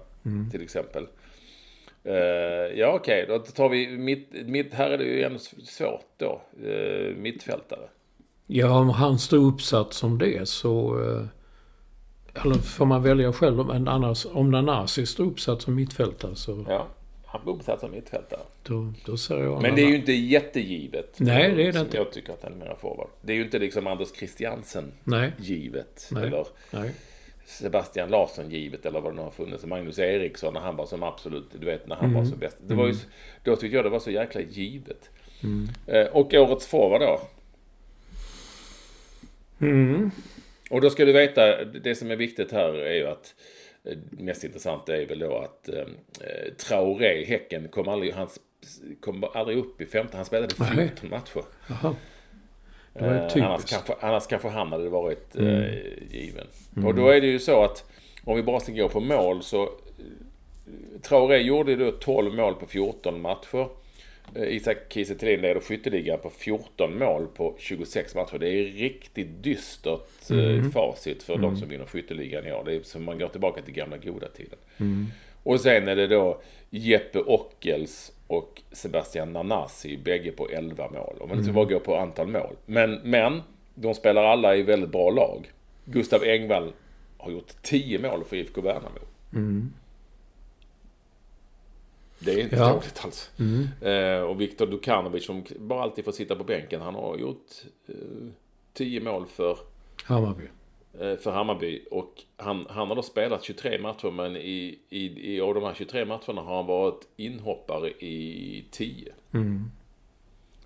till 0.51 0.61
exempel. 0.61 1.07
Eh, 2.03 2.13
ja, 2.79 2.93
okej. 2.93 3.25
Då 3.27 3.39
tar 3.39 3.69
vi 3.69 3.97
mitt, 3.97 4.29
mitt... 4.45 4.73
Här 4.73 4.89
är 4.91 4.97
det 4.97 5.03
ju 5.03 5.23
ändå 5.23 5.39
svårt 5.65 6.05
då. 6.17 6.41
Uh, 6.67 7.15
mittfältare. 7.15 7.89
Ja, 8.47 8.79
om 8.79 8.89
han 8.89 9.19
står 9.19 9.37
uppsatt 9.37 9.93
som 9.93 10.17
det 10.17 10.49
så... 10.49 11.01
eh, 11.01 11.25
Eller 12.45 12.55
får 12.55 12.85
man 12.85 13.03
välja 13.03 13.33
själv. 13.33 13.65
Men 13.65 13.87
annars, 13.87 14.25
om 14.31 14.51
Nanasi 14.51 15.05
står 15.05 15.23
uppsatt 15.25 15.61
som 15.61 15.75
mittfältare 15.75 16.35
så 16.35 16.65
Ja, 16.69 16.87
han 17.25 17.41
blir 17.43 17.53
uppsatt 17.53 17.79
som 17.79 17.91
mittfältare. 17.91 18.39
då, 18.63 18.93
då 19.05 19.17
säger 19.17 19.43
jag 19.43 19.61
Men 19.61 19.75
det 19.75 19.81
är 19.81 19.87
ju 19.87 19.95
inte 19.95 20.11
jättegivet. 20.13 21.15
Nej, 21.17 21.51
det 21.55 21.67
är 21.67 21.73
det 21.73 21.79
inte. 21.79 21.97
Jag 21.97 22.11
tycker 22.11 22.33
att 22.33 22.43
han 22.43 22.51
är 22.53 22.57
mera 22.57 22.75
forward. 22.75 23.07
Det 23.21 23.33
är 23.33 23.37
ju 23.37 23.43
inte 23.43 23.59
liksom 23.59 23.87
Anders 23.87 24.09
Christiansen 24.17 24.91
Nej, 25.03 25.31
givet. 25.37 26.09
Nej. 26.11 26.27
Eller 26.27 26.45
nej. 26.71 26.91
Sebastian 27.49 28.09
Larsson 28.09 28.49
givet 28.49 28.85
eller 28.85 29.01
vad 29.01 29.11
det 29.11 29.15
nu 29.15 29.21
har 29.21 29.31
funnits. 29.31 29.65
Magnus 29.65 29.99
Eriksson 29.99 30.53
när 30.53 30.61
han 30.61 30.75
var 30.75 30.85
som 30.85 31.03
absolut, 31.03 31.45
du 31.59 31.65
vet 31.65 31.87
när 31.87 31.95
han 31.95 32.09
Mm. 32.09 32.17
var 32.17 32.25
som 32.29 32.39
bäst. 32.39 32.57
Det 32.67 32.73
var 32.75 32.87
ju, 32.87 32.93
då 33.43 33.55
tyckte 33.55 33.75
jag 33.75 33.85
det 33.85 33.89
var 33.89 33.99
så 33.99 34.11
jäkla 34.11 34.41
givet. 34.41 35.09
Eh, 35.87 36.05
och 36.05 36.33
årets 36.33 36.67
forward 36.67 37.01
då? 37.01 37.21
Mm. 39.61 40.11
Och 40.69 40.81
då 40.81 40.89
ska 40.89 41.05
du 41.05 41.11
veta, 41.13 41.65
det 41.65 41.95
som 41.95 42.11
är 42.11 42.15
viktigt 42.15 42.51
här 42.51 42.73
är 42.73 42.93
ju 42.93 43.07
att 43.07 43.35
eh, 43.83 43.97
mest 44.09 44.43
intressant 44.43 44.89
är 44.89 45.05
väl 45.05 45.19
då 45.19 45.37
att 45.37 45.69
eh, 45.69 45.85
Traoré, 46.57 47.25
Häcken, 47.25 47.67
kom 47.67 47.87
aldrig, 47.87 48.13
han 48.13 48.27
kom 48.99 49.23
aldrig 49.33 49.57
upp 49.57 49.81
i 49.81 49.85
15, 49.85 50.15
han 50.17 50.25
spelade 50.25 50.55
14 50.55 50.75
Nej. 50.75 50.91
matcher. 51.09 51.43
Jaha. 51.67 51.95
Det 52.99 53.05
var 53.05 53.13
ju 53.13 53.17
Eh, 53.19 53.45
annars, 53.45 53.61
typiskt. 53.61 53.69
kanske, 53.87 54.05
annars 54.07 54.27
kanske 54.27 54.47
han 54.47 54.71
hade 54.71 54.89
varit 54.89 55.35
eh, 55.35 55.73
given. 56.11 56.47
Och 56.85 56.95
då 56.95 57.07
är 57.09 57.21
det 57.21 57.27
ju 57.27 57.39
så 57.39 57.63
att 57.63 57.83
om 58.23 58.35
vi 58.35 58.43
bara 58.43 58.59
ska 58.59 58.71
gå 58.71 58.89
på 58.89 58.99
mål 58.99 59.43
så 59.43 59.63
eh, 59.63 59.69
Traoré 61.01 61.37
gjorde 61.37 61.75
då 61.75 61.91
12 61.91 62.33
mål 62.35 62.55
på 62.55 62.65
14 62.65 63.21
matcher. 63.21 63.67
Eh, 64.35 64.55
Isak 64.55 64.77
Kiese 64.89 65.15
Thelin 65.15 65.41
leder 65.41 65.61
skytteligan 65.61 66.19
på 66.19 66.29
14 66.29 66.97
mål 66.99 67.27
på 67.27 67.55
26 67.59 68.15
matcher. 68.15 68.37
Det 68.39 68.47
är 68.49 68.63
riktigt 68.63 69.43
dystert 69.43 70.31
eh, 70.31 70.71
facit 70.71 71.23
för 71.23 71.37
de 71.37 71.57
som 71.57 71.69
vinner 71.69 71.85
skytteligan 71.85 72.47
i 72.47 72.51
år. 72.53 72.63
Det 72.65 72.73
är 72.75 72.81
som 72.83 73.03
man 73.03 73.19
går 73.19 73.27
tillbaka 73.27 73.61
till 73.61 73.73
gamla 73.73 73.97
goda 73.97 74.27
tiden. 74.27 74.59
Och 75.49 75.59
sen 75.61 75.87
är 75.87 75.95
det 75.95 76.07
då 76.07 76.41
Jeppe 76.69 77.19
Ockels 77.19 78.11
och 78.27 78.61
Sebastian 78.71 79.33
Nanasi, 79.33 79.97
bägge 79.97 80.31
på 80.31 80.49
11 80.49 80.89
mål. 80.89 81.17
Om 81.19 81.29
man 81.29 81.37
inte 81.37 81.51
bara 81.51 81.65
går 81.65 81.79
på 81.79 81.95
antal 81.97 82.27
mål. 82.27 82.55
Men, 82.65 82.91
men 83.03 83.41
de 83.75 83.93
spelar 83.95 84.23
alla 84.23 84.55
i 84.55 84.61
väldigt 84.63 84.89
bra 84.89 85.09
lag. 85.09 85.51
Gustav 85.85 86.23
Engvall 86.23 86.71
har 87.17 87.31
gjort 87.31 87.53
10 87.61 87.99
mål 87.99 88.23
för 88.23 88.35
IFK 88.35 88.61
Värnamo. 88.61 88.99
Det 92.19 92.31
är 92.31 92.39
inte 92.43 92.55
Ja. 92.55 92.69
dåligt 92.73 93.01
alls. 93.05 93.31
Eh, 93.81 94.21
och 94.21 94.41
Viktor 94.41 94.67
Dukanovic 94.67 95.25
som 95.25 95.43
bara 95.59 95.81
alltid 95.83 96.05
får 96.05 96.11
sitta 96.11 96.35
på 96.35 96.43
bänken. 96.43 96.81
Han 96.81 96.95
har 96.95 97.17
gjort 97.17 97.47
eh, 97.87 97.93
10 98.73 99.01
mål 99.01 99.25
för, 99.27 99.57
Hammarby. 100.03 100.43
Eh, 100.99 101.15
för 101.15 101.31
Hammarby. 101.31 101.81
Och 101.91 102.13
han, 102.37 102.65
han 102.69 102.87
har 102.87 102.95
då 102.95 103.01
spelat 103.01 103.43
23 103.43 103.79
matcher 103.79 104.11
men 104.11 104.35
i, 104.35 104.79
i, 104.89 105.33
i 105.35 105.41
av 105.41 105.53
de 105.53 105.63
här 105.63 105.73
23 105.73 106.05
matcherna 106.05 106.41
har 106.41 106.55
han 106.55 106.65
varit 106.65 107.07
inhoppare 107.17 107.89
i 107.89 108.65
10. 108.71 109.11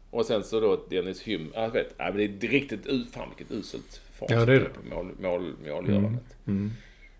Och 0.09 0.25
sen 0.25 0.43
så 0.43 0.59
då 0.59 0.75
Dennis 0.89 1.21
Hym. 1.23 1.51
Jag 1.55 1.69
vet, 1.69 1.93
ja, 1.97 2.03
men 2.05 2.17
det 2.17 2.23
är 2.47 2.49
riktigt, 2.51 2.85
fan 3.13 3.29
vilket 3.37 3.51
uselt 3.57 4.01
facit 4.13 4.35
Ja, 4.37 4.45
det 4.45 4.53
är 4.53 4.59
det. 4.59 4.69
på 4.69 4.95
mål, 4.95 5.11
mål, 5.19 5.53
målgörandet. 5.67 6.23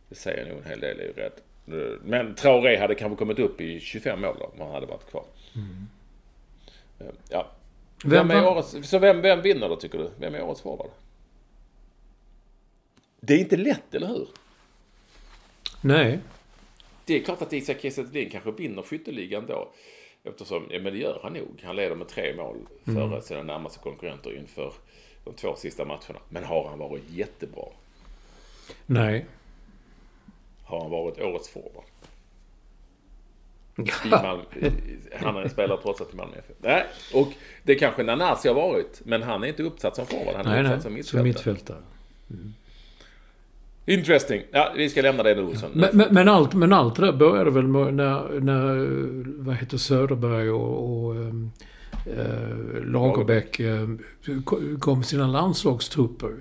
Det 0.09 0.15
säger 0.15 0.49
nog 0.49 0.57
en 0.57 0.69
hel 0.69 0.79
del, 0.79 0.99
är 0.99 1.03
ju 1.03 1.13
rätt. 1.13 1.43
Men 2.03 2.35
Traoré 2.35 2.77
hade 2.77 2.95
kanske 2.95 3.17
kommit 3.17 3.39
upp 3.39 3.61
i 3.61 3.79
25 3.79 4.21
mål 4.21 4.35
då, 4.39 4.45
om 4.45 4.59
han 4.59 4.71
hade 4.71 4.85
varit 4.85 5.09
kvar. 5.11 5.25
Eh, 6.99 7.05
Ja. 7.29 7.47
Vem, 8.05 8.27
Vem 8.27 8.37
är 8.37 8.47
årets, 8.47 8.89
så 8.89 8.99
vem, 8.99 9.21
vem 9.21 9.41
vinner 9.41 9.69
då 9.69 9.75
tycker 9.75 9.97
du? 9.97 10.09
Vem 10.19 10.35
är 10.35 10.41
årets 10.43 10.61
forward? 10.61 10.89
Det 13.25 13.33
är 13.33 13.39
inte 13.39 13.57
lätt, 13.57 13.95
eller 13.95 14.07
hur? 14.07 14.27
Nej. 15.81 16.19
Det 17.05 17.19
är 17.19 17.23
klart 17.23 17.41
att 17.41 17.53
Isak 17.53 17.81
Kiese 17.81 18.25
kanske 18.31 18.51
vinner 18.51 18.81
skytteligan 18.81 19.45
då. 19.45 19.69
Eftersom, 20.23 20.67
ja 20.69 20.79
men 20.79 20.93
det 20.93 20.99
gör 20.99 21.19
han 21.23 21.33
nog. 21.33 21.61
Han 21.63 21.75
leder 21.75 21.95
med 21.95 22.07
tre 22.07 22.35
mål 22.35 22.57
före 22.85 23.21
sina 23.21 23.43
närmaste 23.43 23.79
konkurrenter 23.79 24.37
inför 24.37 24.73
de 25.23 25.33
två 25.33 25.55
sista 25.55 25.85
matcherna. 25.85 26.19
Men 26.29 26.43
har 26.43 26.69
han 26.69 26.79
varit 26.79 27.03
jättebra? 27.09 27.65
Nej. 28.85 29.25
Har 30.63 30.81
han 30.81 30.91
varit 30.91 31.19
årets 31.21 31.49
forward? 31.49 31.83
Malmö, 34.05 34.43
han 35.15 35.37
är 35.37 35.47
spelare 35.49 35.81
trots 35.81 36.01
att 36.01 36.13
i 36.13 36.15
Malmö 36.15 36.35
FF. 36.37 36.55
Nej, 36.61 36.85
och 37.13 37.27
det 37.63 37.75
kanske 37.75 38.03
Nanasi 38.03 38.47
har 38.47 38.55
varit. 38.55 39.01
Men 39.05 39.23
han 39.23 39.43
är 39.43 39.47
inte 39.47 39.63
uppsatt 39.63 39.95
som 39.95 40.05
forward. 40.05 40.35
Han 40.35 40.45
är 40.45 40.63
Nej, 40.63 40.73
uppsatt 40.75 40.91
nej. 40.91 41.03
som 41.03 41.17
Som 41.17 41.23
mittfältare. 41.23 41.77
mittfältare. 42.27 42.62
Interesting. 43.85 44.41
Ja, 44.51 44.73
vi 44.77 44.89
ska 44.89 45.01
lämna 45.01 45.23
det 45.23 45.35
nu 45.35 45.43
Olsson. 45.43 45.69
Men, 45.73 45.89
men, 45.93 46.07
men, 46.11 46.27
allt, 46.27 46.53
men 46.53 46.73
allt 46.73 46.95
det 46.95 47.05
där 47.05 47.13
började 47.13 47.49
väl 47.51 47.67
när, 47.67 48.39
när 48.39 48.87
vad 49.43 49.55
heter 49.55 49.77
Söderberg 49.77 50.49
och, 50.49 51.05
och 51.05 51.15
eh, 51.15 52.83
Lagerbäck 52.85 53.59
eh, 53.59 53.87
ko- 54.45 54.61
kom 54.79 54.97
med 54.97 55.07
sina 55.07 55.27
landslagstrupper. 55.27 56.31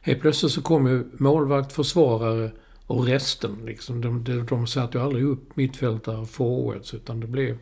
Helt 0.00 0.20
plötsligt 0.20 0.52
så 0.52 0.62
kom 0.62 0.86
ju 0.86 1.04
målvakt, 1.12 1.72
försvarare 1.72 2.50
och 2.86 3.06
resten. 3.06 3.50
Liksom. 3.66 4.00
De, 4.00 4.24
de, 4.24 4.46
de 4.46 4.66
satte 4.66 4.98
ju 4.98 5.04
aldrig 5.04 5.24
upp 5.24 5.56
mittfältare, 5.56 6.26
forwards, 6.26 6.94
utan 6.94 7.20
det 7.20 7.26
blev 7.26 7.56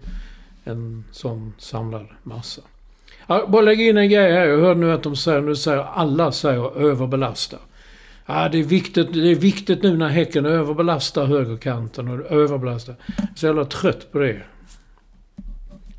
en 0.64 1.04
sån 1.10 1.52
samlad 1.58 2.06
massa. 2.22 2.62
Ja, 3.26 3.46
bara 3.48 3.62
lägga 3.62 3.84
in 3.84 3.96
en 3.96 4.10
grej 4.10 4.32
här. 4.32 4.46
Jag 4.46 4.58
hörde 4.58 4.80
nu 4.80 4.92
att 4.92 5.02
de 5.02 5.16
säger, 5.16 5.40
nu 5.40 5.56
säger 5.56 5.82
alla 5.82 6.32
säger 6.32 6.78
överbelasta. 6.78 7.56
Ja, 8.34 8.48
det 8.48 8.58
är 8.58 8.62
viktigt, 8.62 9.12
det 9.12 9.30
är 9.30 9.34
viktigt 9.34 9.82
nu 9.82 9.96
när 9.96 10.08
Häcken 10.08 10.46
överbelastar 10.46 11.26
högerkanten 11.26 12.08
och 12.08 12.32
överbelastar. 12.32 12.94
Så 13.34 13.46
jävla 13.46 13.64
trött 13.64 14.12
på 14.12 14.18
det. 14.18 14.42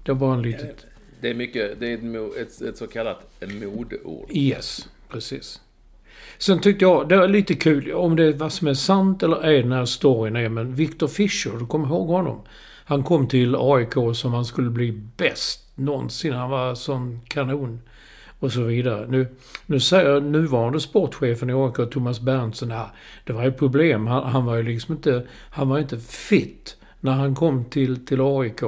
Det 0.03 0.11
var 0.11 0.19
bara 0.19 0.33
en 0.33 0.41
litet... 0.41 0.85
Det 1.21 1.29
är 1.29 1.33
mycket, 1.33 1.79
det 1.79 1.93
är 1.93 1.97
ett, 1.97 2.37
ett, 2.37 2.61
ett 2.61 2.77
så 2.77 2.87
kallat 2.87 3.17
modeord. 3.41 4.31
Yes, 4.31 4.87
precis. 5.09 5.61
Sen 6.37 6.61
tyckte 6.61 6.85
jag, 6.85 7.09
det 7.09 7.17
var 7.17 7.27
lite 7.27 7.53
kul, 7.53 7.91
om 7.91 8.15
det 8.15 8.23
är 8.23 8.33
vad 8.33 8.53
som 8.53 8.67
är 8.67 8.73
sant 8.73 9.23
eller 9.23 9.45
ej 9.45 9.61
den 9.61 9.71
här 9.71 9.85
storyn 9.85 10.35
är, 10.35 10.49
men 10.49 10.75
Victor 10.75 11.07
Fischer, 11.07 11.59
du 11.59 11.65
kommer 11.65 11.87
ihåg 11.87 12.07
honom? 12.07 12.41
Han 12.85 13.03
kom 13.03 13.27
till 13.27 13.55
AIK 13.59 13.93
som 14.15 14.33
han 14.33 14.45
skulle 14.45 14.69
bli 14.69 14.91
bäst 15.17 15.63
någonsin. 15.75 16.33
Han 16.33 16.49
var 16.49 16.75
sån 16.75 17.21
kanon. 17.27 17.81
Och 18.43 18.51
så 18.51 18.61
vidare. 18.63 19.07
Nu, 19.07 19.27
nu 19.65 19.79
säger 19.79 20.21
nuvarande 20.21 20.79
sportchefen 20.79 21.49
i 21.49 21.53
AIK, 21.53 21.91
Thomas 21.91 22.19
Berntsen, 22.19 22.69
ja, 22.69 22.91
det 23.25 23.33
var 23.33 23.43
ju 23.43 23.51
problem. 23.51 24.07
Han, 24.07 24.23
han 24.23 24.45
var 24.45 24.55
ju 24.55 24.63
liksom 24.63 24.95
inte, 24.95 25.27
han 25.51 25.69
var 25.69 25.79
inte 25.79 25.97
fit 25.99 26.77
när 26.99 27.11
han 27.11 27.35
kom 27.35 27.65
till, 27.69 28.05
till 28.05 28.21
AIK. 28.21 28.61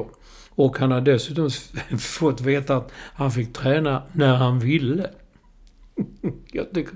Och 0.49 0.77
han 0.77 0.91
har 0.91 1.01
dessutom 1.01 1.49
fått 1.99 2.41
veta 2.41 2.75
att 2.75 2.91
han 3.13 3.31
fick 3.31 3.53
träna 3.53 4.03
när 4.13 4.35
han 4.35 4.59
ville. 4.59 5.09
Jag 6.51 6.71
tycker, 6.73 6.93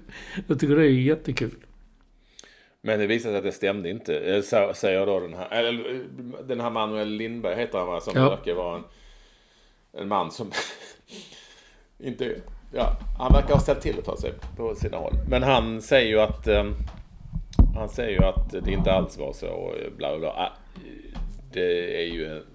jag 0.48 0.60
tycker 0.60 0.76
det 0.76 0.84
är 0.86 0.90
jättekul. 0.90 1.56
Men 2.82 3.00
det 3.00 3.08
visade 3.08 3.32
sig 3.34 3.38
att 3.38 3.44
det 3.44 3.52
stämde 3.52 3.90
inte. 3.90 4.18
Eh, 4.20 4.42
så- 4.42 4.72
Säger 4.76 5.06
då 5.06 5.20
den 5.20 5.34
här, 5.34 5.50
eller 5.52 6.04
den 6.48 6.60
här 6.60 6.70
Manuel 6.70 7.10
Lindberg 7.10 7.56
heter 7.56 7.78
han 7.78 7.88
va? 7.88 8.00
Som 8.02 8.14
Ja. 8.16 8.30
verkar 8.30 8.54
vara 8.54 8.76
en, 8.78 8.84
en 10.02 10.08
man 10.08 10.32
som 10.32 10.52
inte, 12.00 12.36
ja, 12.74 12.98
han 13.18 13.34
verkar 13.34 13.54
ha 13.54 13.60
ställt 13.60 13.82
till 13.82 13.96
det 13.96 14.04
för 14.04 14.16
sig 14.18 14.34
på 14.58 14.76
sina 14.76 14.98
håll. 14.98 15.14
Men 15.28 15.44
han 15.44 15.82
säger 15.82 16.08
ju 16.10 16.20
att, 16.20 16.48
eh, 16.48 16.72
han 17.76 17.90
säger 17.90 18.20
ju 18.20 18.26
att 18.26 18.52
det 18.66 18.72
inte 18.72 18.92
alls 18.92 19.18
var 19.18 19.34
så 19.34 19.48
och 19.50 19.76
bla 19.98 20.10
bla 20.10 20.20
bla. 20.20 20.30
Ah, 20.30 20.52
Det 21.52 22.02
är 22.04 22.14
ju, 22.14 22.26
en- 22.38 22.46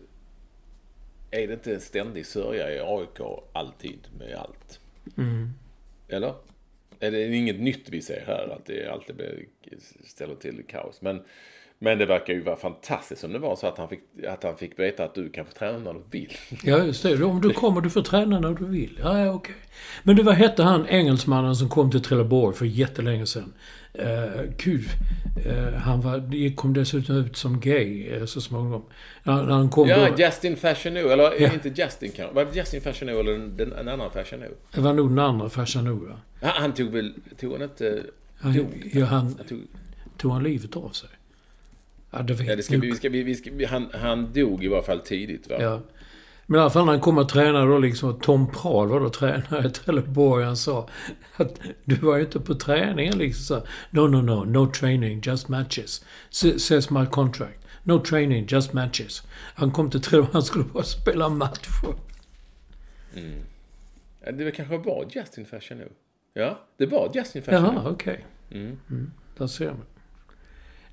är 1.30 1.46
det 1.46 1.52
inte 1.54 1.74
en 1.74 1.80
ständig 1.80 2.26
sörja 2.26 2.70
i 2.74 2.80
AIK 2.80 3.20
alltid 3.52 3.98
med 4.18 4.34
allt? 4.34 4.80
Eller? 6.08 6.34
Är 7.00 7.10
det 7.10 7.34
inget 7.34 7.60
nytt 7.60 7.88
vi 7.88 8.02
ser 8.02 8.24
här? 8.26 8.48
Att 8.56 8.66
det 8.66 8.88
alltid 8.92 9.16
blir- 9.16 9.46
ställer 10.04 10.34
till 10.34 10.64
kaos. 10.68 11.02
Men, 11.02 11.24
men 11.78 11.98
det 11.98 12.06
verkar 12.06 12.32
ju 12.34 12.40
vara 12.42 12.56
fantastiskt 12.56 13.24
om 13.24 13.32
det 13.32 13.38
var 13.38 13.56
så 13.56 13.66
att 13.66 13.78
han 13.78 13.88
fick, 13.88 14.00
att 14.28 14.42
han 14.42 14.56
fick 14.56 14.78
veta 14.78 15.04
att 15.04 15.14
du 15.14 15.28
kan 15.30 15.44
få 15.46 15.52
träna 15.52 15.78
när 15.78 15.92
du 15.92 16.00
vill. 16.10 16.32
Ja, 16.64 16.78
just 16.84 17.02
det. 17.02 17.24
Om 17.24 17.40
du 17.40 17.50
kommer, 17.50 17.80
du 17.80 17.90
får 17.90 18.02
träna 18.02 18.40
när 18.40 18.54
du 18.54 18.64
vill. 18.66 19.00
Ja, 19.02 19.18
ja, 19.24 19.32
okej. 19.32 19.54
Men 20.02 20.16
du, 20.16 20.22
vad 20.22 20.34
hette 20.34 20.62
han, 20.62 20.86
engelsmannen 20.88 21.56
som 21.56 21.68
kom 21.68 21.90
till 21.90 22.02
Trelleborg 22.02 22.56
för 22.56 22.64
jättelänge 22.66 23.26
sedan? 23.26 23.52
Uh, 23.98 24.42
gud. 24.58 24.84
Eh, 25.46 25.74
han 25.74 26.00
var, 26.00 26.18
det 26.18 26.54
kom 26.54 26.72
dessutom 26.74 27.16
ut 27.16 27.36
som 27.36 27.60
gay 27.60 28.08
eh, 28.08 28.24
så 28.24 28.40
småningom. 28.40 28.82
När, 29.22 29.42
när 29.42 29.52
han 29.54 29.68
kom 29.70 29.88
Ja, 29.88 30.10
då, 30.10 30.22
Justin 30.22 30.56
Fashionou. 30.56 31.08
Eller 31.08 31.40
Ja. 31.42 31.52
inte 31.52 31.68
Justin 31.68 32.12
kanske. 32.16 32.34
Var 32.34 32.44
det 32.44 32.56
Justin 32.56 32.80
Fashionou 32.80 33.20
eller 33.20 33.34
en, 33.34 33.56
den- 33.56 33.72
en 33.72 33.88
annan 33.88 34.10
Fashionou? 34.10 34.48
Det 34.74 34.80
var 34.80 34.92
nog 34.92 35.08
den 35.10 35.18
andra 35.18 35.48
Fashanou, 35.48 36.06
va? 36.08 36.16
Han, 36.42 36.50
han 36.62 36.72
tog 36.74 36.90
väl... 36.92 37.14
Tog 37.40 37.52
han 37.52 37.62
inte... 37.62 38.02
Han, 38.40 38.56
dog? 38.56 38.90
ja, 38.92 39.04
han, 39.04 39.24
Han 39.24 39.34
tog, 39.48 39.60
tog 40.16 40.32
han 40.32 40.42
livet 40.42 40.76
av 40.76 40.88
sig? 40.88 41.08
Ja, 42.16 42.22
det 42.22 42.34
vet 42.34 42.46
ja, 42.48 42.56
det 42.56 42.62
ska, 42.62 42.78
vi, 42.78 42.86
vi 42.90 42.96
ska, 42.96 43.08
vi, 43.08 43.22
vi 43.22 43.34
ska, 43.34 43.50
vi, 43.52 43.64
han, 43.64 43.88
han 43.94 44.32
dog 44.32 44.64
i 44.64 44.68
varje 44.68 44.82
fall 44.82 45.00
tidigt 45.00 45.50
va? 45.50 45.56
Ja. 45.60 45.80
Men 46.46 46.58
i 46.58 46.60
alla 46.60 46.70
fall 46.70 46.84
när 46.84 46.92
han 46.92 47.00
kom 47.00 47.18
och 47.18 47.28
tränade 47.28 47.66
då 47.66 47.78
liksom, 47.78 48.20
Tom 48.20 48.50
Prahl 48.52 48.88
var 48.88 49.00
då 49.00 49.10
tränare 49.10 49.66
i 49.66 49.70
Trelleborg. 49.70 50.44
Han 50.44 50.56
sa 50.56 50.88
att 51.36 51.60
du 51.84 51.94
var 51.94 52.16
ju 52.16 52.24
inte 52.24 52.40
på 52.40 52.54
träningen 52.54 53.18
liksom. 53.18 53.60
Så, 53.60 53.66
no, 53.90 54.00
no, 54.08 54.16
no, 54.22 54.44
no 54.44 54.66
training, 54.72 55.20
just 55.24 55.48
matches. 55.48 56.04
S- 56.30 56.64
says 56.66 56.90
my 56.90 57.06
contract. 57.06 57.58
No 57.82 57.98
training, 58.04 58.46
just 58.48 58.72
matches. 58.72 59.22
Han 59.54 59.70
kom 59.70 59.90
till 59.90 60.00
Trelleborg, 60.02 60.32
han 60.32 60.42
skulle 60.42 60.64
bara 60.64 60.82
spela 60.82 61.28
matcher. 61.28 61.94
Ja, 64.24 64.32
Det 64.32 64.50
kanske 64.50 64.78
var 64.78 65.06
Justin 65.10 65.46
Fashionou. 65.46 65.88
Ja, 66.34 66.60
det 66.76 66.86
var 66.86 67.10
Justin 67.14 67.42
Fashionou. 67.42 67.72
Jaha, 67.74 67.90
okej. 67.90 68.24
Mm. 68.50 68.78
Där 69.38 69.46
ser 69.46 69.66
man. 69.66 69.84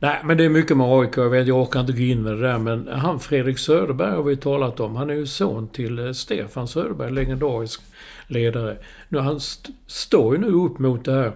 Nej, 0.03 0.19
men 0.23 0.37
det 0.37 0.45
är 0.45 0.49
mycket 0.49 0.77
med 0.77 0.87
AIK. 0.87 1.17
Jag 1.17 1.29
vet, 1.29 1.47
jag 1.47 1.61
orkar 1.61 1.79
inte 1.79 1.93
gå 1.93 1.99
in 1.99 2.23
med 2.23 2.33
det 2.33 2.41
där. 2.41 2.57
Men 2.57 2.87
han 2.87 3.19
Fredrik 3.19 3.57
Söderberg 3.59 4.11
har 4.15 4.23
vi 4.23 4.35
talat 4.37 4.79
om. 4.79 4.95
Han 4.95 5.09
är 5.09 5.13
ju 5.13 5.27
son 5.27 5.67
till 5.67 5.99
eh, 5.99 6.11
Stefan 6.11 6.67
Söderberg, 6.67 7.11
legendarisk 7.11 7.81
ledare. 8.27 8.77
Nu, 9.09 9.19
han 9.19 9.37
st- 9.37 9.73
står 9.87 10.35
ju 10.35 10.41
nu 10.41 10.47
upp 10.47 10.79
mot 10.79 11.05
det 11.05 11.13
här 11.13 11.31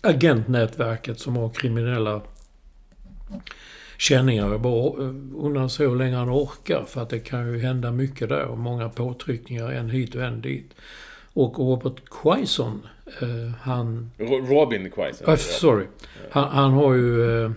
agentnätverket 0.00 1.20
som 1.20 1.36
har 1.36 1.48
kriminella 1.48 2.20
känningar. 3.98 4.48
Jag 4.50 4.60
bara 4.60 5.02
eh, 5.02 5.08
undrar 5.36 5.68
så 5.68 5.82
hur 5.82 5.96
länge 5.96 6.16
han 6.16 6.30
orkar. 6.30 6.84
För 6.88 7.02
att 7.02 7.10
det 7.10 7.18
kan 7.20 7.52
ju 7.52 7.58
hända 7.58 7.90
mycket 7.90 8.28
där. 8.28 8.44
Och 8.44 8.58
många 8.58 8.88
påtryckningar, 8.88 9.72
en 9.72 9.90
hit 9.90 10.14
och 10.14 10.22
en 10.22 10.40
dit. 10.40 10.70
Och 11.34 11.58
Robert 11.58 12.02
Quaison, 12.22 12.82
eh, 13.06 13.52
han 13.60 14.10
Ro- 14.18 14.46
Robin 14.46 14.90
Quaison. 14.90 15.28
Uh, 15.28 15.36
sorry. 15.36 15.86
Han, 16.30 16.48
han 16.48 16.72
har 16.72 16.94
ju... 16.94 17.42
Eh, 17.44 17.50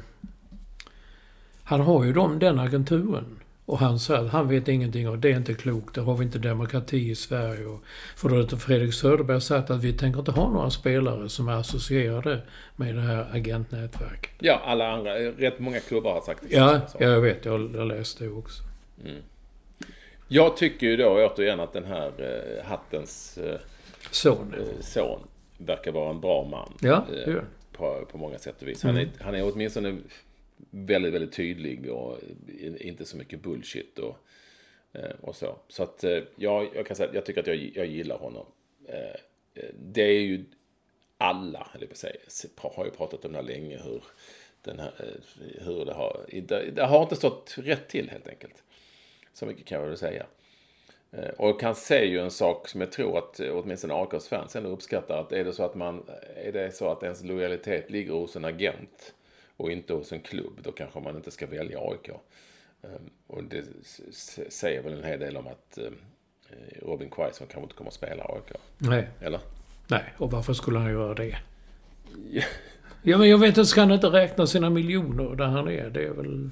han 1.63 1.81
har 1.81 2.03
ju 2.03 2.13
dem, 2.13 2.39
den 2.39 2.59
agenturen. 2.59 3.39
Och 3.65 3.79
han 3.79 3.99
säger 3.99 4.25
att 4.25 4.31
han 4.31 4.47
vet 4.47 4.67
ingenting 4.67 5.09
och 5.09 5.19
det 5.19 5.31
är 5.31 5.37
inte 5.37 5.53
klokt. 5.53 5.95
Där 5.95 6.01
har 6.01 6.17
vi 6.17 6.25
inte 6.25 6.39
demokrati 6.39 7.09
i 7.09 7.15
Sverige. 7.15 7.65
Och 7.65 7.83
för 8.15 8.29
då 8.29 8.35
har 8.35 8.57
Fredrik 8.57 8.93
Söderberg 8.93 9.41
sagt 9.41 9.69
att 9.69 9.83
vi 9.83 9.93
tänker 9.93 10.19
inte 10.19 10.31
ha 10.31 10.49
några 10.49 10.69
spelare 10.69 11.29
som 11.29 11.47
är 11.47 11.53
associerade 11.53 12.41
med 12.75 12.95
det 12.95 13.01
här 13.01 13.27
agentnätverket. 13.31 14.31
Ja, 14.39 14.61
alla 14.65 14.91
andra. 14.91 15.13
Rätt 15.15 15.59
många 15.59 15.79
klubbar 15.79 16.13
har 16.13 16.21
sagt 16.21 16.41
det. 16.49 16.55
Ja, 16.55 16.81
jag 16.99 17.21
vet. 17.21 17.45
Jag 17.45 17.51
har 17.51 17.85
läst 17.85 18.19
det 18.19 18.29
också. 18.29 18.63
Jag 20.27 20.57
tycker 20.57 20.87
ju 20.87 20.97
då 20.97 21.09
återigen 21.09 21.59
att 21.59 21.73
den 21.73 21.85
här 21.85 22.11
eh, 22.17 22.65
hattens 22.65 23.37
eh, 23.37 23.59
Son. 24.11 24.53
eh, 24.57 24.81
son 24.81 25.19
verkar 25.57 25.91
vara 25.91 26.09
en 26.09 26.21
bra 26.21 26.43
man. 26.43 26.77
Ja, 26.81 27.05
Eh, 27.37 27.43
på, 27.71 28.05
på 28.05 28.17
många 28.17 28.37
sätt 28.37 28.61
och 28.61 28.67
vis. 28.67 28.83
Han, 28.83 28.97
är, 28.97 29.09
han 29.19 29.35
är 29.35 29.53
åtminstone 29.53 29.97
väldigt, 30.69 31.13
väldigt 31.13 31.33
tydlig 31.33 31.91
och 31.91 32.19
inte 32.79 33.05
så 33.05 33.17
mycket 33.17 33.41
bullshit 33.41 33.99
och, 33.99 34.17
eh, 34.93 35.11
och 35.21 35.35
så. 35.35 35.55
Så 35.67 35.83
att 35.83 36.03
eh, 36.03 36.19
jag, 36.35 36.69
jag 36.75 36.85
kan 36.85 36.95
säga 36.95 37.09
jag 37.13 37.25
tycker 37.25 37.41
att 37.41 37.47
jag, 37.47 37.71
jag 37.75 37.85
gillar 37.85 38.17
honom. 38.17 38.45
Det 39.73 40.01
är 40.01 40.21
ju 40.21 40.45
alla, 41.17 41.67
eller 41.75 41.87
på 41.87 41.95
säga, 41.95 42.15
har 42.57 42.85
ju 42.85 42.91
pratat 42.91 43.25
om 43.25 43.31
det 43.31 43.37
här 43.37 43.45
länge, 43.45 43.77
hur, 43.83 44.03
den 44.61 44.79
här, 44.79 44.91
hur 45.61 45.85
det 45.85 45.93
har... 45.93 46.25
Det 46.75 46.83
har 46.83 47.03
inte 47.03 47.15
stått 47.15 47.55
rätt 47.57 47.87
till 47.87 48.09
helt 48.09 48.27
enkelt. 48.27 48.63
Så 49.33 49.45
mycket 49.45 49.65
kan 49.65 49.79
jag 49.79 49.87
väl 49.87 49.97
säga. 49.97 50.25
Och 51.37 51.47
jag 51.47 51.59
kan 51.59 51.75
säga 51.75 52.05
ju 52.05 52.19
en 52.19 52.31
sak 52.31 52.67
som 52.67 52.81
jag 52.81 52.91
tror 52.91 53.17
att 53.17 53.39
åtminstone 53.39 53.93
AIKs 53.93 54.27
fans 54.27 54.55
ändå 54.55 54.69
uppskattar. 54.69 55.17
Att 55.17 55.31
är 55.31 55.43
det 55.43 55.53
så 55.53 55.63
att 55.63 55.75
man, 55.75 56.03
är 56.35 56.51
det 56.51 56.75
så 56.75 56.91
att 56.91 57.03
ens 57.03 57.23
lojalitet 57.23 57.91
ligger 57.91 58.13
hos 58.13 58.35
en 58.35 58.45
agent 58.45 59.13
och 59.57 59.71
inte 59.71 59.93
hos 59.93 60.11
en 60.11 60.21
klubb, 60.21 60.59
då 60.63 60.71
kanske 60.71 60.99
man 60.99 61.15
inte 61.15 61.31
ska 61.31 61.47
välja 61.47 61.79
AIK. 61.79 62.09
Ehm, 62.81 63.09
och 63.27 63.43
det 63.43 63.63
säger 64.49 64.81
väl 64.81 64.93
en 64.93 65.03
hel 65.03 65.19
del 65.19 65.37
om 65.37 65.47
att 65.47 65.77
ehm, 65.77 65.95
Robin 66.81 67.09
Quaison 67.09 67.47
kanske 67.47 67.61
inte 67.61 67.75
kommer 67.75 67.89
att 67.89 67.93
spela 67.93 68.23
AIK. 68.23 68.57
Nej. 68.77 69.09
Eller? 69.21 69.39
Nej, 69.87 70.13
och 70.17 70.31
varför 70.31 70.53
skulle 70.53 70.79
han 70.79 70.91
göra 70.91 71.13
det? 71.13 71.37
Ja 73.03 73.17
men 73.17 73.29
jag 73.29 73.37
vet 73.37 73.47
inte, 73.47 73.65
ska 73.65 73.81
han 73.81 73.91
inte 73.91 74.07
räkna 74.07 74.47
sina 74.47 74.69
miljoner 74.69 75.35
där 75.35 75.45
han 75.45 75.67
är? 75.69 75.89
Det 75.89 76.03
är 76.03 76.13
väl... 76.13 76.49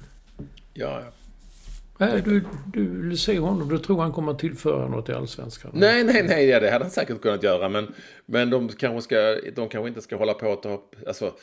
Ja, 0.74 1.00
ja. 1.00 1.10
Nej, 1.98 2.22
du, 2.24 2.44
du 2.72 3.08
vill 3.08 3.18
se 3.18 3.38
honom. 3.38 3.68
Du 3.68 3.78
tror 3.78 4.00
han 4.00 4.12
kommer 4.12 4.32
att 4.32 4.38
tillföra 4.38 4.88
något 4.88 5.08
i 5.08 5.12
Allsvenskan? 5.12 5.70
Nej, 5.74 6.04
nej, 6.04 6.22
nej. 6.22 6.46
Ja, 6.46 6.60
det 6.60 6.70
hade 6.70 6.84
han 6.84 6.90
säkert 6.90 7.20
kunnat 7.20 7.42
göra. 7.42 7.68
Men, 7.68 7.94
men 8.26 8.50
de, 8.50 8.68
kanske 8.68 9.02
ska, 9.02 9.36
de 9.54 9.68
kanske 9.68 9.88
inte 9.88 10.02
ska 10.02 10.16
hålla 10.16 10.34
på 10.34 10.52
att 10.52 10.62
ta. 10.62 10.82
Alltså, 11.06 11.34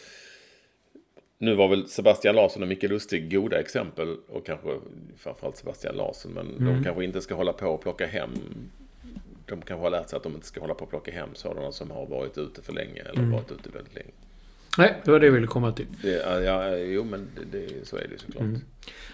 nu 1.38 1.56
var 1.56 1.68
väl 1.68 1.88
Sebastian 1.88 2.36
Larsson 2.36 2.62
och 2.62 2.68
Micke 2.68 2.84
Lustig 2.84 3.32
goda 3.32 3.60
exempel 3.60 4.18
och 4.30 4.46
kanske 4.46 4.70
framförallt 5.18 5.58
Sebastian 5.58 5.96
Larsson. 5.96 6.32
Men 6.32 6.48
mm. 6.48 6.66
de 6.66 6.84
kanske 6.84 7.04
inte 7.04 7.22
ska 7.22 7.36
hålla 7.36 7.54
på 7.54 7.68
och 7.68 7.82
plocka 7.82 8.08
hem. 8.08 8.30
De 9.46 9.62
kanske 9.62 9.84
har 9.84 9.90
lärt 9.90 10.10
sig 10.10 10.18
att 10.18 10.24
de 10.24 10.34
inte 10.34 10.48
ska 10.48 10.62
hålla 10.62 10.74
på 10.74 10.84
och 10.84 10.90
plocka 10.90 11.12
hem 11.12 11.30
sådana 11.34 11.72
som 11.72 11.92
har 11.92 12.06
varit 12.06 12.38
ute 12.38 12.62
för 12.62 12.74
länge 12.74 13.02
eller 13.02 13.20
mm. 13.20 13.32
varit 13.32 13.52
ute 13.52 13.70
väldigt 13.70 13.96
länge. 13.96 14.12
Nej, 14.78 15.02
det 15.06 15.12
var 15.12 15.20
det 15.20 15.26
jag 15.26 15.34
ville 15.34 15.48
komma 15.48 15.72
till. 15.72 15.86
Det, 16.02 16.44
ja, 16.46 16.78
jo, 16.78 17.04
men 17.04 17.30
det, 17.36 17.58
det, 17.58 17.88
så 17.88 17.98
är 17.98 18.08
det 18.08 18.20
såklart. 18.20 18.42
Mm. 18.42 18.62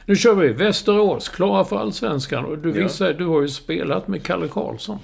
Nu 0.05 0.15
kör 0.15 0.35
vi. 0.35 0.53
Västerås, 0.53 1.29
klara 1.29 1.65
för 1.65 1.77
Allsvenskan. 1.77 2.45
Och 2.45 2.57
du 2.57 2.71
visar, 2.71 3.05
ja. 3.05 3.13
du 3.13 3.25
har 3.25 3.41
ju 3.41 3.47
spelat 3.47 4.07
med 4.07 4.23
Kalle 4.23 4.47
Karlsson. 4.47 4.99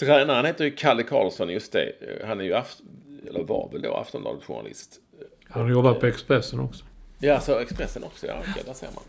Tränaren 0.00 0.46
heter 0.46 0.64
ju 0.64 0.70
Kalle 0.70 1.02
Karlsson, 1.02 1.48
just 1.48 1.72
det. 1.72 1.92
Han 2.24 2.40
är 2.40 2.44
ju, 2.44 2.54
aft 2.54 2.80
eller 3.28 3.44
var 3.44 3.68
väl 3.72 3.82
då 3.82 3.94
Aftonbladet-journalist. 3.94 5.00
Han 5.48 5.62
har 5.62 5.70
jobbat 5.70 6.00
på 6.00 6.06
Expressen 6.06 6.60
också. 6.60 6.84
Ja, 7.18 7.40
så 7.40 7.58
Expressen 7.58 8.04
också. 8.04 8.26
Ja, 8.26 8.34
okej, 8.40 8.62
där 8.66 8.72
ser 8.72 8.88
man. 8.94 9.04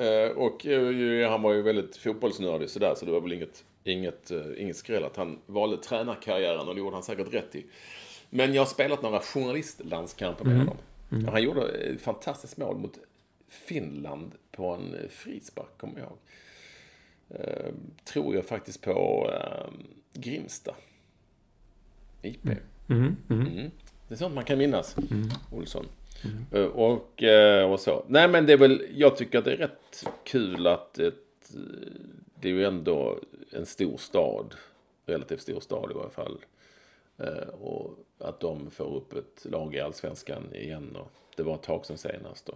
Uh, 0.00 0.30
och 0.38 0.66
uh, 0.66 1.28
han 1.28 1.42
var 1.42 1.52
ju 1.52 1.62
väldigt 1.62 1.96
fotbollsnördig 1.96 2.70
sådär, 2.70 2.94
så 2.96 3.06
det 3.06 3.12
var 3.12 3.20
väl 3.20 3.32
inget, 3.32 3.64
inget, 3.84 4.30
uh, 4.30 4.62
inget 4.62 4.76
skräll 4.76 5.04
att 5.04 5.16
han 5.16 5.38
valde 5.46 5.76
tränarkarriären 5.76 6.68
och 6.68 6.74
det 6.74 6.78
gjorde 6.78 6.96
han 6.96 7.02
säkert 7.02 7.34
rätt 7.34 7.54
i. 7.54 7.66
Men 8.30 8.54
jag 8.54 8.60
har 8.60 8.66
spelat 8.66 9.02
några 9.02 9.20
journalistlandskamper 9.20 10.44
med 10.44 10.54
mm. 10.54 10.66
honom. 10.66 10.82
Mm. 11.12 11.28
Han 11.28 11.42
gjorde 11.42 11.68
ett 11.68 12.00
fantastiskt 12.00 12.56
mål 12.56 12.78
mot 12.78 12.98
Finland 13.48 14.32
på 14.52 14.66
en 14.66 14.96
frispark, 15.10 15.78
kommer 15.78 15.98
jag 15.98 16.08
ihåg. 16.08 16.18
tror 18.04 18.34
jag 18.34 18.44
faktiskt 18.44 18.80
på 18.80 19.30
Grimsta. 20.12 20.74
IP. 22.22 22.44
Mm. 22.44 22.58
Mm. 22.88 23.16
mm. 23.30 23.46
mm. 23.46 23.70
Det 24.08 24.14
är 24.14 24.18
sånt 24.18 24.34
man 24.34 24.44
kan 24.44 24.58
minnas. 24.58 24.96
Mm. 24.98 25.28
Olsson. 25.52 25.86
Eh, 26.52 26.64
och, 26.64 27.22
eh, 27.22 27.72
och 27.72 27.80
så. 27.80 28.04
Nej 28.08 28.28
men 28.28 28.46
det 28.46 28.52
är 28.52 28.56
väl, 28.56 28.86
jag 28.94 29.16
tycker 29.16 29.38
att 29.38 29.44
det 29.44 29.52
är 29.52 29.56
rätt 29.56 30.06
kul 30.24 30.66
att 30.66 30.98
ett, 30.98 31.50
det 32.40 32.48
är 32.48 32.52
ju 32.52 32.64
ändå 32.64 33.18
en 33.52 33.66
stor 33.66 33.96
stad. 33.96 34.54
Relativt 35.06 35.42
stor 35.42 35.60
stad 35.60 35.90
i 35.90 35.94
varje 35.94 36.10
fall. 36.10 36.38
Eh, 37.20 37.48
och 37.48 37.98
att 38.18 38.40
de 38.40 38.70
får 38.70 38.96
upp 38.96 39.12
ett 39.12 39.44
lag 39.44 39.74
i 39.74 39.80
Allsvenskan 39.80 40.54
igen. 40.54 40.96
Och 40.96 41.12
det 41.36 41.42
var 41.42 41.54
ett 41.54 41.62
tag 41.62 41.86
sedan 41.86 41.98
senast. 41.98 42.46
Då. 42.46 42.52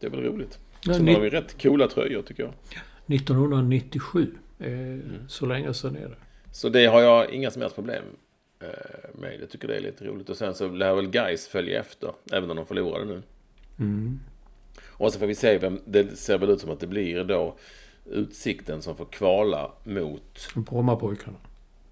Det 0.00 0.06
är 0.06 0.10
väl 0.10 0.22
roligt. 0.22 0.58
Ja, 0.84 0.94
Sen 0.94 1.08
har 1.08 1.20
vi 1.20 1.30
rätt 1.30 1.62
coola 1.62 1.88
tröjor 1.88 2.22
tycker 2.22 2.42
jag. 2.42 2.52
1997. 3.16 4.34
Eh, 4.58 4.72
mm. 4.72 5.28
Så 5.28 5.46
länge 5.46 5.74
sedan 5.74 5.96
är 5.96 6.08
det. 6.08 6.16
Så 6.52 6.68
det 6.68 6.86
har 6.86 7.00
jag 7.00 7.30
inga 7.30 7.50
som 7.50 7.62
helst 7.62 7.74
problem 7.74 8.04
Eh, 8.60 9.20
med. 9.20 9.40
Jag 9.40 9.50
tycker 9.50 9.68
det 9.68 9.76
är 9.76 9.80
lite 9.80 10.04
roligt. 10.04 10.30
Och 10.30 10.36
sen 10.36 10.54
så 10.54 10.68
lär 10.68 10.94
väl 10.94 11.10
Guys 11.10 11.48
följa 11.48 11.80
efter. 11.80 12.12
Även 12.32 12.50
om 12.50 12.56
de 12.56 12.66
förlorade 12.66 13.04
nu. 13.04 13.22
Mm. 13.78 14.20
Och 14.86 15.12
så 15.12 15.18
får 15.18 15.26
vi 15.26 15.34
se 15.34 15.58
vem. 15.58 15.80
Det 15.84 16.18
ser 16.18 16.38
väl 16.38 16.50
ut 16.50 16.60
som 16.60 16.70
att 16.70 16.80
det 16.80 16.86
blir 16.86 17.24
då 17.24 17.56
Utsikten 18.10 18.82
som 18.82 18.96
får 18.96 19.04
kvala 19.04 19.72
mot 19.84 20.48
Brommapojkarna. 20.54 21.36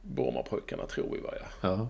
Brommapojkarna 0.03 0.87
tror 0.87 1.09
vi 1.13 1.21
va 1.21 1.31
ja. 1.41 1.47
ja. 1.61 1.89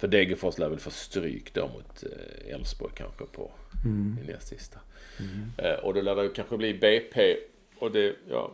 För 0.00 0.08
Degerfors 0.08 0.58
lär 0.58 0.68
väl 0.68 0.78
få 0.78 0.90
stryk 0.90 1.54
då 1.54 1.60
mot 1.60 2.02
eh, 2.02 2.54
Elfsborg 2.54 2.92
kanske 2.94 3.24
på 3.24 3.50
mm. 3.84 4.18
i 4.24 4.32
näst 4.32 4.48
sista. 4.48 4.78
Mm. 5.18 5.50
Eh, 5.56 5.84
och 5.84 5.94
då 5.94 6.00
lär 6.00 6.16
det 6.16 6.28
kanske 6.28 6.56
bli 6.56 6.74
BP. 6.74 7.36
Och 7.78 7.92
det, 7.92 8.16
ja, 8.30 8.52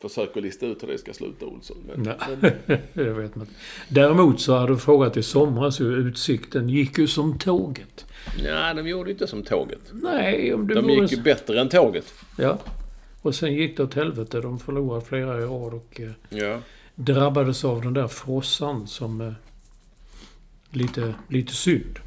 försöker 0.00 0.40
lista 0.40 0.66
ut 0.66 0.82
hur 0.82 0.88
det 0.88 0.98
ska 0.98 1.12
sluta 1.12 1.46
Olsson. 1.46 1.76
Men, 1.86 2.16
Nej, 2.40 2.56
det 2.92 3.12
vet 3.12 3.34
man 3.34 3.46
Däremot 3.88 4.40
så 4.40 4.54
hade 4.54 4.72
du 4.72 4.78
frågat 4.78 5.16
i 5.16 5.22
somras 5.22 5.80
hur 5.80 5.98
Utsikten 5.98 6.68
gick 6.68 6.98
ju 6.98 7.06
som 7.06 7.38
tåget. 7.38 8.06
Nej, 8.42 8.74
de 8.74 8.88
gjorde 8.88 9.10
inte 9.10 9.26
som 9.26 9.42
tåget. 9.42 9.80
Nej, 9.92 10.54
om 10.54 10.66
du 10.66 10.74
De 10.74 10.90
gick 10.90 11.12
ju 11.12 11.22
bättre 11.22 11.60
än 11.60 11.68
tåget. 11.68 12.14
Ja. 12.38 12.58
Och 13.22 13.34
sen 13.34 13.54
gick 13.54 13.76
det 13.76 13.82
åt 13.82 13.94
helvete. 13.94 14.40
De 14.40 14.58
förlorade 14.58 15.04
flera 15.04 15.38
i 15.38 15.44
rad 15.44 15.74
och 15.74 16.00
eh, 16.00 16.10
ja. 16.28 16.58
drabbades 16.94 17.64
av 17.64 17.82
den 17.82 17.94
där 17.94 18.08
frossan 18.08 18.86
som... 18.86 19.34
Eh, 20.72 20.78
lite, 20.78 21.14
lite 21.28 21.52
synd. 21.52 21.98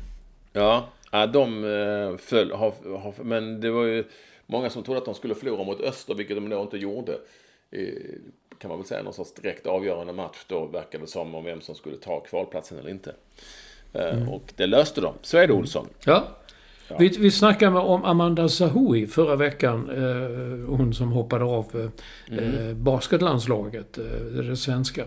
Ja, 0.53 0.89
ja 1.11 1.28
de 1.28 1.63
eh, 1.63 2.18
föll... 2.18 2.51
Har, 2.51 2.97
har, 2.97 3.24
men 3.24 3.61
det 3.61 3.72
var 3.72 3.84
ju 3.84 4.03
många 4.45 4.70
som 4.70 4.84
trodde 4.84 4.97
att 4.97 5.05
de 5.05 5.16
skulle 5.16 5.36
förlora 5.36 5.63
mot 5.63 5.82
Öster, 5.82 6.13
vilket 6.13 6.38
de 6.38 6.49
då 6.49 6.61
inte 6.61 6.78
gjorde 6.78 7.18
kan 8.59 8.70
man 8.70 8.78
väl 8.78 8.88
säga, 8.88 9.03
någon 9.03 9.13
sorts 9.13 9.34
direkt 9.34 9.68
avgörande 9.68 10.13
match 10.13 10.38
då 10.47 10.66
verkade 10.66 11.03
det 11.03 11.07
som 11.07 11.36
om 11.36 11.43
vem 11.43 11.61
som 11.61 11.76
skulle 11.76 11.97
ta 11.97 12.20
kvalplatsen 12.20 12.78
eller 12.80 12.89
inte. 12.89 13.16
Eh, 13.93 14.18
mm. 14.18 14.30
Och 14.30 14.53
det 14.55 14.68
löste 14.68 15.01
de. 15.01 15.13
Så 15.22 15.38
är 15.38 15.47
det 15.47 15.53
Olsson. 15.53 15.88
Ja. 16.05 16.28
ja. 16.88 16.95
Vi, 16.99 17.07
vi 17.07 17.32
snackade 17.32 17.80
om 17.80 18.03
Amanda 18.03 18.49
Zahoui 18.49 19.07
förra 19.07 19.36
veckan. 19.36 19.89
Eh, 19.89 20.76
hon 20.78 20.93
som 20.93 21.11
hoppade 21.11 21.45
av 21.45 21.91
eh, 22.30 22.38
mm. 22.39 22.84
basketlandslaget, 22.84 23.99
det 24.34 24.57
svenska. 24.57 25.05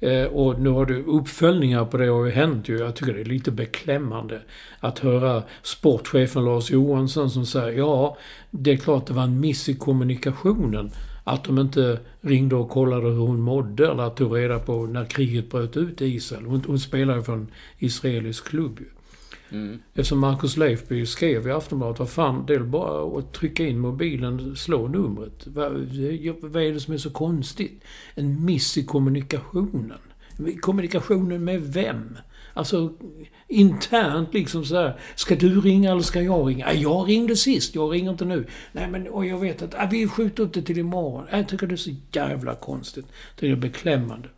Eh, 0.00 0.24
och 0.24 0.60
nu 0.60 0.70
har 0.70 0.86
du 0.86 1.02
uppföljningar 1.02 1.84
på 1.84 1.96
det 1.96 2.06
har 2.06 2.24
ju 2.24 2.30
hänt 2.30 2.68
ju. 2.68 2.78
Jag 2.78 2.96
tycker 2.96 3.14
det 3.14 3.20
är 3.20 3.24
lite 3.24 3.50
beklämmande 3.50 4.40
att 4.80 4.98
höra 4.98 5.42
sportchefen 5.62 6.44
Lars 6.44 6.70
Johansson 6.70 7.30
som 7.30 7.46
säger 7.46 7.78
ja, 7.78 8.16
det 8.50 8.72
är 8.72 8.76
klart 8.76 9.06
det 9.06 9.12
var 9.12 9.22
en 9.22 9.40
miss 9.40 9.68
i 9.68 9.74
kommunikationen 9.74 10.90
att 11.24 11.44
de 11.44 11.58
inte 11.58 11.98
ringde 12.20 12.56
och 12.56 12.70
kollade 12.70 13.08
hur 13.08 13.18
hon 13.18 13.40
mådde 13.40 13.90
eller 13.90 14.10
tog 14.10 14.36
reda 14.36 14.58
på 14.58 14.86
när 14.86 15.04
kriget 15.04 15.50
bröt 15.50 15.76
ut 15.76 16.02
i 16.02 16.06
Israel. 16.06 16.44
Hon, 16.44 16.62
hon 16.66 16.78
spelar 16.78 17.16
ju 17.16 17.22
för 17.22 17.32
en 17.32 17.50
israelisk 17.78 18.48
klubb 18.48 18.80
ju. 18.80 18.95
Mm. 19.56 19.78
Eftersom 19.88 20.18
Marcus 20.18 20.56
Leifby 20.56 21.06
skrev 21.06 21.48
i 21.48 21.50
Aftonbladet, 21.50 21.98
vad 21.98 22.10
fan, 22.10 22.46
det 22.46 22.54
är 22.54 22.60
bara 22.60 23.18
att 23.18 23.32
trycka 23.32 23.66
in 23.66 23.78
mobilen, 23.78 24.56
slå 24.56 24.88
numret. 24.88 25.46
Vad, 25.46 25.72
vad 26.40 26.62
är 26.62 26.72
det 26.72 26.80
som 26.80 26.94
är 26.94 26.98
så 26.98 27.10
konstigt? 27.10 27.84
En 28.14 28.44
miss 28.44 28.78
i 28.78 28.84
kommunikationen. 28.84 29.98
Kommunikationen 30.60 31.44
med 31.44 31.62
vem? 31.62 32.18
Alltså 32.54 32.92
internt 33.48 34.34
liksom 34.34 34.64
så 34.64 34.76
här. 34.76 35.00
Ska 35.14 35.36
du 35.36 35.60
ringa 35.60 35.90
eller 35.90 36.02
ska 36.02 36.22
jag 36.22 36.48
ringa? 36.48 36.72
jag 36.72 37.08
ringde 37.08 37.36
sist, 37.36 37.74
jag 37.74 37.92
ringer 37.92 38.10
inte 38.10 38.24
nu. 38.24 38.46
Nej 38.72 38.88
men 38.90 39.08
och 39.08 39.26
jag 39.26 39.38
vet 39.38 39.62
att 39.62 39.74
ah, 39.74 39.88
vi 39.90 40.08
skjuter 40.08 40.42
upp 40.42 40.52
det 40.52 40.62
till 40.62 40.78
imorgon. 40.78 41.26
Jag 41.30 41.48
tycker 41.48 41.66
det 41.66 41.74
är 41.74 41.76
så 41.76 41.94
jävla 42.12 42.54
konstigt. 42.54 43.06
Det 43.38 43.50
är 43.50 43.56
beklämmande. 43.56 44.28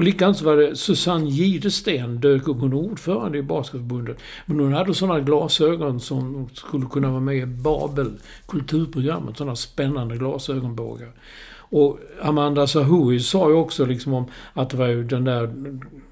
Och 0.00 0.04
likadant 0.04 0.36
så 0.36 0.44
var 0.44 0.56
det 0.56 0.76
Susanne 0.76 1.30
Gidesten 1.30 2.20
dök 2.20 2.48
upp. 2.48 2.60
Hon 2.60 2.72
är 2.72 2.76
ordförande 2.76 3.38
i 3.38 3.42
Basketförbundet. 3.42 4.18
Men 4.46 4.60
hon 4.60 4.72
hade 4.72 4.94
sådana 4.94 5.20
glasögon 5.20 6.00
som 6.00 6.48
skulle 6.54 6.86
kunna 6.86 7.10
vara 7.10 7.20
med 7.20 7.36
i 7.36 7.46
Babel, 7.46 8.12
kulturprogrammet. 8.48 9.36
Sådana 9.36 9.56
spännande 9.56 10.16
glasögonbågar. 10.16 11.12
Och 11.52 11.98
Amanda 12.22 12.66
Zahoui 12.66 13.20
sa 13.20 13.48
ju 13.48 13.54
också 13.54 13.84
liksom 13.84 14.14
om 14.14 14.24
att 14.52 14.70
det 14.70 14.76
var 14.76 14.86
ju 14.86 15.04
den 15.04 15.24
där 15.24 15.54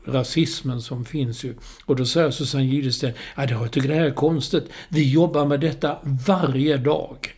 rasismen 0.04 0.80
som 0.80 1.04
finns 1.04 1.44
ju. 1.44 1.54
Och 1.84 1.96
då 1.96 2.04
säger 2.04 2.30
Susanne 2.30 2.64
Gidesten, 2.64 3.12
ja 3.36 3.44
jag 3.50 3.70
tycker 3.70 3.88
det 3.88 3.94
här 3.94 4.06
är 4.06 4.10
konstigt. 4.10 4.70
Vi 4.88 5.12
jobbar 5.12 5.46
med 5.46 5.60
detta 5.60 5.96
varje 6.26 6.76
dag. 6.76 7.37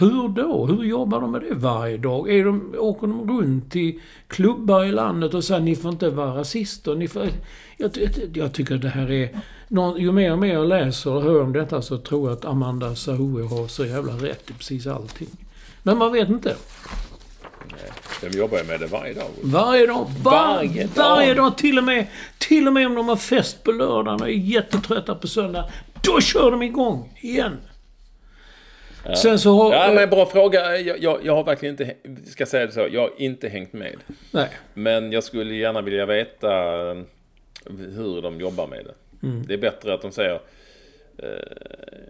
Hur 0.00 0.28
då? 0.28 0.66
Hur 0.66 0.84
jobbar 0.84 1.20
de 1.20 1.32
med 1.32 1.40
det 1.40 1.54
varje 1.54 1.96
dag? 1.96 2.30
Är 2.30 2.44
de, 2.44 2.74
åker 2.78 3.06
de 3.06 3.30
runt 3.30 3.72
till 3.72 4.00
klubbar 4.28 4.84
i 4.84 4.92
landet 4.92 5.34
och 5.34 5.44
säger 5.44 5.60
ni 5.60 5.76
får 5.76 5.90
inte 5.90 6.10
vara 6.10 6.38
rasister? 6.38 6.94
Ni 6.94 7.08
får, 7.08 7.28
jag, 7.76 7.90
jag 8.34 8.52
tycker 8.52 8.76
det 8.76 8.88
här 8.88 9.10
är... 9.10 9.28
Ju 9.98 10.12
mer 10.12 10.32
och 10.32 10.38
mer 10.38 10.52
jag 10.52 10.68
läser 10.68 11.10
och 11.10 11.22
hör 11.22 11.42
om 11.42 11.52
detta 11.52 11.82
så 11.82 11.98
tror 11.98 12.28
jag 12.30 12.38
att 12.38 12.44
Amanda 12.44 12.94
Sahoui 12.94 13.46
har 13.46 13.68
så 13.68 13.86
jävla 13.86 14.12
rätt 14.12 14.50
i 14.50 14.52
precis 14.52 14.86
allting. 14.86 15.28
Men 15.82 15.98
man 15.98 16.12
vet 16.12 16.28
inte. 16.28 16.56
De 18.20 18.38
jobbar 18.38 18.58
ju 18.58 18.64
med 18.64 18.80
det 18.80 18.86
varje 18.86 19.14
dag. 19.14 19.28
Varje 19.42 19.86
dag. 19.86 20.06
Var, 20.22 20.32
Varje 20.32 20.86
dag. 20.86 20.90
Varje 20.96 21.34
dag. 21.34 21.58
Till 21.58 21.78
och, 21.78 21.84
med, 21.84 22.06
till 22.38 22.66
och 22.66 22.72
med 22.72 22.86
om 22.86 22.94
de 22.94 23.08
har 23.08 23.16
fest 23.16 23.64
på 23.64 23.72
lördagen 23.72 24.20
och 24.20 24.28
är 24.28 24.32
jättetrötta 24.32 25.14
på 25.14 25.28
söndag. 25.28 25.64
Då 26.02 26.20
kör 26.20 26.50
de 26.50 26.62
igång 26.62 27.18
igen. 27.20 27.56
Sen 29.16 29.38
så 29.38 29.54
har... 29.54 29.72
Ja, 29.72 29.92
men 29.94 30.10
bra 30.10 30.26
fråga. 30.26 30.78
Jag, 30.78 30.98
jag, 30.98 31.18
jag 31.22 31.34
har 31.34 31.44
verkligen 31.44 31.72
inte, 31.72 31.94
ska 32.30 32.46
säga 32.46 32.66
det 32.66 32.72
så, 32.72 32.88
jag 32.90 33.00
har 33.00 33.10
inte 33.16 33.48
hängt 33.48 33.72
med. 33.72 33.96
Nej. 34.30 34.48
Men 34.74 35.12
jag 35.12 35.24
skulle 35.24 35.54
gärna 35.54 35.80
vilja 35.82 36.06
veta 36.06 36.50
eh, 36.90 36.96
hur 37.66 38.22
de 38.22 38.40
jobbar 38.40 38.66
med 38.66 38.84
det. 38.84 39.26
Mm. 39.26 39.46
Det 39.46 39.54
är 39.54 39.58
bättre 39.58 39.94
att 39.94 40.02
de 40.02 40.12
säger 40.12 40.40
eh, 41.18 41.28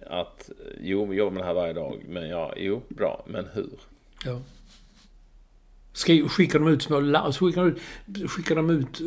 att 0.06 0.50
jo, 0.80 1.06
vi 1.06 1.16
jobbar 1.16 1.32
med 1.32 1.42
det 1.42 1.46
här 1.46 1.54
varje 1.54 1.72
dag. 1.72 2.02
Men 2.08 2.28
ja, 2.28 2.54
jo, 2.56 2.82
bra. 2.88 3.24
Men 3.26 3.46
hur? 3.54 3.70
Ja. 4.24 4.40
Skri, 6.00 6.28
skickar 6.28 6.58
de 6.58 6.68
ut 6.68 6.82
små 6.82 7.00
larm, 7.00 7.32
skickar, 7.32 7.64
de 7.64 7.70
ut, 7.70 8.30
skickar 8.30 8.56
de 8.56 8.70
ut, 8.70 9.00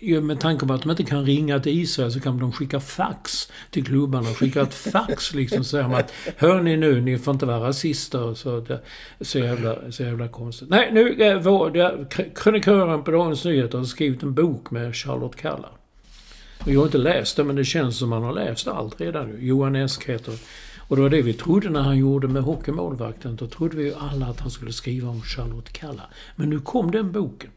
eh, 0.00 0.20
med 0.20 0.40
tanke 0.40 0.66
på 0.66 0.72
att 0.72 0.82
de 0.82 0.90
inte 0.90 1.04
kan 1.04 1.24
ringa 1.24 1.60
till 1.60 1.80
Israel 1.80 2.12
så 2.12 2.20
kan 2.20 2.38
de 2.38 2.52
skicka 2.52 2.80
fax 2.80 3.52
till 3.70 3.84
klubbarna. 3.84 4.26
Skicka 4.26 4.62
ett 4.62 4.74
fax 4.74 5.34
liksom 5.34 5.64
så 5.64 5.70
säger 5.70 5.84
de 5.84 5.94
att 5.94 6.12
Hör 6.36 6.62
ni 6.62 6.76
nu, 6.76 7.00
ni 7.00 7.18
får 7.18 7.34
inte 7.34 7.46
vara 7.46 7.68
rasister. 7.68 8.34
Så, 8.34 8.60
det, 8.60 8.80
så, 9.20 9.38
jävla, 9.38 9.92
så 9.92 10.02
jävla 10.02 10.28
konstigt. 10.28 10.68
Nej, 10.68 10.90
nu, 10.92 11.22
eh, 11.22 11.40
vår, 11.40 11.70
det, 11.70 12.06
krönikören 12.34 13.04
på 13.04 13.10
Dagens 13.10 13.44
Nyheter 13.44 13.78
har 13.78 13.84
skrivit 13.84 14.22
en 14.22 14.34
bok 14.34 14.70
med 14.70 14.96
Charlotte 14.96 15.36
Kalla. 15.36 15.68
Jag 16.66 16.80
har 16.80 16.86
inte 16.86 16.98
läst 16.98 17.36
den, 17.36 17.46
men 17.46 17.56
det 17.56 17.64
känns 17.64 17.98
som 17.98 18.08
man 18.08 18.22
har 18.22 18.32
läst 18.32 18.68
allt 18.68 19.00
redan. 19.00 19.36
Johan 19.38 19.76
Esk 19.76 20.08
heter 20.08 20.34
och 20.88 20.96
det 20.96 21.02
var 21.02 21.10
det 21.10 21.22
vi 21.22 21.34
trodde 21.34 21.70
när 21.70 21.80
han 21.80 21.98
gjorde 21.98 22.28
med 22.28 22.42
hockeymålvakten. 22.42 23.36
Då 23.36 23.46
trodde 23.46 23.76
vi 23.76 23.84
ju 23.84 23.94
alla 23.94 24.26
att 24.26 24.40
han 24.40 24.50
skulle 24.50 24.72
skriva 24.72 25.08
om 25.08 25.22
Charlotte 25.22 25.72
Kalla. 25.72 26.02
Men 26.36 26.50
nu 26.50 26.60
kom 26.60 26.90
den 26.90 27.12
boken. 27.12 27.50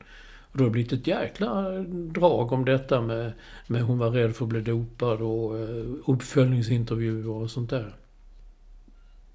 Och 0.52 0.58
det 0.58 0.64
har 0.64 0.72
blivit 0.72 0.92
ett 0.92 1.08
jäkla 1.08 1.70
drag 1.90 2.52
om 2.52 2.66
detta 2.66 3.02
med, 3.02 3.32
med 3.68 3.84
hon 3.84 3.98
var 3.98 4.10
rädd 4.10 4.36
för 4.36 4.46
att 4.46 4.50
bli 4.50 4.62
dopad 4.62 5.22
och 5.22 5.56
uh, 5.56 5.96
uppföljningsintervjuer 6.06 7.30
och 7.30 7.52
sånt 7.52 7.70
där. 7.70 7.96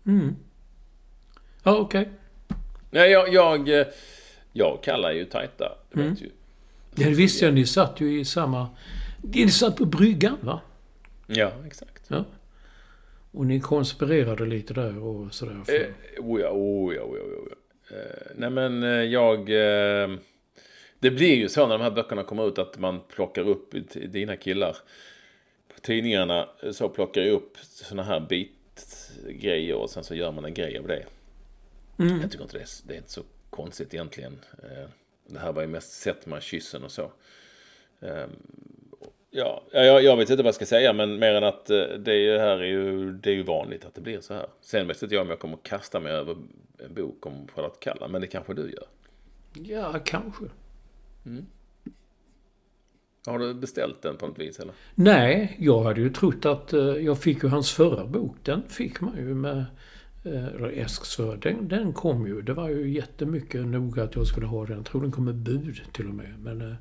Mm. 0.07 0.37
Ja, 1.63 1.77
okej. 1.77 2.01
Okay. 2.01 2.13
Nej, 2.91 3.11
jag, 3.11 3.33
jag, 3.33 3.81
eh, 3.81 3.87
jag 4.53 4.83
kallar 4.83 5.13
ju 5.13 5.25
tajta. 5.25 5.73
Mm. 5.95 6.11
vet 6.11 6.23
ju. 6.23 6.31
Ja, 6.95 7.09
det 7.09 7.15
visste 7.15 7.45
jag. 7.45 7.55
Ni 7.55 7.67
satt 7.67 8.01
ju 8.01 8.21
i 8.21 8.25
samma... 8.25 8.69
Ni 9.23 9.51
satt 9.51 9.77
på 9.77 9.85
bryggan, 9.85 10.37
va? 10.41 10.61
Ja, 11.27 11.53
exakt. 11.67 12.03
Ja. 12.09 12.25
Och 13.37 13.47
ni 13.47 13.61
konspirerade 13.61 14.47
lite 14.47 14.75
där 14.75 15.03
och 15.03 15.35
sådär. 15.35 15.63
För... 15.65 15.75
Eh, 15.75 15.89
oh 16.19 16.41
ja, 16.41 16.51
oh 16.51 16.95
ja, 16.95 17.03
oh 17.03 17.19
ja, 17.19 17.25
oh 17.25 17.49
ja. 17.51 17.97
Eh, 17.97 18.33
nej 18.35 18.51
men 18.51 18.83
eh, 18.83 18.89
jag... 18.89 19.39
Eh, 19.39 20.17
det 20.99 21.11
blir 21.11 21.35
ju 21.35 21.49
så 21.49 21.67
när 21.67 21.79
de 21.79 21.85
här 21.85 21.91
böckerna 21.91 22.25
kommer 22.25 22.49
ut 22.49 22.59
att 22.59 22.79
man 22.79 23.01
plockar 23.09 23.49
upp 23.49 23.75
dina 24.09 24.37
killar. 24.37 24.77
På 25.75 25.81
tidningarna 25.81 26.49
eh, 26.63 26.71
så 26.73 26.89
plockar 26.89 27.23
jag 27.23 27.33
upp 27.33 27.57
såna 27.63 28.03
här 28.03 28.21
bitgrejer 28.21 29.75
och 29.75 29.91
sen 29.91 30.05
så 30.05 30.15
gör 30.15 30.33
man 30.33 30.45
en 30.45 30.55
grej 30.55 30.79
av 30.79 30.87
det. 30.87 31.05
Mm. 31.99 32.21
Jag 32.21 32.31
tycker 32.31 32.45
inte 32.45 32.57
det 32.57 32.63
är, 32.63 32.69
det 32.87 32.95
är 32.95 32.99
inte 32.99 33.13
så 33.13 33.23
konstigt 33.51 33.95
egentligen. 33.95 34.41
Eh, 34.63 34.89
det 35.27 35.39
här 35.39 35.53
var 35.53 35.63
ju 35.63 35.69
mest 35.69 35.93
sett 35.93 36.27
med 36.27 36.43
kyssen 36.43 36.85
och 36.85 36.93
så. 36.93 37.13
Ja, 39.39 39.63
jag, 39.73 40.03
jag 40.03 40.17
vet 40.17 40.31
inte 40.31 40.43
vad 40.43 40.49
jag 40.49 40.55
ska 40.55 40.67
säga, 40.67 40.93
men 40.93 41.19
mer 41.19 41.35
än 41.35 41.45
att 41.45 41.71
eh, 41.71 41.79
det 41.99 42.39
här 42.39 42.59
är 42.59 42.65
ju, 42.65 43.13
det 43.13 43.31
är 43.31 43.35
ju 43.35 43.43
vanligt 43.43 43.85
att 43.85 43.95
det 43.95 44.01
blir 44.01 44.21
så 44.21 44.35
här. 44.35 44.47
Sen 44.61 44.87
vet 44.89 45.03
inte 45.03 45.15
jag 45.15 45.23
om 45.23 45.29
jag 45.31 45.39
kommer 45.39 45.59
kasta 45.63 46.01
mig 46.01 46.13
över 46.13 46.37
en 46.79 46.95
bok 46.95 47.27
om 47.27 47.49
Charlotte 47.55 47.81
Kalla, 47.81 48.09
men 48.09 48.21
det 48.21 48.27
kanske 48.27 48.55
du 48.55 48.63
gör. 48.63 48.85
Ja, 49.55 49.99
kanske. 50.05 50.45
Har 53.27 53.39
du 53.39 53.55
beställt 53.55 54.03
den 54.03 54.17
på 54.17 54.27
något 54.27 54.39
vis 54.39 54.59
eller? 54.61 54.75
Nej, 54.95 55.57
jag 55.61 55.83
hade 55.83 56.01
ju 56.01 56.11
trott 56.11 56.47
att... 56.47 56.73
eh, 56.73 56.81
Jag 56.81 57.19
fick 57.19 57.43
ju 57.43 57.49
hans 57.49 57.71
förra 57.73 58.07
bok. 58.07 58.37
Den 58.43 58.63
fick 58.69 59.01
man 59.01 59.17
ju 59.17 59.35
med... 59.35 59.65
eh, 60.25 60.47
Eller 60.47 60.79
Esks 60.79 61.17
förra. 61.17 61.37
Den, 61.37 61.69
den 61.69 61.93
kom 61.93 62.27
ju. 62.27 62.43
Det 62.43 62.53
var 62.53 62.69
ju 62.69 62.91
jättemycket 62.91 63.67
noga 63.67 64.03
att 64.03 64.15
jag 64.17 64.27
skulle 64.27 64.47
ha 64.47 64.67
den. 64.67 64.77
Jag 64.77 64.87
tror 64.87 65.03
den 65.03 65.13
kom 65.13 65.25
med 65.25 65.35
bud 65.35 65.81
till 65.93 66.09
och 66.09 66.15
med. 66.15 66.35
Men... 66.39 66.77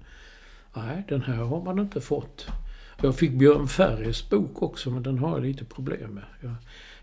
Nej, 0.75 1.03
den 1.07 1.21
här 1.21 1.35
har 1.35 1.61
man 1.63 1.79
inte 1.79 2.01
fått. 2.01 2.47
Jag 3.01 3.15
fick 3.15 3.31
Björn 3.31 3.67
Ferrys 3.67 4.29
bok 4.29 4.61
också, 4.61 4.89
men 4.89 5.03
den 5.03 5.17
har 5.19 5.29
jag 5.37 5.45
lite 5.45 5.65
problem 5.65 6.09
med. 6.11 6.23
Jag 6.39 6.55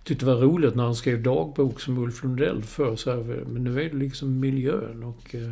tyckte 0.05 0.25
det 0.25 0.35
var 0.35 0.41
roligt 0.41 0.75
när 0.75 0.85
han 0.85 0.95
skrev 0.95 1.23
dagbok 1.23 1.81
som 1.81 1.99
Ulf 1.99 2.23
Lundell 2.23 2.63
för 2.63 2.97
så 2.97 3.11
här, 3.11 3.19
Men 3.47 3.65
nu 3.65 3.83
är 3.83 3.91
det 3.91 3.97
liksom 3.97 4.41
miljön 4.41 5.03
och... 5.03 5.35
eh, 5.35 5.51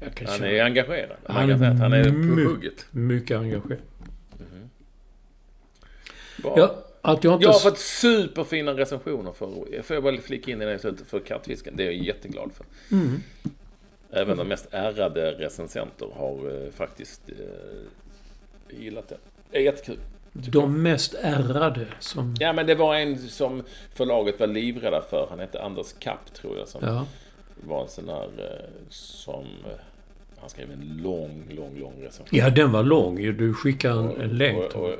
Jag 0.00 0.14
kan 0.14 0.26
Han 0.26 0.36
känna- 0.38 0.50
är 0.50 0.64
engagerad. 0.64 1.16
Han 1.26 1.50
att 1.52 1.78
han 1.78 1.92
är 1.92 2.04
på 2.04 2.50
hugget. 2.50 2.86
mycket 2.90 3.38
engagerad. 3.38 3.78
Bra. 6.42 6.54
Ja, 6.56 6.84
att 7.02 7.24
jag 7.24 7.34
inte... 7.34 7.44
Jag 7.44 7.52
har 7.52 7.60
fått 7.60 7.78
superfina 7.78 8.72
recensioner 8.72 9.32
för, 9.32 9.82
får 9.82 9.94
jag 9.96 10.02
bara 10.02 10.16
flika 10.18 10.50
in 10.50 10.62
i 10.62 10.64
det 10.64 10.78
för 11.06 11.20
kattfisken. 11.20 11.74
Det 11.76 11.82
är 11.82 11.86
jag 11.86 11.94
jätteglad 11.94 12.50
för. 12.54 12.66
Mm. 12.96 13.22
Även 14.12 14.36
de 14.36 14.48
mest 14.48 14.68
ärrade 14.70 15.32
recensenter 15.32 16.06
har 16.16 16.64
eh, 16.64 16.70
faktiskt 16.72 17.20
eh, 17.28 18.76
gillat 18.80 19.08
det. 19.08 19.16
Det 19.50 19.58
är 19.58 19.62
jättekul. 19.62 19.98
De 20.32 20.82
mest 20.82 21.14
ärrade 21.14 21.86
som... 21.98 22.34
Ja, 22.40 22.52
men 22.52 22.66
det 22.66 22.74
var 22.74 22.94
en 22.94 23.18
som 23.18 23.62
förlaget 23.94 24.40
var 24.40 24.46
livrädda 24.46 25.02
för. 25.10 25.26
Han 25.30 25.38
hette 25.38 25.62
Anders 25.62 25.92
Kapp, 25.98 26.34
tror 26.34 26.58
jag, 26.58 26.68
som 26.68 26.80
Ja. 26.84 27.06
var 27.66 27.82
en 27.82 27.88
sån 27.88 28.06
där 28.06 28.24
eh, 28.38 28.70
som... 28.88 29.44
Eh, 29.44 29.70
han 30.40 30.50
skrev 30.50 30.70
en 30.70 31.00
lång, 31.02 31.46
lång, 31.50 31.78
lång 31.78 32.02
recension. 32.02 32.38
ja, 32.38 32.50
den 32.50 32.72
var 32.72 32.82
lång. 32.82 33.16
Du 33.36 33.54
skickade 33.54 33.98
en, 33.98 34.20
en 34.20 34.38
länk. 34.38 34.74
och, 34.74 34.84
och, 34.84 34.94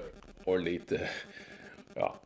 och 0.45 0.61
lite... 0.61 1.01
Ja. 1.95 2.17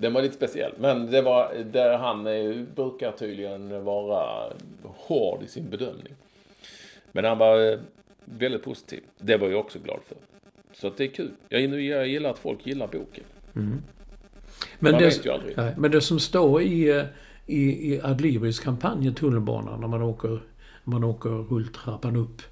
Den 0.00 0.12
var 0.12 0.22
lite 0.22 0.34
speciell. 0.34 0.72
Men 0.78 1.10
det 1.10 1.22
var 1.22 1.54
där 1.72 1.98
han 1.98 2.26
eh, 2.26 2.56
brukar 2.74 3.12
tydligen 3.12 3.84
vara 3.84 4.52
hård 4.84 5.42
i 5.42 5.48
sin 5.48 5.70
bedömning. 5.70 6.14
Men 7.12 7.24
han 7.24 7.38
var 7.38 7.72
eh, 7.72 7.78
väldigt 8.24 8.62
positiv. 8.62 9.00
Det 9.18 9.36
var 9.36 9.48
jag 9.48 9.60
också 9.60 9.78
glad 9.78 10.00
för. 10.08 10.16
Så 10.72 10.90
det 10.96 11.04
är 11.04 11.08
kul. 11.08 11.30
Jag, 11.48 11.80
jag 11.82 12.08
gillar 12.08 12.30
att 12.30 12.38
folk 12.38 12.66
gillar 12.66 12.86
boken. 12.86 13.24
Men 13.52 13.82
Man 14.78 14.92
det, 14.92 14.98
vet 14.98 15.26
ju 15.26 15.30
aldrig. 15.30 15.56
nej, 15.56 15.74
men 15.76 15.90
det 15.90 16.00
som 16.00 16.20
står 16.20 16.62
i, 16.62 16.90
eh, 16.90 17.04
i, 17.46 17.92
i 17.94 18.00
Adlibris 18.02 18.60
kampanj 18.60 19.08
i 19.08 19.12
tunnelbanan 19.12 19.80
när 19.80 19.88
man 19.88 20.02
åker, 20.02 20.40
man 20.84 21.04
åker 21.04 21.30
rulltrappan 21.30 22.16
upp. 22.16 22.42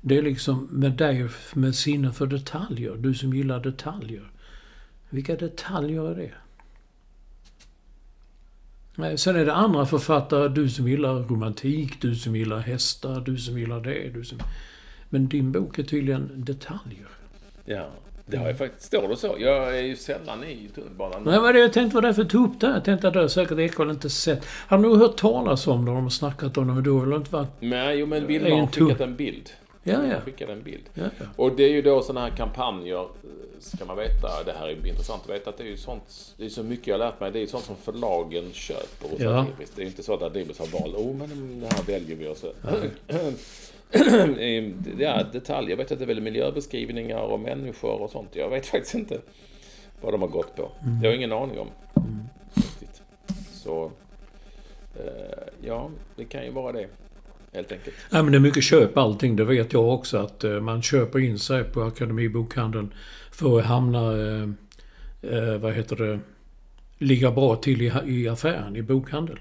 Det 0.00 0.18
är 0.18 0.22
liksom 0.22 0.68
med 0.70 0.92
dig 0.92 1.28
med 1.54 1.74
sinne 1.74 2.12
för 2.12 2.26
detaljer. 2.26 2.94
Du 2.96 3.14
som 3.14 3.34
gillar 3.34 3.60
detaljer. 3.60 4.30
Vilka 5.10 5.36
detaljer 5.36 6.10
är 6.10 6.14
det? 6.14 6.30
Nej, 8.96 9.18
Sen 9.18 9.36
är 9.36 9.44
det 9.44 9.54
andra 9.54 9.86
författare. 9.86 10.48
Du 10.48 10.68
som 10.68 10.88
gillar 10.88 11.14
romantik, 11.14 12.02
du 12.02 12.14
som 12.14 12.36
gillar 12.36 12.58
hästar, 12.58 13.20
du 13.20 13.36
som 13.36 13.58
gillar 13.58 13.80
det. 13.80 14.14
Du 14.14 14.24
som... 14.24 14.38
Men 15.08 15.28
din 15.28 15.52
bok 15.52 15.78
är 15.78 15.82
tydligen 15.82 16.30
detaljer. 16.34 17.08
Ja, 17.64 17.86
det 18.26 18.36
har 18.36 18.46
jag 18.46 18.58
faktiskt. 18.58 18.86
Står 18.86 19.08
det 19.08 19.16
så? 19.16 19.36
Jag 19.38 19.78
är 19.78 19.82
ju 19.82 19.96
sällan 19.96 20.44
i 20.44 20.68
tunnelbanan. 20.74 21.22
Nej, 21.24 21.38
vad 21.38 21.54
det 21.54 21.60
jag 21.60 21.72
tänkte 21.72 21.94
var 21.94 22.02
därför 22.02 22.22
jag 22.22 22.30
tog 22.30 22.50
upp 22.50 22.60
det. 22.60 22.66
här. 22.66 22.74
Jag 22.74 22.84
tänkte 22.84 23.08
att 23.08 23.14
det 23.14 23.20
har 23.20 23.28
säkert 23.28 23.58
Ekwall 23.58 23.90
inte 23.90 24.10
sett. 24.10 24.46
Han 24.46 24.84
har 24.84 24.90
nog 24.90 24.98
hört 24.98 25.16
talas 25.16 25.66
om 25.66 25.84
det. 25.84 25.90
De 25.90 26.02
har 26.02 26.10
snackat 26.10 26.58
om 26.58 26.66
det, 26.68 26.74
men 26.74 26.84
då 26.84 26.98
har 26.98 27.06
det 27.06 27.16
inte 27.16 27.32
varit... 27.32 27.48
Nej, 27.60 27.98
jo 27.98 28.06
men 28.06 28.30
Är 28.30 28.40
en 28.40 28.60
har 28.60 28.66
skickat 28.66 29.00
en 29.00 29.16
bild. 29.16 29.50
Ja, 29.84 30.06
ja. 30.06 30.20
skickade 30.20 30.52
en 30.52 30.62
bild. 30.62 30.82
Ja, 30.94 31.04
ja. 31.18 31.24
Och 31.36 31.56
det 31.56 31.62
är 31.64 31.68
ju 31.70 31.82
då 31.82 32.02
sådana 32.02 32.28
här 32.28 32.36
kampanjer, 32.36 33.08
ska 33.58 33.84
man 33.84 33.96
veta, 33.96 34.42
det 34.44 34.52
här 34.52 34.68
är 34.68 34.86
intressant 34.86 35.22
att 35.22 35.30
veta, 35.30 35.50
att 35.50 35.56
det 35.56 35.64
är 35.64 35.68
ju 35.68 35.76
sånt, 35.76 36.34
det 36.36 36.44
är 36.44 36.48
så 36.48 36.62
mycket 36.62 36.86
jag 36.86 36.94
har 36.94 36.98
lärt 36.98 37.20
mig, 37.20 37.30
det 37.32 37.38
är 37.38 37.40
ju 37.40 37.46
sånt 37.46 37.64
som 37.64 37.76
förlagen 37.76 38.52
köper 38.52 39.08
hos 39.08 39.20
Ja. 39.20 39.38
Adlibris. 39.38 39.72
Det 39.74 39.80
är 39.80 39.84
ju 39.84 39.88
inte 39.90 40.02
så 40.02 40.14
att 40.14 40.22
Adlibris 40.22 40.58
har 40.58 40.66
valt, 40.66 40.96
oh 40.96 41.14
men 41.16 41.60
det 41.60 41.66
här 41.74 41.82
väljer 41.82 42.16
vi 42.16 42.28
och 42.28 42.36
så. 42.36 42.52
ja, 44.98 45.22
detaljer, 45.32 45.70
jag 45.70 45.76
vet 45.76 45.92
att 45.92 45.98
det 45.98 46.04
är 46.04 46.06
väl 46.06 46.20
miljöbeskrivningar 46.20 47.20
och 47.20 47.40
människor 47.40 48.02
och 48.02 48.10
sånt. 48.10 48.36
Jag 48.36 48.50
vet 48.50 48.66
faktiskt 48.66 48.94
inte 48.94 49.20
vad 50.00 50.12
de 50.14 50.22
har 50.22 50.28
gått 50.28 50.56
på. 50.56 50.70
Det 50.80 50.88
har 50.88 51.04
jag 51.04 51.16
ingen 51.16 51.32
aning 51.32 51.58
om. 51.58 51.68
Riktigt. 52.54 53.02
Så, 53.52 53.90
eh, 54.96 55.48
ja, 55.60 55.90
det 56.16 56.24
kan 56.24 56.44
ju 56.44 56.50
vara 56.50 56.72
det. 56.72 56.88
Helt 57.54 57.72
enkelt. 57.72 57.96
Nej, 58.10 58.22
men 58.22 58.32
det 58.32 58.38
är 58.38 58.40
mycket 58.40 58.64
köp 58.64 58.98
allting. 58.98 59.36
Det 59.36 59.44
vet 59.44 59.72
jag 59.72 59.88
också. 59.88 60.18
Att 60.18 60.44
eh, 60.44 60.60
man 60.60 60.82
köper 60.82 61.18
in 61.18 61.38
sig 61.38 61.64
på 61.64 61.82
Akademibokhandeln 61.82 62.94
för 63.30 63.58
att 63.58 63.64
hamna... 63.64 64.12
Eh, 64.12 64.48
eh, 65.22 65.58
vad 65.58 65.72
heter 65.72 65.96
det? 65.96 66.20
Ligga 66.98 67.30
bra 67.30 67.56
till 67.56 67.82
i, 67.82 67.92
i 68.06 68.28
affären, 68.28 68.76
i 68.76 68.82
bokhandeln. 68.82 69.38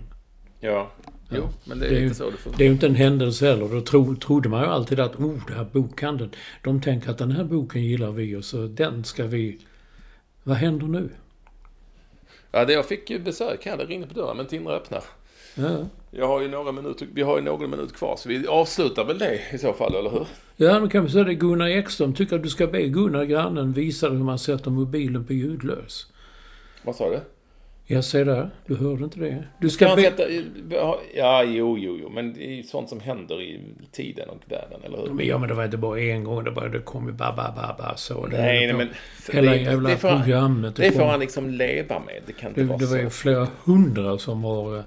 Ja. 0.60 0.92
Jo, 1.30 1.50
men 1.66 1.80
det 1.80 1.86
är, 1.86 1.90
Det 1.90 1.98
är, 1.98 2.04
inte 2.04 2.16
så 2.16 2.30
det 2.30 2.38
funkar. 2.38 2.58
det 2.58 2.64
är 2.64 2.68
ju 2.68 2.74
inte 2.74 2.86
en 2.86 2.96
händelse 2.96 3.46
heller. 3.46 3.70
Då 3.70 3.82
tro, 3.82 4.16
trodde 4.16 4.50
man 4.50 4.62
ju 4.64 4.68
alltid 4.68 5.00
att 5.00 5.16
oh, 5.16 5.48
det 5.48 5.54
här 5.54 5.68
bokhandeln. 5.72 6.32
De 6.64 6.82
tänker 6.82 7.12
att 7.12 7.18
den 7.18 7.32
här 7.32 7.44
boken 7.44 7.84
gillar 7.84 8.12
vi 8.12 8.36
och 8.36 8.46
så 8.46 8.68
den 8.68 9.04
ska 9.04 9.28
vi... 9.28 9.60
Vad 10.44 10.58
händer 10.58 10.88
nu? 10.88 11.10
Ja, 12.52 12.66
det 12.66 12.74
jag 12.74 12.86
fick 12.86 13.10
ju 13.10 13.20
besök 13.20 13.66
här. 13.66 13.78
Det 13.78 13.86
ringde 13.86 14.08
på 14.08 14.14
dörren, 14.14 14.38
men 14.38 14.46
Tindra 14.46 14.74
öppnar. 14.74 15.04
Ja, 15.56 15.86
Jag 16.16 16.28
har 16.28 16.42
ju 16.42 16.48
några 16.48 16.72
minuter, 16.72 17.08
vi 17.14 17.22
har 17.22 17.38
ju 17.38 17.44
någon 17.44 17.70
minut 17.70 17.94
kvar, 17.94 18.16
så 18.18 18.30
vi 18.30 18.48
avslutar 18.48 19.06
väl 19.06 19.18
det 19.20 19.40
i 19.54 19.58
så 19.58 19.74
fall, 19.74 19.96
eller 19.96 20.10
hur? 20.10 20.28
ja 20.56 20.80
då 20.80 20.88
kan 20.88 21.04
vi 21.04 21.10
säga 21.10 21.24
det. 21.24 21.34
Gunnar 21.36 21.68
Ekström 21.68 22.14
tycker 22.14 22.36
att 22.36 22.44
du 22.44 22.50
ska 22.50 22.68
be 22.68 22.82
Gunnar, 22.88 23.24
grannen, 23.24 23.74
visa 23.74 24.10
dig 24.10 24.18
hur 24.18 24.24
man 24.26 24.40
sätter 24.40 24.72
mobilen 24.72 25.26
på 25.26 25.34
ljudlös. 25.34 26.08
Vad 26.84 26.96
sa 26.96 27.10
du? 27.10 27.20
Jag 27.86 28.04
ser 28.04 28.26
där. 28.26 28.50
Du 28.66 28.76
hörde 28.76 29.04
inte 29.04 29.20
det? 29.20 29.44
Du 29.62 29.70
Ska 29.70 29.96
be... 29.96 30.02
sätta, 30.02 30.24
ja, 31.16 31.44
jo, 31.44 31.78
jo, 31.78 31.98
jo, 32.02 32.10
men 32.10 32.34
det 32.34 32.46
är 32.46 32.52
ju 32.56 32.64
sånt 32.64 32.90
som 32.90 33.00
händer 33.00 33.42
i 33.42 33.60
tiden 33.92 34.30
och 34.30 34.40
världen, 34.52 34.80
eller 34.84 34.98
hur? 34.98 35.10
Men 35.14 35.26
ja, 35.28 35.38
men 35.38 35.50
det 35.50 35.56
var 35.56 35.66
inte 35.66 35.78
bara 35.78 36.00
en 36.00 36.24
gång. 36.24 36.44
Det, 36.44 36.52
bara, 36.52 36.68
det 36.70 36.80
kom 36.80 37.08
ju 37.08 37.14
bara, 37.14 37.34
bara, 37.36 37.52
bara, 37.56 37.76
bara 37.78 37.96
så. 37.98 38.26
Det 38.26 38.38
Nej, 38.38 38.68
nej, 38.68 38.76
men... 38.76 38.90
Hela 39.32 39.52
det, 39.52 39.58
jävla 39.58 39.90
det 39.90 39.98
får 39.98 40.10
programmet. 40.10 40.76
det 40.76 40.92
får 40.92 41.00
kom- 41.00 41.10
han 41.10 41.20
liksom 41.20 41.50
leva 41.50 42.00
med. 42.00 42.22
Det 42.26 42.34
kan 42.34 42.50
inte 42.50 42.62
Det, 42.62 42.68
vara 42.68 42.78
det 42.78 42.86
var 42.86 42.98
ju 42.98 43.04
så. 43.04 43.10
flera 43.10 43.48
hundra 43.64 44.18
som 44.18 44.44
har 44.44 44.84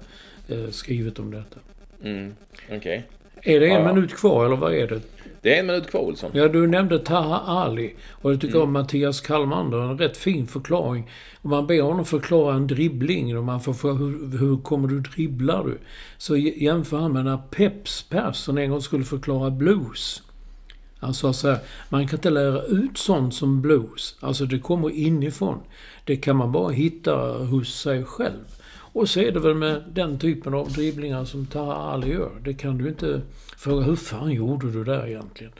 eh, 0.47 0.69
skrivit 0.71 1.19
om 1.19 1.31
detta. 1.31 1.59
Mm, 2.03 2.35
Okej. 2.71 3.05
Är 3.41 3.59
det 3.59 3.67
en 3.67 3.83
Ja, 3.83 3.93
minut 3.93 4.15
kvar 4.15 4.45
eller 4.45 4.55
vad 4.55 4.73
är 4.73 4.87
det? 4.87 5.01
Det 5.41 5.55
är 5.55 5.59
en 5.59 5.65
minut 5.67 5.89
kvar, 5.89 6.01
Olsson. 6.01 6.31
Ja, 6.33 6.47
du 6.47 6.67
nämnde 6.67 6.99
Taha 6.99 7.39
Ali. 7.39 7.93
Och 8.11 8.31
jag 8.31 8.41
tycker 8.41 8.55
Mm. 8.55 8.67
om 8.67 8.73
Mattias 8.73 9.21
Kalmander. 9.21 9.77
En 9.77 9.97
rätt 9.97 10.17
fin 10.17 10.47
förklaring. 10.47 11.09
Om 11.41 11.49
man 11.49 11.67
ber 11.67 11.81
honom 11.81 12.05
förklara 12.05 12.55
en 12.55 12.67
dribbling 12.67 13.37
och 13.37 13.43
man 13.43 13.61
får 13.61 13.73
fråga 13.73 13.93
hur, 13.93 14.37
hur 14.37 14.57
kommer 14.57 14.87
du 14.87 14.99
dribblar 14.99 15.63
du? 15.63 15.77
Så 16.17 16.37
jämför 16.37 16.97
han 16.97 17.13
med 17.13 17.25
när 17.25 17.37
Peps 17.37 18.03
Persson 18.09 18.57
en 18.57 18.69
gång 18.69 18.81
skulle 18.81 19.03
förklara 19.03 19.49
blues. 19.51 20.21
Han 20.99 21.13
sa 21.13 21.33
så 21.33 21.47
här, 21.49 21.57
man 21.89 22.07
kan 22.07 22.17
inte 22.17 22.29
lära 22.29 22.61
ut 22.61 22.97
sånt 22.97 23.33
som 23.35 23.61
blues. 23.61 24.15
Alltså 24.19 24.45
det 24.45 24.59
kommer 24.59 24.89
inifrån. 24.89 25.59
Det 26.05 26.15
kan 26.15 26.35
man 26.35 26.51
bara 26.51 26.69
hitta 26.71 27.15
hos 27.37 27.79
sig 27.81 28.03
själv. 28.03 28.43
Och 28.97 29.09
så 29.09 29.19
är 29.19 29.31
det 29.31 29.39
väl 29.39 29.55
med 29.55 29.83
den 29.93 30.19
typen 30.19 30.53
av 30.53 30.71
dribblingar 30.71 31.25
som 31.25 31.45
Taha 31.45 31.73
Ali 31.73 32.11
gör. 32.11 32.31
Det 32.43 32.53
kan 32.53 32.77
du 32.77 32.87
inte 32.89 33.21
fråga, 33.57 33.85
hur 33.85 33.95
fan 33.95 34.31
gjorde 34.31 34.71
du 34.71 34.83
där 34.83 35.07
egentligen? 35.07 35.53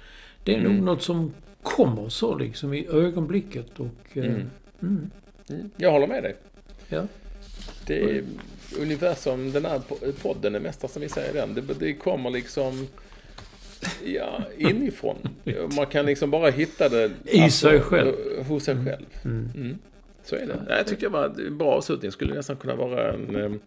Det 0.44 0.56
är 0.56 0.62
nog 0.62 0.74
något 0.74 1.02
som 1.04 1.34
kommer 1.64 2.10
så 2.10 2.38
liksom 2.38 2.74
i 2.74 2.88
ögonblicket 2.88 3.80
och... 3.80 4.18
eh, 4.18 4.36
Mm, 5.50 5.70
jag 5.78 5.92
håller 5.92 6.08
med 6.08 6.24
dig. 6.24 6.36
Ja. 6.90 7.04
Det 7.86 8.04
är 8.04 8.24
universum, 8.82 9.52
den 9.52 9.66
här 9.66 9.80
po- 9.90 10.12
podden, 10.22 10.54
det 10.54 10.60
mesta 10.60 10.88
som 10.88 11.02
vi 11.02 11.10
säger 11.10 11.34
den, 11.34 11.54
det, 11.54 11.74
det 11.80 11.94
kommer 11.94 12.30
liksom 12.30 12.88
ja, 14.06 14.42
inifrån. 14.58 15.16
Man 15.76 15.86
kan 15.86 16.06
liksom 16.06 16.32
bara 16.32 16.50
hitta 16.50 16.90
det 16.90 17.12
I 17.26 17.50
sig 17.52 17.80
själv. 17.80 18.14
Hos 18.48 18.64
sig 18.64 18.76
själv. 18.86 19.06
Mm. 19.26 19.78
Så 20.30 20.36
är 20.36 20.46
det. 20.46 20.76
Jag 20.76 20.88
tyckte 20.88 21.06
det 21.06 21.10
var 21.10 21.26
en 21.26 21.58
bra 21.58 21.68
avslutning. 21.72 22.12
Skulle 22.12 22.34
nästan 22.34 22.56
kunna 22.56 22.76
vara 22.76 23.14
en, 23.14 23.60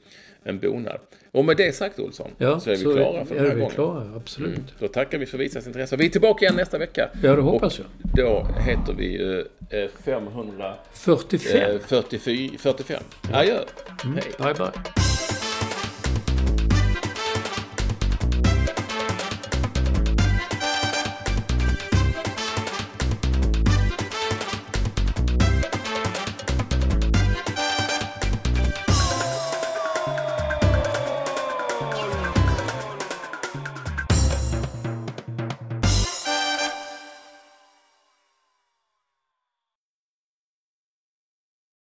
en 0.44 0.58
bonad. 0.58 0.98
Och 1.32 1.44
med 1.44 1.56
det 1.56 1.72
sagt 1.76 1.98
Olsson, 1.98 2.30
Ja, 2.38 2.60
så 2.60 2.70
är 2.70 2.76
vi 2.76 2.82
klara 2.82 3.24
för 3.24 3.34
den 3.34 3.44
är 3.44 3.48
här 3.48 3.54
vi 3.54 3.60
gången. 3.60 3.74
klara, 3.74 4.12
absolut. 4.16 4.48
Mm. 4.56 4.64
Då 4.78 4.88
tackar 4.88 5.18
vi 5.18 5.26
för 5.26 5.38
visat 5.38 5.66
intresse. 5.66 5.96
Vi 5.96 6.06
är 6.06 6.10
tillbaka 6.10 6.44
igen 6.44 6.56
nästa 6.56 6.78
vecka. 6.78 7.08
Ja, 7.22 7.36
det 7.36 7.42
hoppas 7.42 7.78
Och 7.78 7.84
jag. 8.14 8.26
Då 8.26 8.46
heter 8.60 8.92
vi 8.92 9.22
eh, 9.70 9.88
545. 10.04 10.74
45. 10.92 11.70
Eh, 11.70 11.78
44, 11.80 12.58
45. 12.58 13.02
Adjö. 13.32 13.58
Hej. 14.04 14.22
Bye, 14.38 14.54
bye. 14.54 15.29